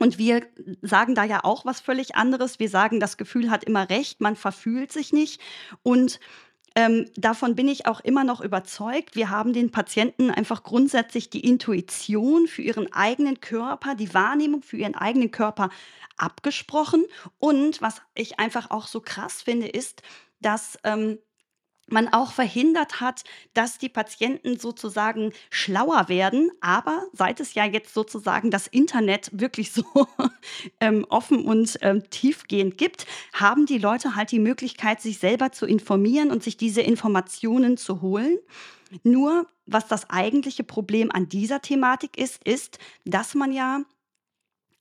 Und 0.00 0.16
wir 0.16 0.46
sagen 0.80 1.14
da 1.14 1.24
ja 1.24 1.44
auch 1.44 1.66
was 1.66 1.80
völlig 1.80 2.16
anderes. 2.16 2.58
Wir 2.58 2.70
sagen, 2.70 3.00
das 3.00 3.18
Gefühl 3.18 3.50
hat 3.50 3.64
immer 3.64 3.90
recht, 3.90 4.20
man 4.22 4.34
verfühlt 4.34 4.90
sich 4.90 5.12
nicht. 5.12 5.40
Und 5.82 6.18
ähm, 6.74 7.06
davon 7.16 7.54
bin 7.54 7.68
ich 7.68 7.86
auch 7.86 8.00
immer 8.00 8.24
noch 8.24 8.40
überzeugt. 8.40 9.14
Wir 9.14 9.28
haben 9.28 9.52
den 9.52 9.70
Patienten 9.70 10.30
einfach 10.30 10.62
grundsätzlich 10.62 11.28
die 11.28 11.46
Intuition 11.46 12.46
für 12.46 12.62
ihren 12.62 12.90
eigenen 12.94 13.40
Körper, 13.40 13.94
die 13.94 14.14
Wahrnehmung 14.14 14.62
für 14.62 14.78
ihren 14.78 14.94
eigenen 14.94 15.30
Körper 15.30 15.68
abgesprochen. 16.16 17.04
Und 17.38 17.82
was 17.82 18.00
ich 18.14 18.40
einfach 18.40 18.70
auch 18.70 18.86
so 18.86 19.02
krass 19.02 19.42
finde, 19.42 19.68
ist, 19.68 20.02
dass 20.40 20.78
ähm, 20.82 21.18
man 21.92 22.08
auch 22.08 22.32
verhindert 22.32 23.00
hat, 23.00 23.24
dass 23.54 23.78
die 23.78 23.88
Patienten 23.88 24.58
sozusagen 24.58 25.32
schlauer 25.50 26.08
werden. 26.08 26.50
Aber 26.60 27.06
seit 27.12 27.40
es 27.40 27.54
ja 27.54 27.64
jetzt 27.64 27.94
sozusagen 27.94 28.50
das 28.50 28.66
Internet 28.66 29.30
wirklich 29.32 29.72
so 29.72 29.84
ähm, 30.80 31.06
offen 31.08 31.44
und 31.44 31.78
ähm, 31.82 32.08
tiefgehend 32.10 32.78
gibt, 32.78 33.06
haben 33.32 33.66
die 33.66 33.78
Leute 33.78 34.16
halt 34.16 34.30
die 34.32 34.38
Möglichkeit, 34.38 35.00
sich 35.00 35.18
selber 35.18 35.52
zu 35.52 35.66
informieren 35.66 36.30
und 36.30 36.42
sich 36.42 36.56
diese 36.56 36.82
Informationen 36.82 37.76
zu 37.76 38.00
holen. 38.00 38.38
Nur 39.02 39.46
was 39.66 39.86
das 39.86 40.10
eigentliche 40.10 40.64
Problem 40.64 41.10
an 41.12 41.28
dieser 41.28 41.62
Thematik 41.62 42.18
ist, 42.18 42.42
ist, 42.44 42.78
dass 43.04 43.34
man 43.34 43.52
ja 43.52 43.82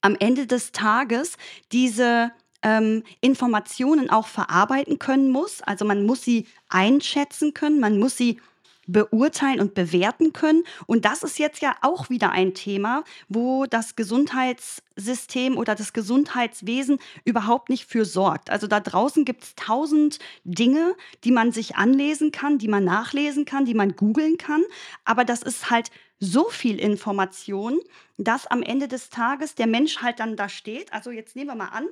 am 0.01 0.15
Ende 0.19 0.47
des 0.47 0.71
Tages 0.71 1.37
diese 1.71 2.31
ähm, 2.61 3.03
Informationen 3.21 4.09
auch 4.09 4.27
verarbeiten 4.27 4.99
können 4.99 5.29
muss. 5.29 5.61
Also 5.61 5.85
man 5.85 6.05
muss 6.05 6.23
sie 6.23 6.47
einschätzen 6.69 7.53
können, 7.53 7.79
man 7.79 7.99
muss 7.99 8.17
sie 8.17 8.39
beurteilen 8.91 9.59
und 9.59 9.75
bewerten 9.75 10.33
können. 10.33 10.63
Und 10.87 11.05
das 11.05 11.23
ist 11.23 11.37
jetzt 11.37 11.61
ja 11.61 11.75
auch 11.81 12.09
wieder 12.09 12.31
ein 12.31 12.53
Thema, 12.53 13.03
wo 13.27 13.65
das 13.65 13.95
Gesundheitssystem 13.95 15.57
oder 15.57 15.75
das 15.75 15.93
Gesundheitswesen 15.93 16.99
überhaupt 17.23 17.69
nicht 17.69 17.85
für 17.85 18.03
sorgt. 18.03 18.49
Also 18.49 18.67
da 18.67 18.79
draußen 18.79 19.25
gibt 19.25 19.43
es 19.43 19.55
tausend 19.55 20.19
Dinge, 20.43 20.95
die 21.23 21.31
man 21.31 21.51
sich 21.51 21.75
anlesen 21.75 22.31
kann, 22.31 22.57
die 22.57 22.67
man 22.67 22.83
nachlesen 22.83 23.45
kann, 23.45 23.65
die 23.65 23.75
man 23.75 23.95
googeln 23.95 24.37
kann. 24.37 24.63
Aber 25.05 25.23
das 25.23 25.43
ist 25.43 25.69
halt 25.69 25.91
so 26.19 26.49
viel 26.49 26.79
Information, 26.79 27.79
dass 28.17 28.47
am 28.47 28.61
Ende 28.63 28.87
des 28.87 29.09
Tages 29.09 29.55
der 29.55 29.67
Mensch 29.67 30.01
halt 30.01 30.19
dann 30.19 30.35
da 30.35 30.49
steht. 30.49 30.91
Also 30.91 31.11
jetzt 31.11 31.35
nehmen 31.35 31.49
wir 31.49 31.55
mal 31.55 31.67
an, 31.67 31.87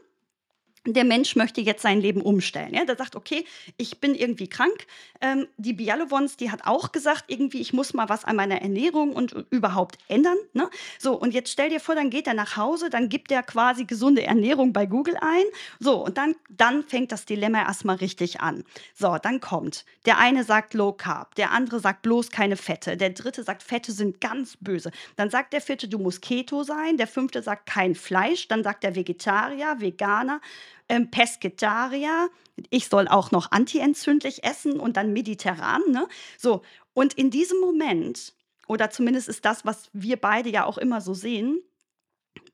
der 0.94 1.04
Mensch 1.04 1.36
möchte 1.36 1.62
jetzt 1.62 1.82
sein 1.82 2.02
Leben 2.02 2.22
umstellen. 2.22 2.74
Ja? 2.74 2.86
Der 2.86 2.96
sagt, 2.96 3.16
okay, 3.16 3.46
ich 3.78 4.00
bin 4.00 4.16
irgendwie 4.16 4.48
krank. 4.48 4.88
Ähm, 5.22 5.48
die 5.58 5.74
Bialowons, 5.74 6.38
die 6.38 6.52
hat 6.52 6.66
auch 6.66 6.92
gesagt, 6.92 7.26
irgendwie, 7.28 7.62
ich 7.62 7.74
muss 7.74 7.94
mal 7.94 8.10
was 8.10 8.26
an 8.26 8.36
meiner 8.36 8.62
Ernährung 8.62 9.14
und 9.14 9.36
überhaupt 9.50 9.98
ändern. 10.08 10.38
Ne? 10.54 10.70
So, 11.00 11.14
und 11.14 11.34
jetzt 11.34 11.52
stell 11.52 11.70
dir 11.70 11.80
vor, 11.80 11.96
dann 11.96 12.10
geht 12.10 12.28
er 12.28 12.34
nach 12.34 12.58
Hause, 12.58 12.90
dann 12.90 13.10
gibt 13.10 13.32
er 13.32 13.44
quasi 13.44 13.86
gesunde 13.86 14.24
Ernährung 14.24 14.74
bei 14.74 14.86
Google 14.86 15.18
ein. 15.20 15.44
So, 15.80 16.06
und 16.06 16.18
dann, 16.18 16.36
dann 16.50 16.84
fängt 16.84 17.12
das 17.12 17.26
Dilemma 17.26 17.64
erstmal 17.64 17.98
richtig 17.98 18.42
an. 18.42 18.64
So, 18.94 19.18
dann 19.22 19.40
kommt, 19.40 19.86
der 20.06 20.20
eine 20.20 20.44
sagt 20.44 20.74
Low 20.74 20.94
Carb, 20.94 21.36
der 21.36 21.52
andere 21.52 21.80
sagt 21.80 22.04
bloß 22.04 22.32
keine 22.32 22.58
Fette, 22.58 22.98
der 22.98 23.12
dritte 23.12 23.44
sagt, 23.44 23.64
Fette 23.64 23.92
sind 23.92 24.22
ganz 24.22 24.58
böse. 24.58 24.92
Dann 25.16 25.30
sagt 25.30 25.54
der 25.54 25.62
vierte, 25.62 25.88
du 25.88 26.00
musst 26.00 26.22
Keto 26.22 26.64
sein, 26.64 26.98
der 26.98 27.08
fünfte 27.08 27.42
sagt 27.42 27.66
kein 27.66 27.96
Fleisch, 27.96 28.48
dann 28.48 28.64
sagt 28.64 28.84
der 28.84 28.96
Vegetarier, 28.96 29.76
Veganer 29.80 30.42
ähm, 30.90 31.12
Pesketarier. 31.12 32.30
Ich 32.70 32.88
soll 32.88 33.08
auch 33.08 33.32
noch 33.32 33.52
antientzündlich 33.52 34.44
essen 34.44 34.80
und 34.80 34.98
dann 34.98 35.14
mediterran. 35.14 35.82
Ne? 35.90 36.08
So, 36.38 36.64
und 36.94 37.14
in 37.14 37.30
diesem 37.30 37.60
Moment, 37.60 38.34
oder 38.68 38.90
zumindest 38.90 39.28
ist 39.28 39.46
das, 39.46 39.66
was 39.66 39.90
wir 39.94 40.18
beide 40.18 40.50
ja 40.50 40.66
auch 40.66 40.78
immer 40.78 41.02
so 41.02 41.14
sehen, 41.14 41.62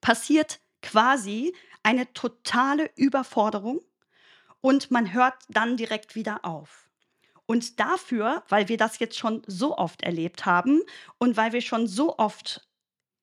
passiert 0.01 0.59
quasi 0.81 1.55
eine 1.81 2.11
totale 2.13 2.89
Überforderung 2.95 3.81
und 4.61 4.91
man 4.91 5.13
hört 5.13 5.35
dann 5.49 5.77
direkt 5.77 6.15
wieder 6.15 6.45
auf. 6.45 6.89
Und 7.45 7.79
dafür, 7.79 8.43
weil 8.47 8.69
wir 8.69 8.77
das 8.77 8.99
jetzt 8.99 9.17
schon 9.17 9.43
so 9.47 9.77
oft 9.77 10.01
erlebt 10.01 10.45
haben 10.45 10.81
und 11.17 11.35
weil 11.35 11.51
wir 11.51 11.61
schon 11.61 11.87
so 11.87 12.17
oft 12.17 12.65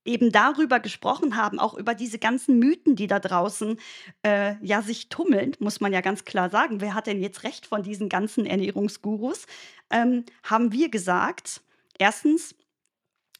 eben 0.04 0.32
darüber 0.32 0.80
gesprochen 0.80 1.36
haben, 1.36 1.58
auch 1.58 1.74
über 1.74 1.94
diese 1.94 2.18
ganzen 2.18 2.58
Mythen, 2.58 2.96
die 2.96 3.06
da 3.06 3.18
draußen, 3.18 3.78
äh, 4.22 4.54
ja, 4.62 4.82
sich 4.82 5.08
tummeln, 5.08 5.56
muss 5.58 5.80
man 5.80 5.92
ja 5.92 6.00
ganz 6.00 6.24
klar 6.24 6.50
sagen. 6.50 6.80
Wer 6.80 6.94
hat 6.94 7.06
denn 7.06 7.20
jetzt 7.20 7.44
recht 7.44 7.66
von 7.66 7.82
diesen 7.82 8.08
ganzen 8.08 8.46
Ernährungsgurus? 8.46 9.46
Ähm, 9.90 10.24
haben 10.42 10.72
wir 10.72 10.88
gesagt, 10.88 11.60
erstens, 11.98 12.54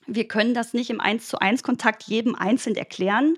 wir 0.07 0.29
können 0.29 0.55
das 0.55 0.75
nicht 0.75 0.91
im 0.91 1.01
Eins-zu-eins-Kontakt 1.01 2.05
jedem 2.05 2.35
einzeln 2.35 2.77
erklären. 2.77 3.37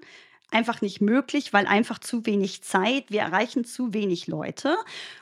Einfach 0.51 0.81
nicht 0.81 1.01
möglich, 1.01 1.53
weil 1.53 1.67
einfach 1.67 1.99
zu 1.99 2.27
wenig 2.27 2.63
Zeit. 2.63 3.11
Wir 3.11 3.21
erreichen 3.21 3.65
zu 3.65 3.95
wenig 3.95 4.27
Leute. 4.27 4.77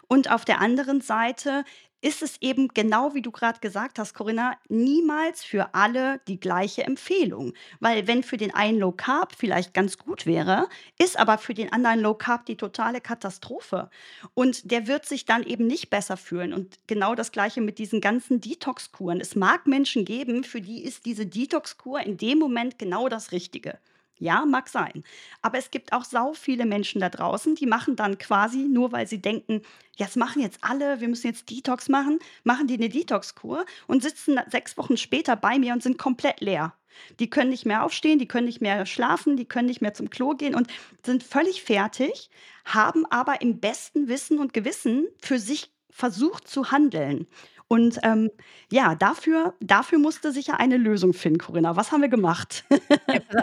Und 0.09 0.31
auf 0.31 0.45
der 0.45 0.61
anderen 0.61 1.01
Seite 1.01 1.65
ist 2.03 2.23
es 2.23 2.37
eben 2.41 2.69
genau 2.69 3.15
wie 3.15 3.23
du 3.23 3.31
gerade 3.31 3.61
gesagt 3.61 3.99
hast, 3.99 4.15
Corinna, 4.15 4.57
niemals 4.69 5.45
für 5.45 5.75
alle 5.75 6.21
die 6.29 6.41
gleiche 6.41 6.85
Empfehlung. 6.85 7.53
Weil 7.81 8.07
wenn 8.07 8.23
für 8.23 8.37
den 8.37 8.55
einen 8.55 8.79
Low 8.79 8.93
Carb 8.93 9.35
vielleicht 9.37 9.75
ganz 9.75 9.99
gut 9.99 10.27
wäre, 10.27 10.69
ist 10.99 11.19
aber 11.19 11.39
für 11.39 11.55
den 11.55 11.73
anderen 11.73 12.01
Low 12.01 12.15
Carb 12.15 12.47
die 12.47 12.57
totale 12.57 13.01
Katastrophe. 13.01 13.91
Und 14.35 14.71
der 14.71 14.87
wird 14.87 15.07
sich 15.07 15.25
dann 15.25 15.43
eben 15.43 15.67
nicht 15.67 15.91
besser 15.91 16.17
fühlen. 16.17 16.53
Und 16.53 16.79
genau 16.87 17.15
das 17.15 17.33
gleiche 17.33 17.61
mit 17.61 17.79
diesen 17.79 18.01
ganzen 18.01 18.41
Detox-Kuren. 18.41 19.21
Es 19.21 19.35
mag 19.35 19.67
Menschen 19.67 20.05
geben, 20.05 20.45
für 20.45 20.61
die 20.61 20.83
ist 20.83 21.05
diese 21.05 21.27
Detox-Kur 21.27 22.01
in 22.01 22.17
dem 22.17 22.39
Moment 22.39 22.79
genau 22.79 23.09
das 23.09 23.33
Richtige. 23.33 23.79
Ja, 24.21 24.45
mag 24.45 24.69
sein. 24.69 25.03
Aber 25.41 25.59
es 25.59 25.71
gibt 25.71 25.95
auch 25.95 26.05
sau 26.05 26.35
viele 26.35 26.67
Menschen 26.67 27.01
da 27.01 27.09
draußen, 27.09 27.55
die 27.55 27.67
machen 27.67 27.97
dann 27.97 28.19
quasi, 28.19 28.59
nur 28.59 28.93
weil 28.93 29.07
sie 29.07 29.21
denken, 29.21 29.63
ja, 29.97 30.07
das 30.07 30.15
machen 30.15 30.43
jetzt 30.43 30.59
alle, 30.61 31.01
wir 31.01 31.09
müssen 31.09 31.27
jetzt 31.27 31.51
Detox 31.51 31.89
machen, 31.89 32.19
machen 32.45 32.67
die 32.67 32.75
eine 32.75 32.91
Detox-Kur 32.91 33.65
und 33.87 34.03
sitzen 34.03 34.39
sechs 34.49 34.77
Wochen 34.77 34.99
später 34.99 35.37
bei 35.37 35.59
mir 35.59 35.73
und 35.73 35.83
sind 35.83 35.97
komplett 35.97 36.43
leer. 36.43 36.75
Die 37.19 37.31
können 37.31 37.49
nicht 37.49 37.65
mehr 37.65 37.83
aufstehen, 37.83 38.19
die 38.19 38.29
können 38.29 38.47
nicht 38.47 38.61
mehr 38.61 38.85
schlafen, 38.85 39.39
die 39.39 39.47
können 39.47 39.69
nicht 39.69 39.81
mehr 39.81 39.95
zum 39.95 40.11
Klo 40.11 40.35
gehen 40.35 40.55
und 40.55 40.69
sind 41.05 41.23
völlig 41.23 41.63
fertig, 41.63 42.29
haben 42.67 43.07
aber 43.07 43.41
im 43.41 43.59
besten 43.59 44.09
Wissen 44.09 44.39
und 44.39 44.53
Gewissen 44.53 45.07
für 45.19 45.39
sich 45.39 45.73
versucht 45.89 46.47
zu 46.47 46.71
handeln. 46.71 47.27
Und 47.73 48.01
ähm, 48.03 48.31
ja, 48.73 48.97
dafür, 48.97 49.55
dafür 49.61 49.99
musste 50.01 50.33
sich 50.33 50.49
ja 50.49 50.55
eine 50.57 50.77
Lösung 50.77 51.13
finden, 51.13 51.39
Corinna. 51.39 51.77
Was 51.77 51.93
haben 51.93 52.01
wir 52.03 52.09
gemacht? 52.09 52.65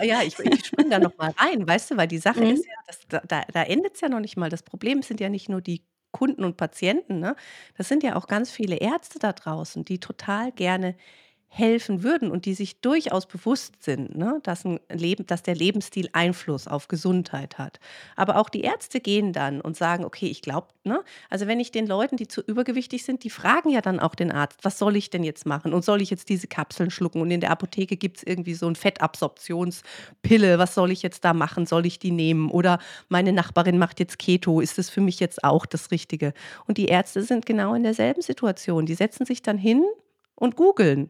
Ja, 0.01 0.21
ich, 0.23 0.39
ich 0.39 0.65
springe 0.65 0.89
da 0.91 0.99
noch 0.99 1.17
mal 1.17 1.31
rein, 1.37 1.67
weißt 1.67 1.91
du, 1.91 1.97
weil 1.97 2.07
die 2.07 2.17
Sache 2.17 2.43
Mhm. 2.43 2.45
ist 2.45 2.65
ja, 2.65 2.73
das, 2.87 2.99
da, 3.07 3.19
da 3.27 3.41
da 3.51 3.63
endet 3.63 3.95
es 3.95 4.01
ja 4.01 4.09
noch 4.09 4.19
nicht 4.19 4.37
mal. 4.37 4.49
Das 4.49 4.63
Problem 4.63 5.01
sind 5.01 5.19
ja 5.19 5.29
nicht 5.29 5.49
nur 5.49 5.61
die 5.61 5.85
Kunden 6.11 6.43
und 6.43 6.57
Patienten, 6.57 7.19
ne? 7.19 7.35
Das 7.77 7.87
sind 7.89 8.03
ja 8.03 8.15
auch 8.15 8.27
ganz 8.27 8.51
viele 8.51 8.77
Ärzte 8.77 9.19
da 9.19 9.33
draußen, 9.33 9.85
die 9.85 9.99
total 9.99 10.51
gerne 10.51 10.95
helfen 11.49 12.03
würden 12.03 12.29
und 12.29 12.45
die 12.45 12.53
sich 12.53 12.81
durchaus 12.81 13.25
bewusst 13.25 13.81
sind, 13.81 14.15
ne, 14.15 14.39
dass, 14.43 14.65
ein 14.65 14.79
Leben, 14.89 15.25
dass 15.25 15.43
der 15.43 15.55
Lebensstil 15.55 16.09
Einfluss 16.13 16.67
auf 16.67 16.87
Gesundheit 16.87 17.57
hat. 17.57 17.79
Aber 18.15 18.37
auch 18.37 18.49
die 18.49 18.61
Ärzte 18.61 18.99
gehen 18.99 19.33
dann 19.33 19.61
und 19.61 19.75
sagen, 19.75 20.05
okay, 20.05 20.27
ich 20.27 20.41
glaube, 20.41 20.67
ne, 20.83 21.03
also 21.29 21.47
wenn 21.47 21.59
ich 21.59 21.71
den 21.71 21.87
Leuten, 21.87 22.17
die 22.17 22.27
zu 22.27 22.41
übergewichtig 22.41 23.03
sind, 23.03 23.23
die 23.23 23.29
fragen 23.29 23.69
ja 23.69 23.81
dann 23.81 23.99
auch 23.99 24.13
den 24.13 24.31
Arzt, 24.31 24.59
was 24.63 24.77
soll 24.77 24.95
ich 24.97 25.09
denn 25.09 25.23
jetzt 25.23 25.45
machen? 25.45 25.73
Und 25.73 25.83
soll 25.83 26.01
ich 26.01 26.09
jetzt 26.09 26.29
diese 26.29 26.47
Kapseln 26.47 26.91
schlucken? 26.91 27.21
Und 27.21 27.31
in 27.31 27.41
der 27.41 27.51
Apotheke 27.51 27.97
gibt 27.97 28.17
es 28.17 28.23
irgendwie 28.23 28.53
so 28.53 28.67
ein 28.67 28.75
Fettabsorptionspille, 28.75 30.59
was 30.59 30.75
soll 30.75 30.91
ich 30.91 31.01
jetzt 31.01 31.23
da 31.25 31.33
machen? 31.33 31.65
Soll 31.65 31.85
ich 31.85 31.97
die 31.97 32.11
nehmen? 32.11 32.51
Oder 32.51 32.79
meine 33.09 33.31
Nachbarin 33.31 33.79
macht 33.79 33.99
jetzt 33.99 34.19
Keto, 34.19 34.59
ist 34.59 34.77
das 34.77 34.89
für 34.89 35.01
mich 35.01 35.19
jetzt 35.19 35.43
auch 35.43 35.65
das 35.65 35.91
Richtige? 35.91 36.33
Und 36.67 36.77
die 36.77 36.85
Ärzte 36.85 37.23
sind 37.23 37.45
genau 37.45 37.73
in 37.73 37.83
derselben 37.83 38.21
Situation. 38.21 38.85
Die 38.85 38.95
setzen 38.95 39.25
sich 39.25 39.41
dann 39.41 39.57
hin 39.57 39.83
und 40.35 40.55
googeln. 40.55 41.09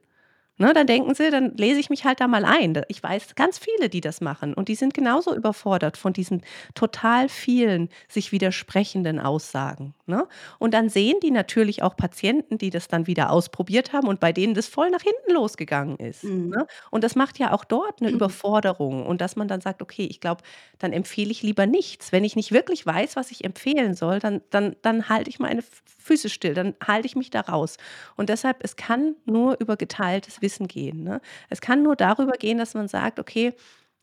Ne, 0.59 0.73
dann 0.73 0.87
denken 0.87 1.13
sie, 1.13 1.29
dann 1.29 1.55
lese 1.55 1.79
ich 1.79 1.91
mich 1.91 2.03
halt 2.03 2.19
da 2.19 2.27
mal 2.27 2.43
ein. 2.43 2.81
Ich 2.87 3.03
weiß 3.03 3.35
ganz 3.35 3.59
viele, 3.59 3.89
die 3.89 4.01
das 4.01 4.21
machen 4.21 4.55
und 4.55 4.69
die 4.69 4.75
sind 4.75 4.95
genauso 4.95 5.35
überfordert 5.35 5.97
von 5.97 6.13
diesen 6.13 6.41
total 6.73 7.29
vielen 7.29 7.89
sich 8.07 8.31
widersprechenden 8.31 9.19
Aussagen. 9.19 9.93
Ne? 10.07 10.27
Und 10.57 10.73
dann 10.73 10.89
sehen 10.89 11.17
die 11.21 11.29
natürlich 11.29 11.83
auch 11.83 11.95
Patienten, 11.95 12.57
die 12.57 12.71
das 12.71 12.87
dann 12.87 13.05
wieder 13.05 13.29
ausprobiert 13.31 13.93
haben 13.93 14.07
und 14.07 14.19
bei 14.19 14.33
denen 14.33 14.55
das 14.55 14.65
voll 14.67 14.89
nach 14.89 15.03
hinten 15.03 15.33
losgegangen 15.35 15.97
ist. 15.97 16.23
Mhm. 16.23 16.49
Ne? 16.49 16.65
Und 16.89 17.03
das 17.03 17.15
macht 17.15 17.37
ja 17.37 17.53
auch 17.53 17.63
dort 17.63 18.01
eine 18.01 18.09
Überforderung 18.09 19.05
und 19.05 19.21
dass 19.21 19.35
man 19.35 19.47
dann 19.47 19.61
sagt, 19.61 19.83
okay, 19.83 20.07
ich 20.09 20.19
glaube, 20.21 20.41
dann 20.79 20.91
empfehle 20.91 21.29
ich 21.29 21.43
lieber 21.43 21.67
nichts. 21.67 22.11
Wenn 22.11 22.23
ich 22.23 22.35
nicht 22.35 22.51
wirklich 22.51 22.83
weiß, 22.83 23.15
was 23.15 23.29
ich 23.29 23.43
empfehlen 23.43 23.93
soll, 23.93 24.17
dann, 24.19 24.41
dann, 24.49 24.75
dann 24.81 25.07
halte 25.07 25.29
ich 25.29 25.37
meine 25.37 25.61
Füße 26.07 26.29
still, 26.29 26.53
dann 26.53 26.75
halte 26.85 27.05
ich 27.05 27.15
mich 27.15 27.29
da 27.29 27.41
raus. 27.41 27.77
Und 28.15 28.29
deshalb, 28.29 28.63
es 28.63 28.75
kann 28.75 29.15
nur 29.25 29.57
über 29.59 29.77
geteiltes 29.77 30.41
Wissen 30.41 30.67
gehen. 30.67 31.03
Ne? 31.03 31.21
Es 31.49 31.61
kann 31.61 31.83
nur 31.83 31.95
darüber 31.95 32.33
gehen, 32.33 32.57
dass 32.57 32.73
man 32.73 32.87
sagt, 32.87 33.19
okay, 33.19 33.53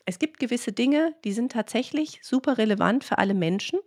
es 0.05 0.19
gibt 0.19 0.39
gewisse 0.39 0.73
Dinge, 0.73 1.15
die 1.25 1.33
sind 1.33 1.53
tatsächlich 1.53 2.21
super 2.23 2.59
relevant 2.59 3.05
für 3.05 3.19
alle 3.19 3.35
Menschen. 3.35 3.81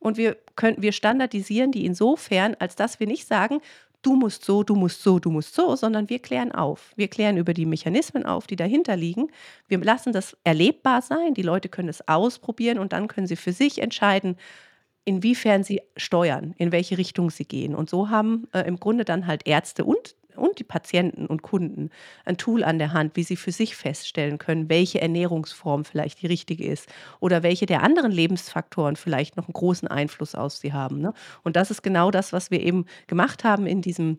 Und 0.00 0.16
wir 0.16 0.36
können, 0.56 0.82
wir 0.82 0.92
standardisieren 0.92 1.72
die 1.72 1.86
insofern, 1.86 2.56
als 2.58 2.74
dass 2.74 2.98
wir 2.98 3.06
nicht 3.06 3.26
sagen, 3.26 3.60
du 4.02 4.16
musst 4.16 4.44
so, 4.44 4.62
du 4.62 4.74
musst 4.74 5.02
so, 5.02 5.18
du 5.18 5.30
musst 5.30 5.54
so, 5.54 5.76
sondern 5.76 6.08
wir 6.08 6.18
klären 6.18 6.52
auf. 6.52 6.92
Wir 6.96 7.08
klären 7.08 7.36
über 7.36 7.54
die 7.54 7.66
Mechanismen 7.66 8.24
auf, 8.24 8.46
die 8.46 8.56
dahinter 8.56 8.96
liegen. 8.96 9.30
Wir 9.68 9.78
lassen 9.78 10.12
das 10.12 10.36
erlebbar 10.42 11.02
sein. 11.02 11.34
Die 11.34 11.42
Leute 11.42 11.68
können 11.68 11.88
es 11.88 12.06
ausprobieren 12.08 12.78
und 12.78 12.92
dann 12.92 13.08
können 13.08 13.26
sie 13.26 13.36
für 13.36 13.52
sich 13.52 13.80
entscheiden, 13.80 14.36
inwiefern 15.04 15.64
sie 15.64 15.80
steuern, 15.96 16.54
in 16.58 16.72
welche 16.72 16.98
Richtung 16.98 17.30
sie 17.30 17.44
gehen. 17.44 17.74
Und 17.74 17.90
so 17.90 18.10
haben 18.10 18.46
äh, 18.52 18.60
im 18.66 18.78
Grunde 18.78 19.04
dann 19.04 19.26
halt 19.26 19.46
Ärzte 19.46 19.84
und, 19.84 20.16
und 20.36 20.58
die 20.58 20.64
Patienten 20.64 21.26
und 21.26 21.42
Kunden 21.42 21.90
ein 22.24 22.36
Tool 22.36 22.64
an 22.64 22.78
der 22.78 22.92
Hand, 22.92 23.16
wie 23.16 23.22
sie 23.22 23.36
für 23.36 23.52
sich 23.52 23.76
feststellen 23.76 24.38
können, 24.38 24.68
welche 24.68 25.00
Ernährungsform 25.00 25.84
vielleicht 25.84 26.22
die 26.22 26.26
richtige 26.26 26.64
ist 26.64 26.88
oder 27.18 27.42
welche 27.42 27.66
der 27.66 27.82
anderen 27.82 28.12
Lebensfaktoren 28.12 28.96
vielleicht 28.96 29.36
noch 29.36 29.48
einen 29.48 29.54
großen 29.54 29.88
Einfluss 29.88 30.34
auf 30.34 30.52
sie 30.52 30.72
haben. 30.72 31.00
Ne? 31.00 31.12
Und 31.42 31.56
das 31.56 31.70
ist 31.70 31.82
genau 31.82 32.10
das, 32.10 32.32
was 32.32 32.50
wir 32.50 32.60
eben 32.60 32.86
gemacht 33.06 33.44
haben 33.44 33.66
in 33.66 33.82
diesem 33.82 34.18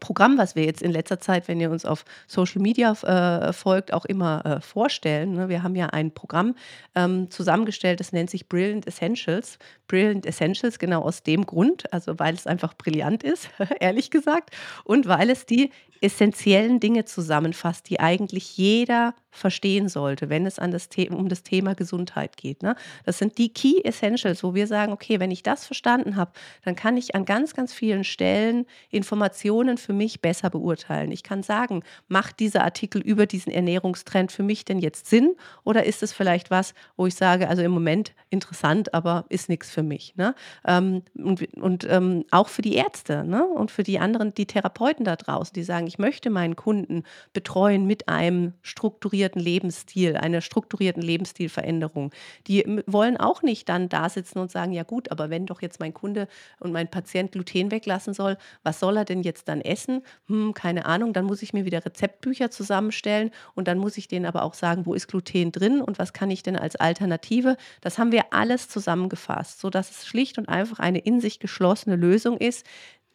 Programm, 0.00 0.38
was 0.38 0.54
wir 0.54 0.64
jetzt 0.64 0.82
in 0.82 0.90
letzter 0.90 1.20
Zeit, 1.20 1.48
wenn 1.48 1.60
ihr 1.60 1.70
uns 1.70 1.84
auf 1.84 2.04
Social 2.26 2.60
Media 2.60 2.92
äh, 2.92 3.52
folgt, 3.52 3.92
auch 3.92 4.04
immer 4.04 4.44
äh, 4.44 4.60
vorstellen. 4.60 5.34
Ne? 5.34 5.48
Wir 5.48 5.62
haben 5.62 5.74
ja 5.74 5.86
ein 5.86 6.12
Programm 6.12 6.54
ähm, 6.94 7.30
zusammengestellt, 7.30 8.00
das 8.00 8.12
nennt 8.12 8.30
sich 8.30 8.48
Brilliant 8.48 8.86
Essentials. 8.86 9.58
Brilliant 9.88 10.26
Essentials 10.26 10.78
genau 10.78 11.02
aus 11.02 11.22
dem 11.22 11.46
Grund, 11.46 11.92
also 11.92 12.18
weil 12.18 12.34
es 12.34 12.46
einfach 12.46 12.74
brillant 12.74 13.22
ist, 13.22 13.50
ehrlich 13.80 14.10
gesagt, 14.10 14.54
und 14.84 15.06
weil 15.06 15.30
es 15.30 15.46
die 15.46 15.70
essentiellen 16.00 16.80
Dinge 16.80 17.04
zusammenfasst, 17.04 17.88
die 17.88 18.00
eigentlich 18.00 18.56
jeder 18.56 19.14
verstehen 19.34 19.88
sollte, 19.88 20.28
wenn 20.30 20.46
es 20.46 20.56
das 20.56 20.88
um 21.10 21.28
das 21.28 21.42
Thema 21.42 21.74
Gesundheit 21.74 22.36
geht. 22.36 22.62
Ne? 22.62 22.76
Das 23.04 23.18
sind 23.18 23.36
die 23.36 23.52
Key 23.52 23.80
Essentials, 23.82 24.44
wo 24.44 24.54
wir 24.54 24.66
sagen, 24.66 24.92
okay, 24.92 25.18
wenn 25.18 25.30
ich 25.30 25.42
das 25.42 25.66
verstanden 25.66 26.16
habe, 26.16 26.32
dann 26.64 26.76
kann 26.76 26.96
ich 26.96 27.14
an 27.14 27.24
ganz, 27.24 27.54
ganz 27.54 27.74
vielen 27.74 28.04
Stellen 28.04 28.64
Informationen 28.90 29.76
für 29.76 29.92
mich 29.92 30.20
besser 30.20 30.50
beurteilen. 30.50 31.10
Ich 31.10 31.24
kann 31.24 31.42
sagen, 31.42 31.82
macht 32.06 32.38
dieser 32.38 32.62
Artikel 32.62 33.02
über 33.02 33.26
diesen 33.26 33.52
Ernährungstrend 33.52 34.30
für 34.30 34.44
mich 34.44 34.64
denn 34.64 34.78
jetzt 34.78 35.06
Sinn 35.06 35.34
oder 35.64 35.84
ist 35.84 36.02
es 36.02 36.12
vielleicht 36.12 36.50
was, 36.50 36.74
wo 36.96 37.06
ich 37.06 37.16
sage, 37.16 37.48
also 37.48 37.62
im 37.62 37.72
Moment 37.72 38.12
interessant, 38.30 38.94
aber 38.94 39.24
ist 39.28 39.48
nichts 39.48 39.70
für 39.70 39.82
mich. 39.82 40.14
Ne? 40.16 40.34
Ähm, 40.64 41.02
und 41.16 41.44
und 41.56 41.86
ähm, 41.90 42.24
auch 42.30 42.48
für 42.48 42.62
die 42.62 42.74
Ärzte 42.74 43.24
ne? 43.24 43.44
und 43.44 43.70
für 43.70 43.82
die 43.82 43.98
anderen, 43.98 44.32
die 44.34 44.46
Therapeuten 44.46 45.04
da 45.04 45.16
draußen, 45.16 45.52
die 45.54 45.64
sagen, 45.64 45.83
ich 45.86 45.98
möchte 45.98 46.30
meinen 46.30 46.56
Kunden 46.56 47.04
betreuen 47.32 47.86
mit 47.86 48.08
einem 48.08 48.54
strukturierten 48.62 49.40
Lebensstil, 49.40 50.16
einer 50.16 50.40
strukturierten 50.40 51.02
Lebensstilveränderung. 51.02 52.10
Die 52.46 52.64
wollen 52.86 53.16
auch 53.16 53.42
nicht 53.42 53.68
dann 53.68 53.88
da 53.88 54.08
sitzen 54.08 54.38
und 54.38 54.50
sagen, 54.50 54.72
ja 54.72 54.82
gut, 54.82 55.10
aber 55.10 55.30
wenn 55.30 55.46
doch 55.46 55.62
jetzt 55.62 55.80
mein 55.80 55.94
Kunde 55.94 56.28
und 56.60 56.72
mein 56.72 56.90
Patient 56.90 57.32
Gluten 57.32 57.70
weglassen 57.70 58.14
soll, 58.14 58.36
was 58.62 58.80
soll 58.80 58.96
er 58.96 59.04
denn 59.04 59.22
jetzt 59.22 59.48
dann 59.48 59.60
essen? 59.60 60.02
Hm, 60.26 60.54
keine 60.54 60.86
Ahnung, 60.86 61.12
dann 61.12 61.24
muss 61.24 61.42
ich 61.42 61.52
mir 61.52 61.64
wieder 61.64 61.84
Rezeptbücher 61.84 62.50
zusammenstellen 62.50 63.30
und 63.54 63.68
dann 63.68 63.78
muss 63.78 63.96
ich 63.96 64.08
denen 64.08 64.26
aber 64.26 64.42
auch 64.42 64.54
sagen, 64.54 64.86
wo 64.86 64.94
ist 64.94 65.08
Gluten 65.08 65.52
drin 65.52 65.80
und 65.80 65.98
was 65.98 66.12
kann 66.12 66.30
ich 66.30 66.42
denn 66.42 66.56
als 66.56 66.76
Alternative? 66.76 67.56
Das 67.80 67.98
haben 67.98 68.12
wir 68.12 68.32
alles 68.32 68.68
zusammengefasst, 68.68 69.60
sodass 69.60 69.90
es 69.90 70.06
schlicht 70.06 70.38
und 70.38 70.48
einfach 70.48 70.78
eine 70.78 70.98
in 70.98 71.20
sich 71.20 71.38
geschlossene 71.38 71.96
Lösung 71.96 72.38
ist, 72.38 72.66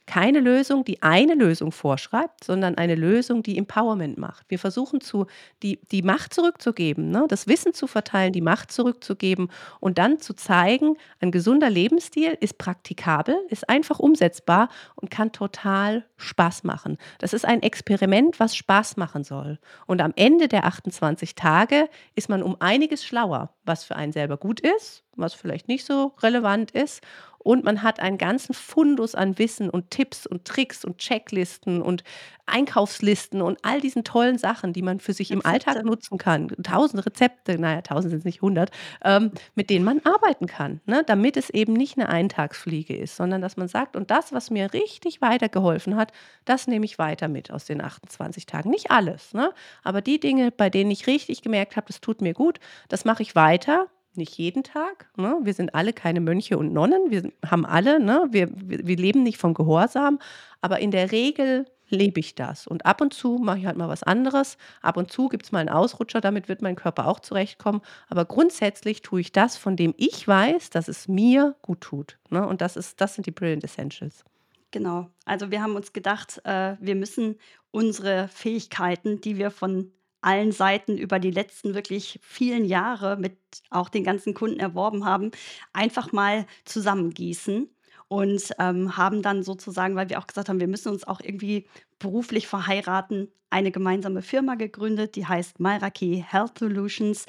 keine 0.10 0.40
Lösung, 0.40 0.84
die 0.84 1.04
eine 1.04 1.36
Lösung 1.36 1.72
vorschreibt, 1.72 2.44
sondern 2.44 2.80
eine 2.80 2.96
Lösung, 2.96 3.44
die 3.44 3.60
Empowerment 3.60 4.18
macht. 4.18 4.44
Wir 4.50 4.58
versuchen 4.58 5.02
zu, 5.02 5.28
die, 5.62 5.80
die 5.92 6.02
Macht 6.02 6.34
zurückzugeben, 6.34 7.12
ne? 7.12 7.28
das 7.30 7.46
Wissen 7.46 7.76
zu 7.76 7.86
verteilen, 7.86 8.34
die 8.34 8.42
Macht 8.42 8.72
zurückzugeben 8.72 9.52
und 9.80 10.00
dann 10.00 10.18
zu 10.18 10.34
zeigen, 10.34 10.96
ein 11.20 11.30
gesunder 11.30 11.70
Lebensstil 11.70 12.36
ist 12.40 12.58
praktikabel, 12.58 13.36
ist 13.50 13.70
einfach 13.70 14.00
umsetzbar 14.00 14.70
und 14.96 15.12
kann 15.12 15.32
total 15.32 16.06
Spaß 16.18 16.64
machen. 16.64 16.98
Das 17.20 17.34
ist 17.34 17.46
ein 17.46 17.62
Experiment, 17.62 18.40
was 18.40 18.56
Spaß 18.56 18.98
machen 18.98 19.24
soll. 19.24 19.60
Und 19.86 20.02
am 20.02 20.14
Ende 20.16 20.48
der 20.48 20.66
28 20.66 21.36
Tage 21.36 21.88
ist 22.16 22.30
man 22.30 22.42
um 22.42 22.58
einiges 22.60 23.06
schlauer, 23.06 23.54
was 23.64 23.84
für 23.84 23.96
einen 23.96 24.12
selber 24.12 24.38
gut 24.38 24.60
ist 24.60 25.04
was 25.16 25.34
vielleicht 25.34 25.68
nicht 25.68 25.86
so 25.86 26.14
relevant 26.22 26.72
ist. 26.72 27.02
Und 27.42 27.64
man 27.64 27.84
hat 27.84 28.02
einen 28.02 28.18
ganzen 28.18 28.54
Fundus 28.54 29.16
an 29.16 29.40
Wissen 29.40 29.70
und 29.70 29.92
Tipps 29.92 30.28
und 30.28 30.44
Tricks 30.44 30.84
und 30.84 30.98
Checklisten 30.98 31.82
und 31.82 32.04
Einkaufslisten 32.46 33.42
und 33.42 33.60
all 33.62 33.80
diesen 33.80 34.04
tollen 34.04 34.38
Sachen, 34.38 34.74
die 34.74 34.82
man 34.82 35.00
für 35.00 35.14
sich 35.14 35.32
im 35.32 35.46
Alltag 35.46 35.76
Rezepte. 35.76 35.90
nutzen 35.90 36.18
kann. 36.18 36.50
Tausend 36.64 37.06
Rezepte, 37.06 37.58
naja, 37.58 37.82
tausend 37.82 38.10
sind 38.10 38.20
es 38.20 38.26
nicht 38.26 38.42
hundert, 38.42 38.72
ähm, 39.06 39.32
mit 39.56 39.70
denen 39.70 39.86
man 39.86 40.02
arbeiten 40.04 40.48
kann, 40.48 40.82
ne? 40.86 41.04
damit 41.06 41.38
es 41.38 41.50
eben 41.50 41.74
nicht 41.74 41.98
eine 41.98 42.10
Eintagsfliege 42.10 42.98
ist, 42.98 43.16
sondern 43.16 43.42
dass 43.42 43.56
man 43.56 43.70
sagt, 43.70 43.96
und 43.96 44.12
das, 44.12 44.34
was 44.34 44.50
mir 44.50 44.74
richtig 44.74 45.22
weitergeholfen 45.22 45.96
hat, 45.96 46.12
das 46.44 46.68
nehme 46.68 46.86
ich 46.86 47.00
weiter 47.00 47.30
mit 47.30 47.52
aus 47.52 47.64
den 47.64 47.82
28 47.82 48.48
Tagen. 48.48 48.70
Nicht 48.70 48.92
alles, 48.92 49.34
ne? 49.34 49.54
aber 49.84 50.02
die 50.02 50.20
Dinge, 50.20 50.52
bei 50.52 50.70
denen 50.70 50.92
ich 50.92 51.08
richtig 51.08 51.42
gemerkt 51.42 51.78
habe, 51.78 51.88
das 51.88 52.02
tut 52.02 52.22
mir 52.22 52.34
gut, 52.34 52.60
das 52.90 53.06
mache 53.06 53.24
ich 53.24 53.36
weiter 53.36 53.88
nicht 54.16 54.38
jeden 54.38 54.64
Tag, 54.64 55.10
ne? 55.18 55.38
Wir 55.44 55.54
sind 55.54 55.76
alle 55.76 55.94
keine 55.94 56.20
Mönche 56.20 56.58
und 56.58 56.74
Nonnen. 56.74 57.10
Wir 57.10 57.32
haben 57.46 57.66
alle, 57.66 58.00
ne? 58.00 58.28
Wir, 58.32 58.50
wir, 58.54 58.98
leben 58.98 59.24
nicht 59.24 59.38
vom 59.38 59.54
Gehorsam, 59.54 60.20
aber 60.62 60.80
in 60.80 60.92
der 60.92 61.12
Regel 61.12 61.66
lebe 61.90 62.20
ich 62.20 62.36
das. 62.36 62.68
Und 62.68 62.86
ab 62.86 63.02
und 63.02 63.14
zu 63.14 63.38
mache 63.38 63.60
ich 63.60 63.66
halt 63.66 63.78
mal 63.78 63.90
was 63.90 64.04
anderes. 64.04 64.58
Ab 64.82 64.98
und 64.98 65.12
zu 65.12 65.28
gibt 65.28 65.46
es 65.46 65.52
mal 65.52 65.60
einen 65.60 65.70
Ausrutscher, 65.70 66.22
damit 66.22 66.48
wird 66.48 66.62
mein 66.62 66.76
Körper 66.76 67.08
auch 67.08 67.20
zurechtkommen. 67.20 67.82
Aber 68.10 68.26
grundsätzlich 68.26 69.02
tue 69.02 69.22
ich 69.22 69.32
das, 69.32 69.58
von 69.58 69.76
dem 69.76 69.94
ich 69.98 70.28
weiß, 70.28 70.70
dass 70.70 70.88
es 70.88 71.08
mir 71.08 71.56
gut 71.62 71.82
tut. 71.82 72.18
Ne? 72.30 72.46
Und 72.48 72.62
das, 72.62 72.76
ist, 72.76 73.02
das 73.02 73.16
sind 73.16 73.26
die 73.26 73.32
Brilliant 73.32 73.64
Essentials. 73.64 74.24
Genau. 74.72 75.10
Also 75.26 75.52
wir 75.52 75.62
haben 75.64 75.76
uns 75.76 75.94
gedacht, 75.94 76.42
äh, 76.44 76.76
wir 76.80 76.96
müssen 76.96 77.38
unsere 77.72 78.28
Fähigkeiten, 78.28 79.22
die 79.22 79.38
wir 79.38 79.52
von 79.52 79.92
allen 80.22 80.52
Seiten 80.52 80.98
über 80.98 81.20
die 81.20 81.32
letzten 81.32 81.74
wirklich 81.74 82.20
vielen 82.22 82.66
Jahre 82.66 83.18
mit 83.18 83.38
auch 83.70 83.90
den 83.90 84.04
ganzen 84.04 84.34
Kunden 84.34 84.60
erworben 84.60 85.06
haben, 85.06 85.32
einfach 85.74 86.12
mal 86.12 86.46
zusammengießen 86.66 87.70
und 88.08 88.54
ähm, 88.60 88.98
haben 88.98 89.22
dann 89.22 89.44
sozusagen, 89.44 89.96
weil 89.96 90.10
wir 90.10 90.20
auch 90.20 90.28
gesagt 90.28 90.50
haben, 90.50 90.60
wir 90.60 90.68
müssen 90.68 90.92
uns 90.92 91.06
auch 91.06 91.22
irgendwie 91.22 91.68
beruflich 92.00 92.48
verheiraten, 92.48 93.32
eine 93.50 93.72
gemeinsame 93.72 94.22
Firma 94.22 94.56
gegründet, 94.56 95.16
die 95.16 95.26
heißt 95.26 95.60
Mairaki 95.60 96.24
Health 96.28 96.60
Solutions 96.60 97.26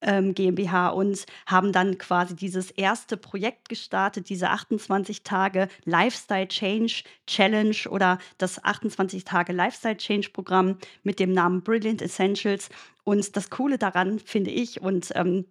GmbH 0.00 0.88
und 0.88 1.24
haben 1.46 1.72
dann 1.72 1.96
quasi 1.96 2.36
dieses 2.36 2.70
erste 2.70 3.16
Projekt 3.16 3.70
gestartet, 3.70 4.28
diese 4.28 4.50
28 4.50 5.22
Tage 5.22 5.68
Lifestyle 5.84 6.46
Change 6.46 7.04
Challenge 7.26 7.76
oder 7.88 8.18
das 8.36 8.62
28 8.62 9.24
Tage 9.24 9.54
Lifestyle 9.54 9.96
Change 9.96 10.28
Programm 10.30 10.76
mit 11.04 11.20
dem 11.20 11.32
Namen 11.32 11.62
Brilliant 11.62 12.02
Essentials. 12.02 12.68
Und 13.04 13.34
das 13.36 13.48
Coole 13.48 13.78
daran 13.78 14.18
finde 14.18 14.50
ich 14.50 14.82
und 14.82 15.10
ähm, 15.14 15.46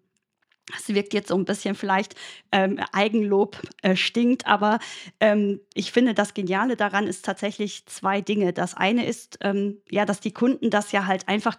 es 0.75 0.89
wirkt 0.89 1.13
jetzt 1.13 1.27
so 1.27 1.35
ein 1.35 1.45
bisschen 1.45 1.75
vielleicht 1.75 2.15
ähm, 2.51 2.79
Eigenlob 2.93 3.59
äh, 3.81 3.95
stinkt, 3.95 4.47
aber 4.47 4.79
ähm, 5.19 5.59
ich 5.73 5.91
finde, 5.91 6.13
das 6.13 6.33
Geniale 6.33 6.77
daran 6.77 7.05
ist 7.05 7.25
tatsächlich 7.25 7.85
zwei 7.85 8.21
Dinge. 8.21 8.53
Das 8.53 8.73
eine 8.73 9.05
ist, 9.05 9.39
ähm, 9.41 9.81
ja, 9.89 10.05
dass 10.05 10.21
die 10.21 10.31
Kunden 10.31 10.69
das 10.69 10.91
ja 10.91 11.05
halt 11.05 11.27
einfach 11.27 11.57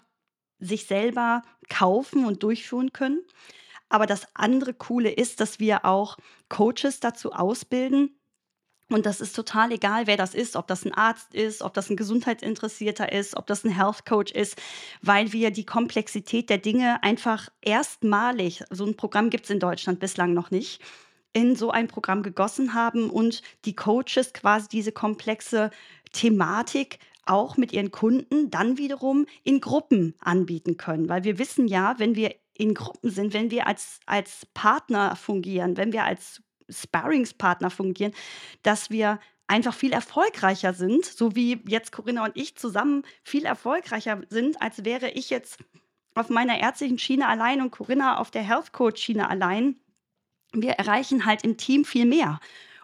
sich 0.64 0.86
selber 0.86 1.42
kaufen 1.68 2.24
und 2.24 2.42
durchführen 2.42 2.92
können. 2.92 3.22
Aber 3.88 4.06
das 4.06 4.26
andere 4.34 4.74
Coole 4.74 5.10
ist, 5.10 5.40
dass 5.40 5.60
wir 5.60 5.84
auch 5.84 6.16
Coaches 6.48 7.00
dazu 7.00 7.32
ausbilden. 7.32 8.18
Und 8.90 9.06
das 9.06 9.20
ist 9.20 9.34
total 9.34 9.72
egal, 9.72 10.06
wer 10.06 10.16
das 10.16 10.34
ist, 10.34 10.56
ob 10.56 10.66
das 10.66 10.84
ein 10.84 10.92
Arzt 10.92 11.34
ist, 11.34 11.62
ob 11.62 11.72
das 11.74 11.88
ein 11.88 11.96
Gesundheitsinteressierter 11.96 13.12
ist, 13.12 13.36
ob 13.36 13.46
das 13.46 13.64
ein 13.64 13.70
Health 13.70 14.04
Coach 14.04 14.32
ist, 14.32 14.60
weil 15.00 15.32
wir 15.32 15.50
die 15.50 15.64
Komplexität 15.64 16.50
der 16.50 16.58
Dinge 16.58 17.02
einfach 17.02 17.48
erstmalig, 17.62 18.62
so 18.70 18.84
ein 18.84 18.96
Programm 18.96 19.30
gibt 19.30 19.44
es 19.44 19.50
in 19.50 19.58
Deutschland 19.58 20.00
bislang 20.00 20.34
noch 20.34 20.50
nicht, 20.50 20.82
in 21.32 21.56
so 21.56 21.70
ein 21.70 21.88
Programm 21.88 22.22
gegossen 22.22 22.74
haben 22.74 23.10
und 23.10 23.42
die 23.64 23.74
Coaches 23.74 24.32
quasi 24.34 24.68
diese 24.68 24.92
komplexe 24.92 25.70
Thematik 26.12 26.98
auch 27.26 27.56
mit 27.56 27.72
ihren 27.72 27.90
Kunden 27.90 28.50
dann 28.50 28.78
wiederum 28.78 29.26
in 29.42 29.60
Gruppen 29.60 30.14
anbieten 30.20 30.76
können. 30.76 31.08
Weil 31.08 31.24
wir 31.24 31.38
wissen 31.38 31.68
ja, 31.68 31.98
wenn 31.98 32.14
wir 32.14 32.34
in 32.54 32.74
Gruppen 32.74 33.10
sind, 33.10 33.32
wenn 33.34 33.50
wir 33.50 33.66
als, 33.66 34.00
als 34.06 34.46
Partner 34.54 35.16
fungieren, 35.16 35.76
wenn 35.76 35.92
wir 35.92 36.04
als 36.04 36.42
Sparringspartner 36.68 37.70
fungieren, 37.70 38.12
dass 38.62 38.90
wir 38.90 39.18
einfach 39.46 39.74
viel 39.74 39.92
erfolgreicher 39.92 40.72
sind, 40.72 41.04
so 41.04 41.36
wie 41.36 41.60
jetzt 41.66 41.92
Corinna 41.92 42.24
und 42.24 42.36
ich 42.36 42.56
zusammen 42.56 43.02
viel 43.22 43.44
erfolgreicher 43.44 44.22
sind, 44.30 44.62
als 44.62 44.84
wäre 44.84 45.10
ich 45.10 45.30
jetzt 45.30 45.58
auf 46.14 46.30
meiner 46.30 46.58
ärztlichen 46.58 46.98
Schiene 46.98 47.28
allein 47.28 47.60
und 47.60 47.70
Corinna 47.70 48.18
auf 48.18 48.30
der 48.30 48.42
Health 48.42 48.72
Coach 48.72 49.02
Schiene 49.02 49.28
allein. 49.28 49.76
Wir 50.52 50.72
erreichen 50.72 51.26
halt 51.26 51.44
im 51.44 51.56
Team 51.56 51.84
viel 51.84 52.06
mehr. 52.06 52.38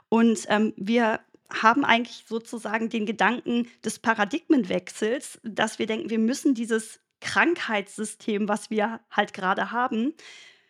Und 0.09 0.45
ähm, 0.49 0.75
wir 0.77 1.21
haben 1.51 1.85
eigentlich 1.85 2.25
sozusagen 2.29 2.89
den 2.89 3.07
Gedanken 3.07 3.69
des 3.85 3.99
Paradigmenwechsels, 3.99 5.41
dass 5.43 5.79
wir 5.79 5.87
denken, 5.87 6.11
wir 6.11 6.19
müssen 6.19 6.55
dieses 6.55 7.01
Krankheitssystem, 7.21 8.49
was 8.49 8.71
wir 8.71 9.01
halt 9.11 9.33
gerade 9.35 9.71
haben, 9.71 10.15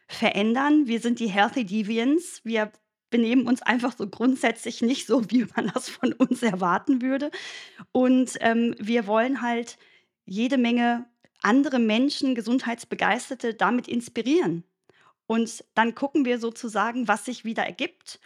verändern. 0.08 0.86
Wir 0.86 1.00
sind 1.00 1.20
die 1.20 1.28
Healthy 1.28 1.64
Deviants. 1.64 2.40
Wir 2.44 2.72
benehmen 3.10 3.46
uns 3.46 3.62
einfach 3.62 3.96
so 3.96 4.08
grundsätzlich 4.08 4.82
nicht 4.82 5.06
so, 5.06 5.30
wie 5.30 5.46
man 5.56 5.70
das 5.74 5.88
von 5.88 6.12
uns 6.12 6.42
erwarten 6.42 7.02
würde. 7.02 7.30
Und 7.92 8.36
ähm, 8.40 8.74
wir 8.78 9.06
wollen 9.06 9.42
halt 9.42 9.78
jede 10.24 10.58
Menge 10.58 11.06
andere 11.42 11.78
Menschen, 11.78 12.34
Gesundheitsbegeisterte, 12.34 13.54
damit 13.54 13.88
inspirieren. 13.88 14.64
Und 15.26 15.64
dann 15.74 15.94
gucken 15.94 16.24
wir 16.24 16.38
sozusagen, 16.38 17.08
was 17.08 17.24
sich 17.24 17.44
wieder 17.44 17.64
ergibt 17.64 18.20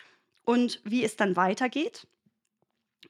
und 0.44 0.80
wie 0.84 1.05
es 1.05 1.16
dann 1.16 1.36
weitergeht. 1.36 2.07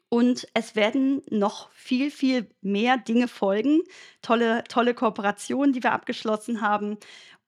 Und 0.09 0.47
es 0.55 0.77
werden 0.77 1.23
noch 1.31 1.71
viel, 1.73 2.11
viel 2.11 2.49
mehr 2.61 2.99
Dinge 2.99 3.29
folgen. 3.29 3.81
Tolle, 4.23 4.65
tolle 4.69 4.95
Kooperationen, 4.95 5.73
die 5.73 5.83
wir 5.83 5.93
abgeschlossen 5.93 6.61
haben. 6.61 6.99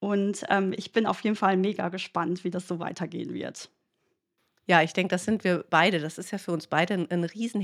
Und 0.00 0.44
ähm, 0.50 0.72
ich 0.76 0.92
bin 0.92 1.06
auf 1.06 1.22
jeden 1.22 1.36
Fall 1.36 1.56
mega 1.56 1.88
gespannt, 1.88 2.44
wie 2.44 2.50
das 2.50 2.66
so 2.68 2.78
weitergehen 2.80 3.34
wird. 3.34 3.70
Ja, 4.68 4.82
ich 4.82 4.92
denke, 4.92 5.10
das 5.14 5.24
sind 5.24 5.44
wir 5.44 5.64
beide. 5.70 6.00
Das 6.00 6.18
ist 6.18 6.32
ja 6.32 6.38
für 6.38 6.50
uns 6.50 6.66
beide 6.66 6.94
ein 6.94 7.06
'n 7.10 7.22
riesen 7.24 7.60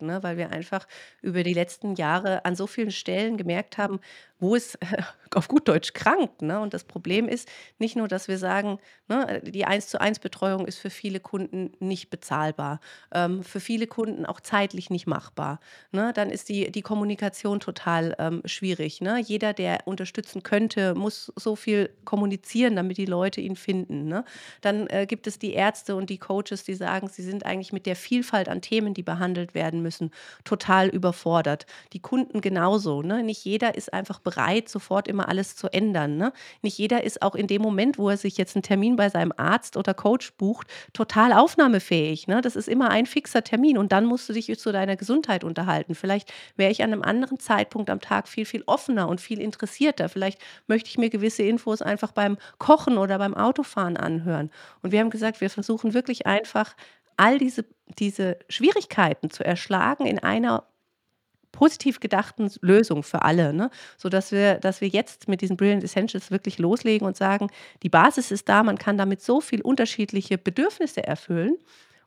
ne, 0.00 0.22
weil 0.22 0.38
wir 0.38 0.50
einfach 0.50 0.86
über 1.20 1.42
die 1.42 1.52
letzten 1.52 1.94
Jahre 1.96 2.44
an 2.46 2.56
so 2.56 2.66
vielen 2.66 2.90
Stellen 2.90 3.36
gemerkt 3.36 3.76
haben, 3.76 4.00
wo 4.40 4.56
es 4.56 4.78
auf 5.34 5.48
gut 5.48 5.68
Deutsch 5.68 5.92
krankt, 5.92 6.40
ne? 6.40 6.60
Und 6.60 6.72
das 6.72 6.84
Problem 6.84 7.28
ist 7.28 7.48
nicht 7.78 7.94
nur, 7.96 8.08
dass 8.08 8.26
wir 8.28 8.38
sagen, 8.38 8.78
ne, 9.08 9.42
die 9.44 9.66
Eins-zu-eins-Betreuung 9.66 10.66
ist 10.66 10.78
für 10.78 10.88
viele 10.90 11.20
Kunden 11.20 11.72
nicht 11.80 12.08
bezahlbar, 12.08 12.80
ähm, 13.12 13.42
für 13.42 13.60
viele 13.60 13.86
Kunden 13.86 14.24
auch 14.24 14.40
zeitlich 14.40 14.88
nicht 14.88 15.06
machbar, 15.06 15.60
ne? 15.92 16.12
Dann 16.14 16.30
ist 16.30 16.48
die 16.48 16.70
die 16.72 16.80
Kommunikation 16.82 17.60
total, 17.60 18.14
ähm, 18.18 18.40
schwierig, 18.46 19.02
ne? 19.02 19.18
Jeder, 19.20 19.52
der 19.52 19.80
unterstützen 19.86 20.42
könnte, 20.42 20.94
muss 20.94 21.30
so 21.36 21.54
viel 21.56 21.90
kommunizieren, 22.06 22.76
damit 22.76 22.96
die 22.96 23.04
Leute 23.06 23.42
ihn 23.42 23.56
finden, 23.56 24.06
ne? 24.08 24.24
Dann, 24.62 24.86
äh, 24.88 25.06
gibt 25.06 25.26
es 25.26 25.38
die 25.38 25.52
Ärzte 25.52 25.96
und 25.98 26.10
die 26.10 26.18
Coaches, 26.18 26.64
die 26.64 26.74
sagen, 26.74 27.08
sie 27.08 27.22
sind 27.22 27.44
eigentlich 27.44 27.72
mit 27.72 27.86
der 27.86 27.96
Vielfalt 27.96 28.48
an 28.48 28.62
Themen, 28.62 28.94
die 28.94 29.02
behandelt 29.02 29.54
werden 29.54 29.82
müssen, 29.82 30.10
total 30.44 30.88
überfordert. 30.88 31.66
Die 31.92 32.00
Kunden 32.00 32.40
genauso, 32.40 33.02
ne? 33.02 33.22
Nicht 33.22 33.44
jeder 33.44 33.74
ist 33.74 33.92
einfach 33.92 34.20
bereit, 34.20 34.68
sofort 34.68 35.08
immer 35.08 35.28
alles 35.28 35.56
zu 35.56 35.68
ändern, 35.68 36.16
ne? 36.16 36.32
Nicht 36.62 36.78
jeder 36.78 37.04
ist 37.04 37.22
auch 37.22 37.34
in 37.34 37.46
dem 37.46 37.62
Moment, 37.62 37.98
wo 37.98 38.08
er 38.08 38.16
sich 38.16 38.38
jetzt 38.38 38.56
einen 38.56 38.62
Termin 38.62 38.96
bei 38.96 39.08
seinem 39.10 39.32
Arzt 39.36 39.76
oder 39.76 39.94
Coach 39.94 40.32
bucht, 40.34 40.68
total 40.92 41.32
aufnahmefähig, 41.32 42.26
ne? 42.26 42.40
Das 42.40 42.56
ist 42.56 42.68
immer 42.68 42.90
ein 42.90 43.06
fixer 43.06 43.44
Termin 43.44 43.78
und 43.78 43.92
dann 43.92 44.04
musst 44.06 44.28
du 44.28 44.32
dich 44.32 44.48
zu 44.58 44.72
deiner 44.72 44.96
Gesundheit 44.96 45.44
unterhalten. 45.44 45.94
Vielleicht 45.94 46.32
wäre 46.56 46.70
ich 46.70 46.82
an 46.82 46.92
einem 46.92 47.02
anderen 47.02 47.38
Zeitpunkt 47.38 47.90
am 47.90 48.00
Tag 48.00 48.28
viel, 48.28 48.44
viel 48.46 48.62
offener 48.66 49.08
und 49.08 49.20
viel 49.20 49.40
interessierter. 49.40 50.08
Vielleicht 50.08 50.40
möchte 50.66 50.88
ich 50.88 50.98
mir 50.98 51.10
gewisse 51.10 51.42
Infos 51.42 51.82
einfach 51.82 52.12
beim 52.12 52.38
Kochen 52.58 52.98
oder 52.98 53.18
beim 53.18 53.34
Autofahren 53.34 53.96
anhören. 53.96 54.50
Und 54.82 54.92
wir 54.92 55.00
haben 55.00 55.10
gesagt, 55.10 55.40
wir 55.40 55.50
versuchen 55.50 55.87
wirklich 55.94 56.26
einfach 56.26 56.74
all 57.16 57.38
diese 57.38 57.64
diese 57.98 58.38
Schwierigkeiten 58.48 59.30
zu 59.30 59.44
erschlagen 59.44 60.06
in 60.06 60.18
einer 60.18 60.64
positiv 61.52 62.00
gedachten 62.00 62.50
Lösung 62.62 63.02
für 63.02 63.22
alle, 63.22 63.52
ne? 63.54 63.70
Sodass 63.98 64.32
wir 64.32 64.56
dass 64.56 64.80
wir 64.80 64.88
jetzt 64.88 65.28
mit 65.28 65.40
diesen 65.42 65.56
Brilliant 65.56 65.84
Essentials 65.84 66.30
wirklich 66.30 66.58
loslegen 66.58 67.06
und 67.06 67.16
sagen: 67.16 67.48
„Die 67.82 67.88
Basis 67.90 68.30
ist 68.30 68.48
da, 68.48 68.62
man 68.62 68.78
kann 68.78 68.98
damit 68.98 69.22
so 69.22 69.40
viel 69.40 69.62
unterschiedliche 69.62 70.38
Bedürfnisse 70.38 71.04
erfüllen.“ 71.04 71.56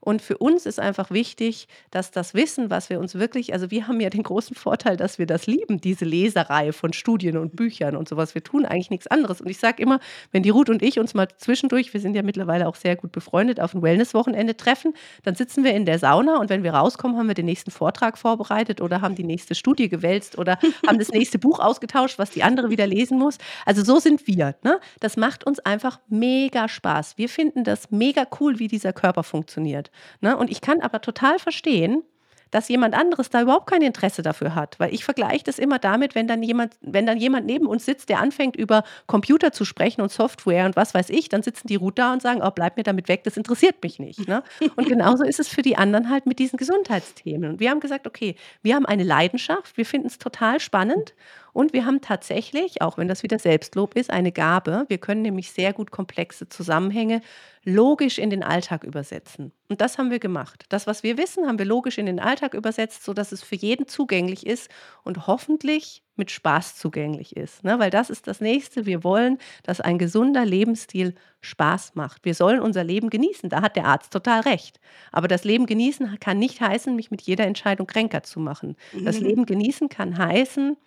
Und 0.01 0.23
für 0.23 0.37
uns 0.39 0.65
ist 0.65 0.79
einfach 0.79 1.11
wichtig, 1.11 1.67
dass 1.91 2.09
das 2.09 2.33
Wissen, 2.33 2.71
was 2.71 2.89
wir 2.89 2.99
uns 2.99 3.15
wirklich, 3.15 3.53
also 3.53 3.69
wir 3.69 3.87
haben 3.87 3.99
ja 4.01 4.09
den 4.09 4.23
großen 4.23 4.55
Vorteil, 4.55 4.97
dass 4.97 5.19
wir 5.19 5.27
das 5.27 5.45
lieben, 5.45 5.79
diese 5.79 6.05
Leserei 6.05 6.71
von 6.71 6.91
Studien 6.91 7.37
und 7.37 7.55
Büchern 7.55 7.95
und 7.95 8.09
sowas. 8.09 8.33
Wir 8.33 8.43
tun 8.43 8.65
eigentlich 8.65 8.89
nichts 8.89 9.05
anderes. 9.07 9.41
Und 9.41 9.49
ich 9.49 9.59
sage 9.59 9.81
immer, 9.81 9.99
wenn 10.31 10.41
die 10.41 10.49
Ruth 10.49 10.69
und 10.69 10.81
ich 10.81 10.97
uns 10.97 11.13
mal 11.13 11.27
zwischendurch, 11.37 11.93
wir 11.93 12.01
sind 12.01 12.15
ja 12.15 12.23
mittlerweile 12.23 12.67
auch 12.67 12.75
sehr 12.75 12.95
gut 12.95 13.11
befreundet, 13.11 13.59
auf 13.59 13.75
ein 13.75 13.83
Wellness-Wochenende 13.83 14.57
treffen, 14.57 14.95
dann 15.23 15.35
sitzen 15.35 15.63
wir 15.63 15.75
in 15.75 15.85
der 15.85 15.99
Sauna 15.99 16.37
und 16.37 16.49
wenn 16.49 16.63
wir 16.63 16.73
rauskommen, 16.73 17.17
haben 17.17 17.27
wir 17.27 17.35
den 17.35 17.45
nächsten 17.45 17.69
Vortrag 17.69 18.17
vorbereitet 18.17 18.81
oder 18.81 19.01
haben 19.01 19.13
die 19.13 19.23
nächste 19.23 19.53
Studie 19.53 19.87
gewälzt 19.87 20.35
oder 20.39 20.57
haben 20.87 20.97
das 20.97 21.09
nächste 21.09 21.37
Buch 21.37 21.59
ausgetauscht, 21.59 22.17
was 22.17 22.31
die 22.31 22.41
andere 22.41 22.71
wieder 22.71 22.87
lesen 22.87 23.19
muss. 23.19 23.37
Also 23.67 23.83
so 23.83 23.99
sind 23.99 24.25
wir. 24.25 24.55
Ne? 24.63 24.79
Das 24.99 25.15
macht 25.15 25.45
uns 25.45 25.59
einfach 25.59 25.99
mega 26.07 26.67
Spaß. 26.67 27.19
Wir 27.19 27.29
finden 27.29 27.63
das 27.63 27.91
mega 27.91 28.25
cool, 28.39 28.57
wie 28.57 28.67
dieser 28.67 28.93
Körper 28.93 29.23
funktioniert. 29.23 29.90
Ne? 30.19 30.35
Und 30.37 30.49
ich 30.49 30.61
kann 30.61 30.81
aber 30.81 31.01
total 31.01 31.39
verstehen, 31.39 32.03
dass 32.51 32.67
jemand 32.67 32.93
anderes 32.93 33.29
da 33.29 33.41
überhaupt 33.41 33.69
kein 33.69 33.81
Interesse 33.81 34.21
dafür 34.21 34.53
hat. 34.53 34.79
Weil 34.79 34.93
ich 34.93 35.03
vergleiche 35.03 35.43
das 35.43 35.57
immer 35.57 35.79
damit, 35.79 36.15
wenn 36.15 36.27
dann 36.27 36.43
jemand, 36.43 36.75
wenn 36.81 37.05
dann 37.05 37.17
jemand 37.17 37.45
neben 37.45 37.65
uns 37.65 37.85
sitzt, 37.85 38.09
der 38.09 38.19
anfängt, 38.19 38.55
über 38.55 38.83
Computer 39.07 39.51
zu 39.51 39.65
sprechen 39.65 40.01
und 40.01 40.11
Software 40.11 40.65
und 40.65 40.75
was 40.75 40.93
weiß 40.93 41.09
ich, 41.09 41.29
dann 41.29 41.41
sitzen 41.41 41.67
die 41.67 41.75
Ruth 41.75 41.97
da 41.97 42.13
und 42.13 42.21
sagen, 42.21 42.41
oh, 42.43 42.51
bleib 42.51 42.77
mir 42.77 42.83
damit 42.83 43.07
weg, 43.07 43.23
das 43.23 43.37
interessiert 43.37 43.81
mich 43.81 43.99
nicht. 43.99 44.27
Ne? 44.27 44.43
Und 44.75 44.87
genauso 44.87 45.23
ist 45.23 45.39
es 45.39 45.47
für 45.47 45.61
die 45.61 45.77
anderen 45.77 46.09
halt 46.09 46.25
mit 46.25 46.39
diesen 46.39 46.57
Gesundheitsthemen. 46.57 47.51
Und 47.51 47.59
wir 47.59 47.69
haben 47.69 47.79
gesagt, 47.79 48.05
okay, 48.05 48.35
wir 48.61 48.75
haben 48.75 48.85
eine 48.85 49.03
Leidenschaft, 49.03 49.77
wir 49.77 49.85
finden 49.85 50.07
es 50.07 50.17
total 50.17 50.59
spannend 50.59 51.13
und 51.53 51.73
wir 51.73 51.85
haben 51.85 52.01
tatsächlich, 52.01 52.81
auch 52.81 52.97
wenn 52.97 53.07
das 53.07 53.23
wieder 53.23 53.39
Selbstlob 53.39 53.95
ist, 53.95 54.09
eine 54.09 54.31
Gabe. 54.31 54.85
Wir 54.87 54.97
können 54.97 55.21
nämlich 55.21 55.51
sehr 55.51 55.73
gut 55.73 55.91
komplexe 55.91 56.47
Zusammenhänge 56.47 57.21
logisch 57.63 58.17
in 58.17 58.29
den 58.29 58.43
Alltag 58.43 58.83
übersetzen. 58.83 59.51
Und 59.69 59.81
das 59.81 59.97
haben 59.97 60.09
wir 60.09 60.19
gemacht. 60.19 60.65
Das, 60.69 60.87
was 60.87 61.03
wir 61.03 61.17
wissen, 61.17 61.47
haben 61.47 61.59
wir 61.59 61.65
logisch 61.65 61.97
in 61.99 62.07
den 62.07 62.19
Alltag 62.19 62.55
übersetzt, 62.55 63.03
sodass 63.03 63.31
es 63.31 63.43
für 63.43 63.55
jeden 63.55 63.87
zugänglich 63.87 64.47
ist 64.47 64.71
und 65.03 65.27
hoffentlich 65.27 66.01
mit 66.15 66.31
Spaß 66.31 66.75
zugänglich 66.75 67.35
ist. 67.35 67.63
Ne? 67.63 67.77
Weil 67.77 67.91
das 67.91 68.09
ist 68.09 68.27
das 68.27 68.41
Nächste. 68.41 68.85
Wir 68.85 69.03
wollen, 69.03 69.37
dass 69.63 69.79
ein 69.79 69.99
gesunder 69.99 70.43
Lebensstil 70.43 71.13
Spaß 71.41 71.93
macht. 71.95 72.25
Wir 72.25 72.33
sollen 72.33 72.61
unser 72.61 72.83
Leben 72.83 73.09
genießen. 73.09 73.49
Da 73.49 73.61
hat 73.61 73.75
der 73.75 73.85
Arzt 73.85 74.11
total 74.11 74.41
recht. 74.41 74.79
Aber 75.11 75.27
das 75.27 75.43
Leben 75.43 75.67
genießen 75.67 76.19
kann 76.19 76.39
nicht 76.39 76.61
heißen, 76.61 76.95
mich 76.95 77.11
mit 77.11 77.21
jeder 77.21 77.45
Entscheidung 77.45 77.85
kränker 77.85 78.23
zu 78.23 78.39
machen. 78.39 78.75
Das 79.03 79.19
mhm. 79.19 79.27
Leben 79.27 79.45
genießen 79.45 79.89
kann 79.89 80.17
heißen, 80.17 80.77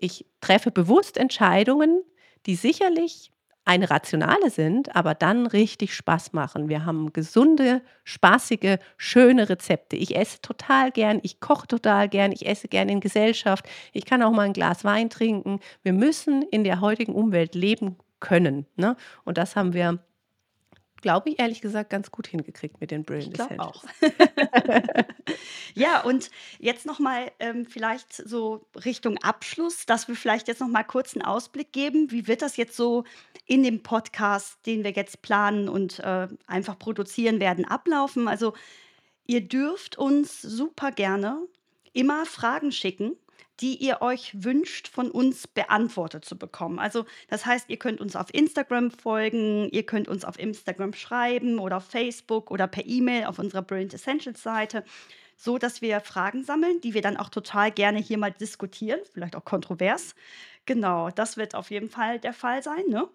ich 0.00 0.26
treffe 0.40 0.70
bewusst 0.70 1.16
Entscheidungen, 1.16 2.02
die 2.46 2.56
sicherlich 2.56 3.30
eine 3.64 3.90
rationale 3.90 4.50
sind, 4.50 4.96
aber 4.96 5.14
dann 5.14 5.46
richtig 5.46 5.94
Spaß 5.94 6.32
machen. 6.32 6.68
Wir 6.68 6.84
haben 6.86 7.12
gesunde, 7.12 7.82
spaßige, 8.04 8.78
schöne 8.96 9.48
Rezepte. 9.48 9.96
Ich 9.96 10.16
esse 10.16 10.40
total 10.40 10.90
gern, 10.90 11.20
ich 11.22 11.40
koche 11.40 11.68
total 11.68 12.08
gern, 12.08 12.32
ich 12.32 12.46
esse 12.46 12.68
gern 12.68 12.88
in 12.88 13.00
Gesellschaft. 13.00 13.68
Ich 13.92 14.06
kann 14.06 14.22
auch 14.22 14.32
mal 14.32 14.42
ein 14.42 14.54
Glas 14.54 14.82
Wein 14.84 15.10
trinken. 15.10 15.60
Wir 15.82 15.92
müssen 15.92 16.42
in 16.42 16.64
der 16.64 16.80
heutigen 16.80 17.14
Umwelt 17.14 17.54
leben 17.54 17.96
können. 18.18 18.66
Ne? 18.76 18.96
Und 19.24 19.38
das 19.38 19.56
haben 19.56 19.72
wir 19.72 19.98
glaube 21.00 21.30
ich, 21.30 21.38
ehrlich 21.38 21.60
gesagt 21.60 21.90
ganz 21.90 22.10
gut 22.10 22.26
hingekriegt 22.26 22.80
mit 22.80 22.90
den 22.90 23.04
Brilliant 23.04 23.38
Ich 23.38 23.46
glaube 23.46 23.60
auch. 23.60 23.84
Ja, 25.74 26.02
und 26.02 26.30
jetzt 26.58 26.86
noch 26.86 26.98
mal, 26.98 27.30
ähm, 27.38 27.66
vielleicht 27.66 28.12
so 28.12 28.66
Richtung 28.84 29.18
Abschluss, 29.18 29.86
dass 29.86 30.08
wir 30.08 30.16
vielleicht 30.16 30.48
jetzt 30.48 30.60
noch 30.60 30.68
mal 30.68 30.84
kurz 30.84 31.14
einen 31.14 31.24
Ausblick 31.24 31.72
geben. 31.72 32.10
Wie 32.10 32.26
wird 32.26 32.42
das 32.42 32.56
jetzt 32.56 32.76
so 32.76 33.04
in 33.46 33.62
dem 33.62 33.82
Podcast, 33.82 34.58
den 34.66 34.84
wir 34.84 34.92
jetzt 34.92 35.22
planen 35.22 35.68
und, 35.68 36.00
äh, 36.00 36.28
einfach 36.46 36.78
produzieren 36.78 37.40
werden, 37.40 37.64
ablaufen? 37.64 38.28
Also, 38.28 38.54
ihr 39.26 39.42
dürft 39.46 39.96
uns 39.96 40.40
super 40.42 40.90
gerne 40.90 41.46
immer 41.92 42.26
Fragen 42.26 42.72
schicken 42.72 43.16
die 43.60 43.76
ihr 43.76 44.02
euch 44.02 44.32
wünscht, 44.42 44.88
von 44.88 45.10
uns 45.10 45.46
beantwortet 45.46 46.24
zu 46.24 46.38
bekommen. 46.38 46.78
Also 46.78 47.04
das 47.28 47.46
heißt, 47.46 47.68
ihr 47.68 47.78
könnt 47.78 48.00
uns 48.00 48.16
auf 48.16 48.32
Instagram 48.32 48.90
folgen, 48.90 49.68
ihr 49.70 49.84
könnt 49.84 50.08
uns 50.08 50.24
auf 50.24 50.38
Instagram 50.38 50.92
schreiben 50.94 51.58
oder 51.58 51.78
auf 51.78 51.84
Facebook 51.84 52.50
oder 52.50 52.66
per 52.66 52.86
E-Mail 52.86 53.24
auf 53.24 53.38
unserer 53.38 53.62
Brilliant 53.62 53.94
Essentials 53.94 54.42
Seite, 54.42 54.84
so 55.36 55.58
dass 55.58 55.82
wir 55.82 56.00
Fragen 56.00 56.44
sammeln, 56.44 56.80
die 56.80 56.94
wir 56.94 57.02
dann 57.02 57.16
auch 57.16 57.30
total 57.30 57.70
gerne 57.70 57.98
hier 57.98 58.18
mal 58.18 58.32
diskutieren, 58.32 59.00
vielleicht 59.12 59.36
auch 59.36 59.44
kontrovers. 59.44 60.14
Genau, 60.66 61.10
das 61.10 61.36
wird 61.36 61.54
auf 61.54 61.70
jeden 61.70 61.90
Fall 61.90 62.18
der 62.18 62.32
Fall 62.34 62.62
sein, 62.62 62.84
ne? 62.88 63.08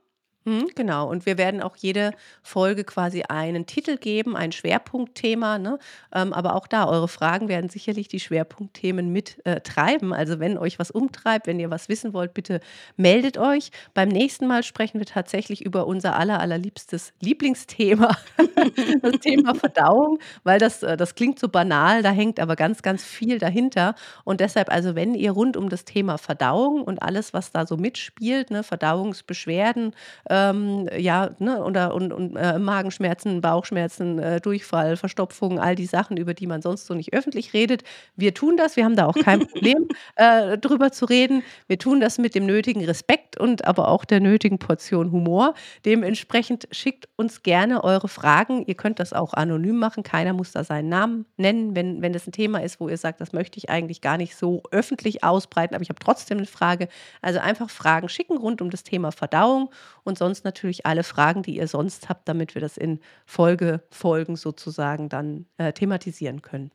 Mhm, 0.48 0.68
genau. 0.76 1.10
Und 1.10 1.26
wir 1.26 1.40
werden 1.40 1.60
auch 1.62 1.76
jede 1.76 2.12
Folge 2.44 2.84
quasi 2.84 3.24
einen 3.24 3.66
Titel 3.66 3.98
geben, 3.98 4.36
ein 4.36 4.52
Schwerpunktthema. 4.52 5.58
Ne? 5.58 5.80
Ähm, 6.14 6.34
aber 6.34 6.56
auch 6.56 6.68
da, 6.68 6.88
eure 6.88 7.08
Fragen 7.08 7.48
werden 7.48 7.70
sicherlich 7.70 8.10
die 8.10 8.20
Schwerpunktthemen 8.20 9.12
mittreiben. 9.12 10.12
Äh, 10.12 10.16
also 10.16 10.40
wenn 10.40 10.60
euch 10.60 10.78
was 10.78 10.92
umtreibt, 10.92 11.48
wenn 11.48 11.60
ihr 11.60 11.72
was 11.72 11.90
wissen 11.90 12.14
wollt, 12.14 12.36
bitte 12.36 12.60
meldet 12.96 13.40
euch. 13.40 13.72
Beim 13.96 14.10
nächsten 14.10 14.46
Mal 14.46 14.62
sprechen 14.62 15.00
wir 15.00 15.08
tatsächlich 15.08 15.66
über 15.66 15.88
unser 15.88 16.16
aller, 16.16 16.40
allerliebstes 16.40 17.14
Lieblingsthema, 17.22 18.16
das 19.02 19.20
Thema 19.22 19.56
Verdauung, 19.56 20.20
weil 20.44 20.60
das, 20.60 20.84
äh, 20.84 20.96
das 20.96 21.16
klingt 21.16 21.40
so 21.40 21.50
banal, 21.50 22.04
da 22.04 22.12
hängt 22.12 22.40
aber 22.40 22.56
ganz, 22.56 22.84
ganz 22.84 23.04
viel 23.04 23.40
dahinter. 23.40 23.96
Und 24.26 24.42
deshalb, 24.42 24.70
also 24.72 24.94
wenn 24.96 25.16
ihr 25.16 25.32
rund 25.32 25.58
um 25.58 25.70
das 25.70 25.86
Thema 25.86 26.20
Verdauung 26.20 26.84
und 26.84 27.02
alles, 27.02 27.34
was 27.34 27.52
da 27.52 27.66
so 27.66 27.78
mitspielt, 27.78 28.52
ne, 28.52 28.62
Verdauungsbeschwerden, 28.64 29.94
ähm, 30.36 30.90
ja, 30.98 31.32
ne, 31.40 31.64
oder, 31.64 31.94
und, 31.94 32.12
und 32.12 32.36
äh, 32.36 32.60
Magenschmerzen, 32.60 33.40
Bauchschmerzen, 33.40 34.20
äh, 34.20 34.42
Durchfall, 34.42 34.98
Verstopfung, 34.98 35.60
all 35.60 35.76
die 35.76 35.86
Sachen, 35.86 36.18
über 36.18 36.34
die 36.34 36.48
man 36.48 36.62
sonst 36.62 36.86
so 36.88 36.94
nicht 36.94 37.14
öffentlich 37.14 37.54
redet. 37.54 37.84
Wir 38.16 38.34
tun 38.34 38.58
das, 38.58 38.76
wir 38.76 38.84
haben 38.84 38.98
da 38.98 39.06
auch 39.06 39.16
kein 39.16 39.40
Problem, 39.48 39.88
äh, 40.16 40.58
drüber 40.58 40.92
zu 40.92 41.06
reden. 41.06 41.44
Wir 41.68 41.80
tun 41.80 42.02
das 42.02 42.18
mit 42.18 42.36
dem 42.36 42.46
nötigen 42.46 42.84
Respekt 42.84 43.40
und 43.40 43.66
aber 43.66 43.88
auch 43.88 44.04
der 44.04 44.20
nötigen 44.20 44.60
Portion 44.60 45.12
Humor. 45.12 45.54
Dementsprechend 45.86 46.68
schickt 46.72 47.08
uns 47.16 47.44
gerne 47.44 47.84
eure 47.84 48.10
Fragen. 48.10 48.66
Ihr 48.66 48.76
könnt 48.76 49.00
das 49.00 49.14
auch 49.14 49.34
anonym 49.34 49.78
machen. 49.78 50.04
Keiner 50.04 50.34
muss 50.34 50.52
da 50.52 50.64
seinen 50.64 50.90
Namen 50.90 51.26
nennen, 51.38 51.76
wenn, 51.76 52.02
wenn 52.02 52.12
das 52.12 52.28
ein 52.28 52.34
Thema 52.34 52.62
ist, 52.62 52.80
wo 52.82 52.90
ihr 52.90 52.98
sagt, 52.98 53.22
das 53.22 53.32
möchte 53.32 53.58
ich 53.58 53.70
eigentlich 53.70 54.02
gar 54.02 54.18
nicht 54.18 54.36
so 54.36 54.64
öffentlich 54.72 55.24
ausbreiten, 55.24 55.76
aber 55.76 55.84
ich 55.84 55.90
habe 55.90 56.00
trotzdem 56.00 56.40
eine 56.40 56.48
Frage. 56.48 56.90
Also 57.22 57.40
einfach 57.40 57.70
Fragen 57.70 58.10
schicken 58.10 58.38
rund 58.38 58.62
um 58.62 58.70
das 58.70 58.84
Thema 58.84 59.12
Verdauung 59.12 59.70
und 60.04 60.18
sonst 60.26 60.44
natürlich 60.44 60.88
alle 60.88 61.04
Fragen, 61.04 61.44
die 61.44 61.58
ihr 61.58 61.68
sonst 61.68 62.10
habt, 62.10 62.28
damit 62.28 62.56
wir 62.56 62.62
das 62.62 62.78
in 62.78 63.00
Folgefolgen 63.28 64.36
sozusagen 64.36 65.08
dann 65.08 65.46
äh, 65.58 65.72
thematisieren 65.72 66.42
können. 66.42 66.72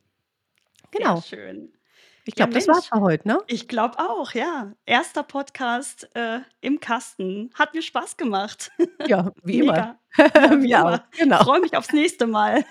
Genau. 0.91 1.17
Sehr 1.17 1.37
schön. 1.37 1.73
Ich 2.23 2.35
glaube, 2.35 2.51
ja, 2.53 2.59
das 2.59 2.67
war's 2.67 2.85
für 2.85 3.01
heute, 3.01 3.27
ne? 3.27 3.39
Ich 3.47 3.67
glaube 3.67 3.97
auch, 3.97 4.33
ja. 4.33 4.71
Erster 4.85 5.23
Podcast 5.23 6.09
äh, 6.15 6.39
im 6.61 6.79
Kasten. 6.79 7.49
Hat 7.55 7.73
mir 7.73 7.81
Spaß 7.81 8.15
gemacht. 8.15 8.71
Ja, 9.07 9.31
wie 9.43 9.59
immer. 9.59 9.97
Ja, 10.17 10.61
wie 10.61 10.75
auch, 10.75 10.99
genau. 11.17 11.37
Ich 11.37 11.43
freue 11.43 11.61
mich 11.61 11.77
aufs 11.77 11.93
nächste 11.93 12.27
Mal. 12.27 12.65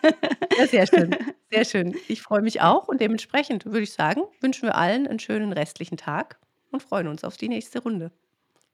Ja, 0.58 0.66
sehr 0.66 0.86
schön. 0.86 1.16
Sehr 1.50 1.64
schön. 1.64 1.96
Ich 2.08 2.20
freue 2.20 2.42
mich 2.42 2.60
auch 2.60 2.86
und 2.86 3.00
dementsprechend 3.00 3.64
würde 3.64 3.80
ich 3.80 3.94
sagen, 3.94 4.22
wünschen 4.40 4.68
wir 4.68 4.74
allen 4.74 5.06
einen 5.06 5.18
schönen 5.18 5.52
restlichen 5.54 5.96
Tag 5.96 6.38
und 6.70 6.82
freuen 6.82 7.08
uns 7.08 7.24
auf 7.24 7.38
die 7.38 7.48
nächste 7.48 7.82
Runde. 7.82 8.12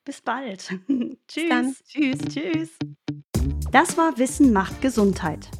Bis 0.07 0.21
bald. 0.21 0.69
Tschüss. 1.29 1.49
Dann. 1.49 1.75
Tschüss. 1.85 2.19
Tschüss. 2.33 2.69
Das 3.73 3.99
war 3.99 4.17
Wissen 4.19 4.53
macht 4.53 4.81
Gesundheit. 4.81 5.51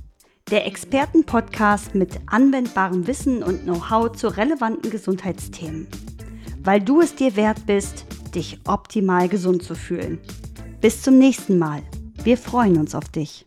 Der 0.53 0.67
Expertenpodcast 0.67 1.97
mit 1.97 2.21
anwendbarem 2.27 3.09
Wissen 3.09 3.43
und 3.43 3.65
Know-how 3.65 4.13
zu 4.13 4.29
relevanten 4.29 4.89
Gesundheitsthemen. 4.93 5.89
Weil 6.63 6.81
du 6.81 7.01
es 7.01 7.17
dir 7.17 7.35
wert 7.35 7.67
bist, 7.67 8.07
dich 8.37 8.61
optimal 8.69 9.29
gesund 9.29 9.65
zu 9.65 9.75
fühlen. 9.75 10.21
Bis 10.81 11.03
zum 11.03 11.19
nächsten 11.19 11.59
Mal. 11.59 11.83
Wir 12.23 12.39
freuen 12.39 12.77
uns 12.77 12.95
auf 12.95 13.09
dich. 13.09 13.46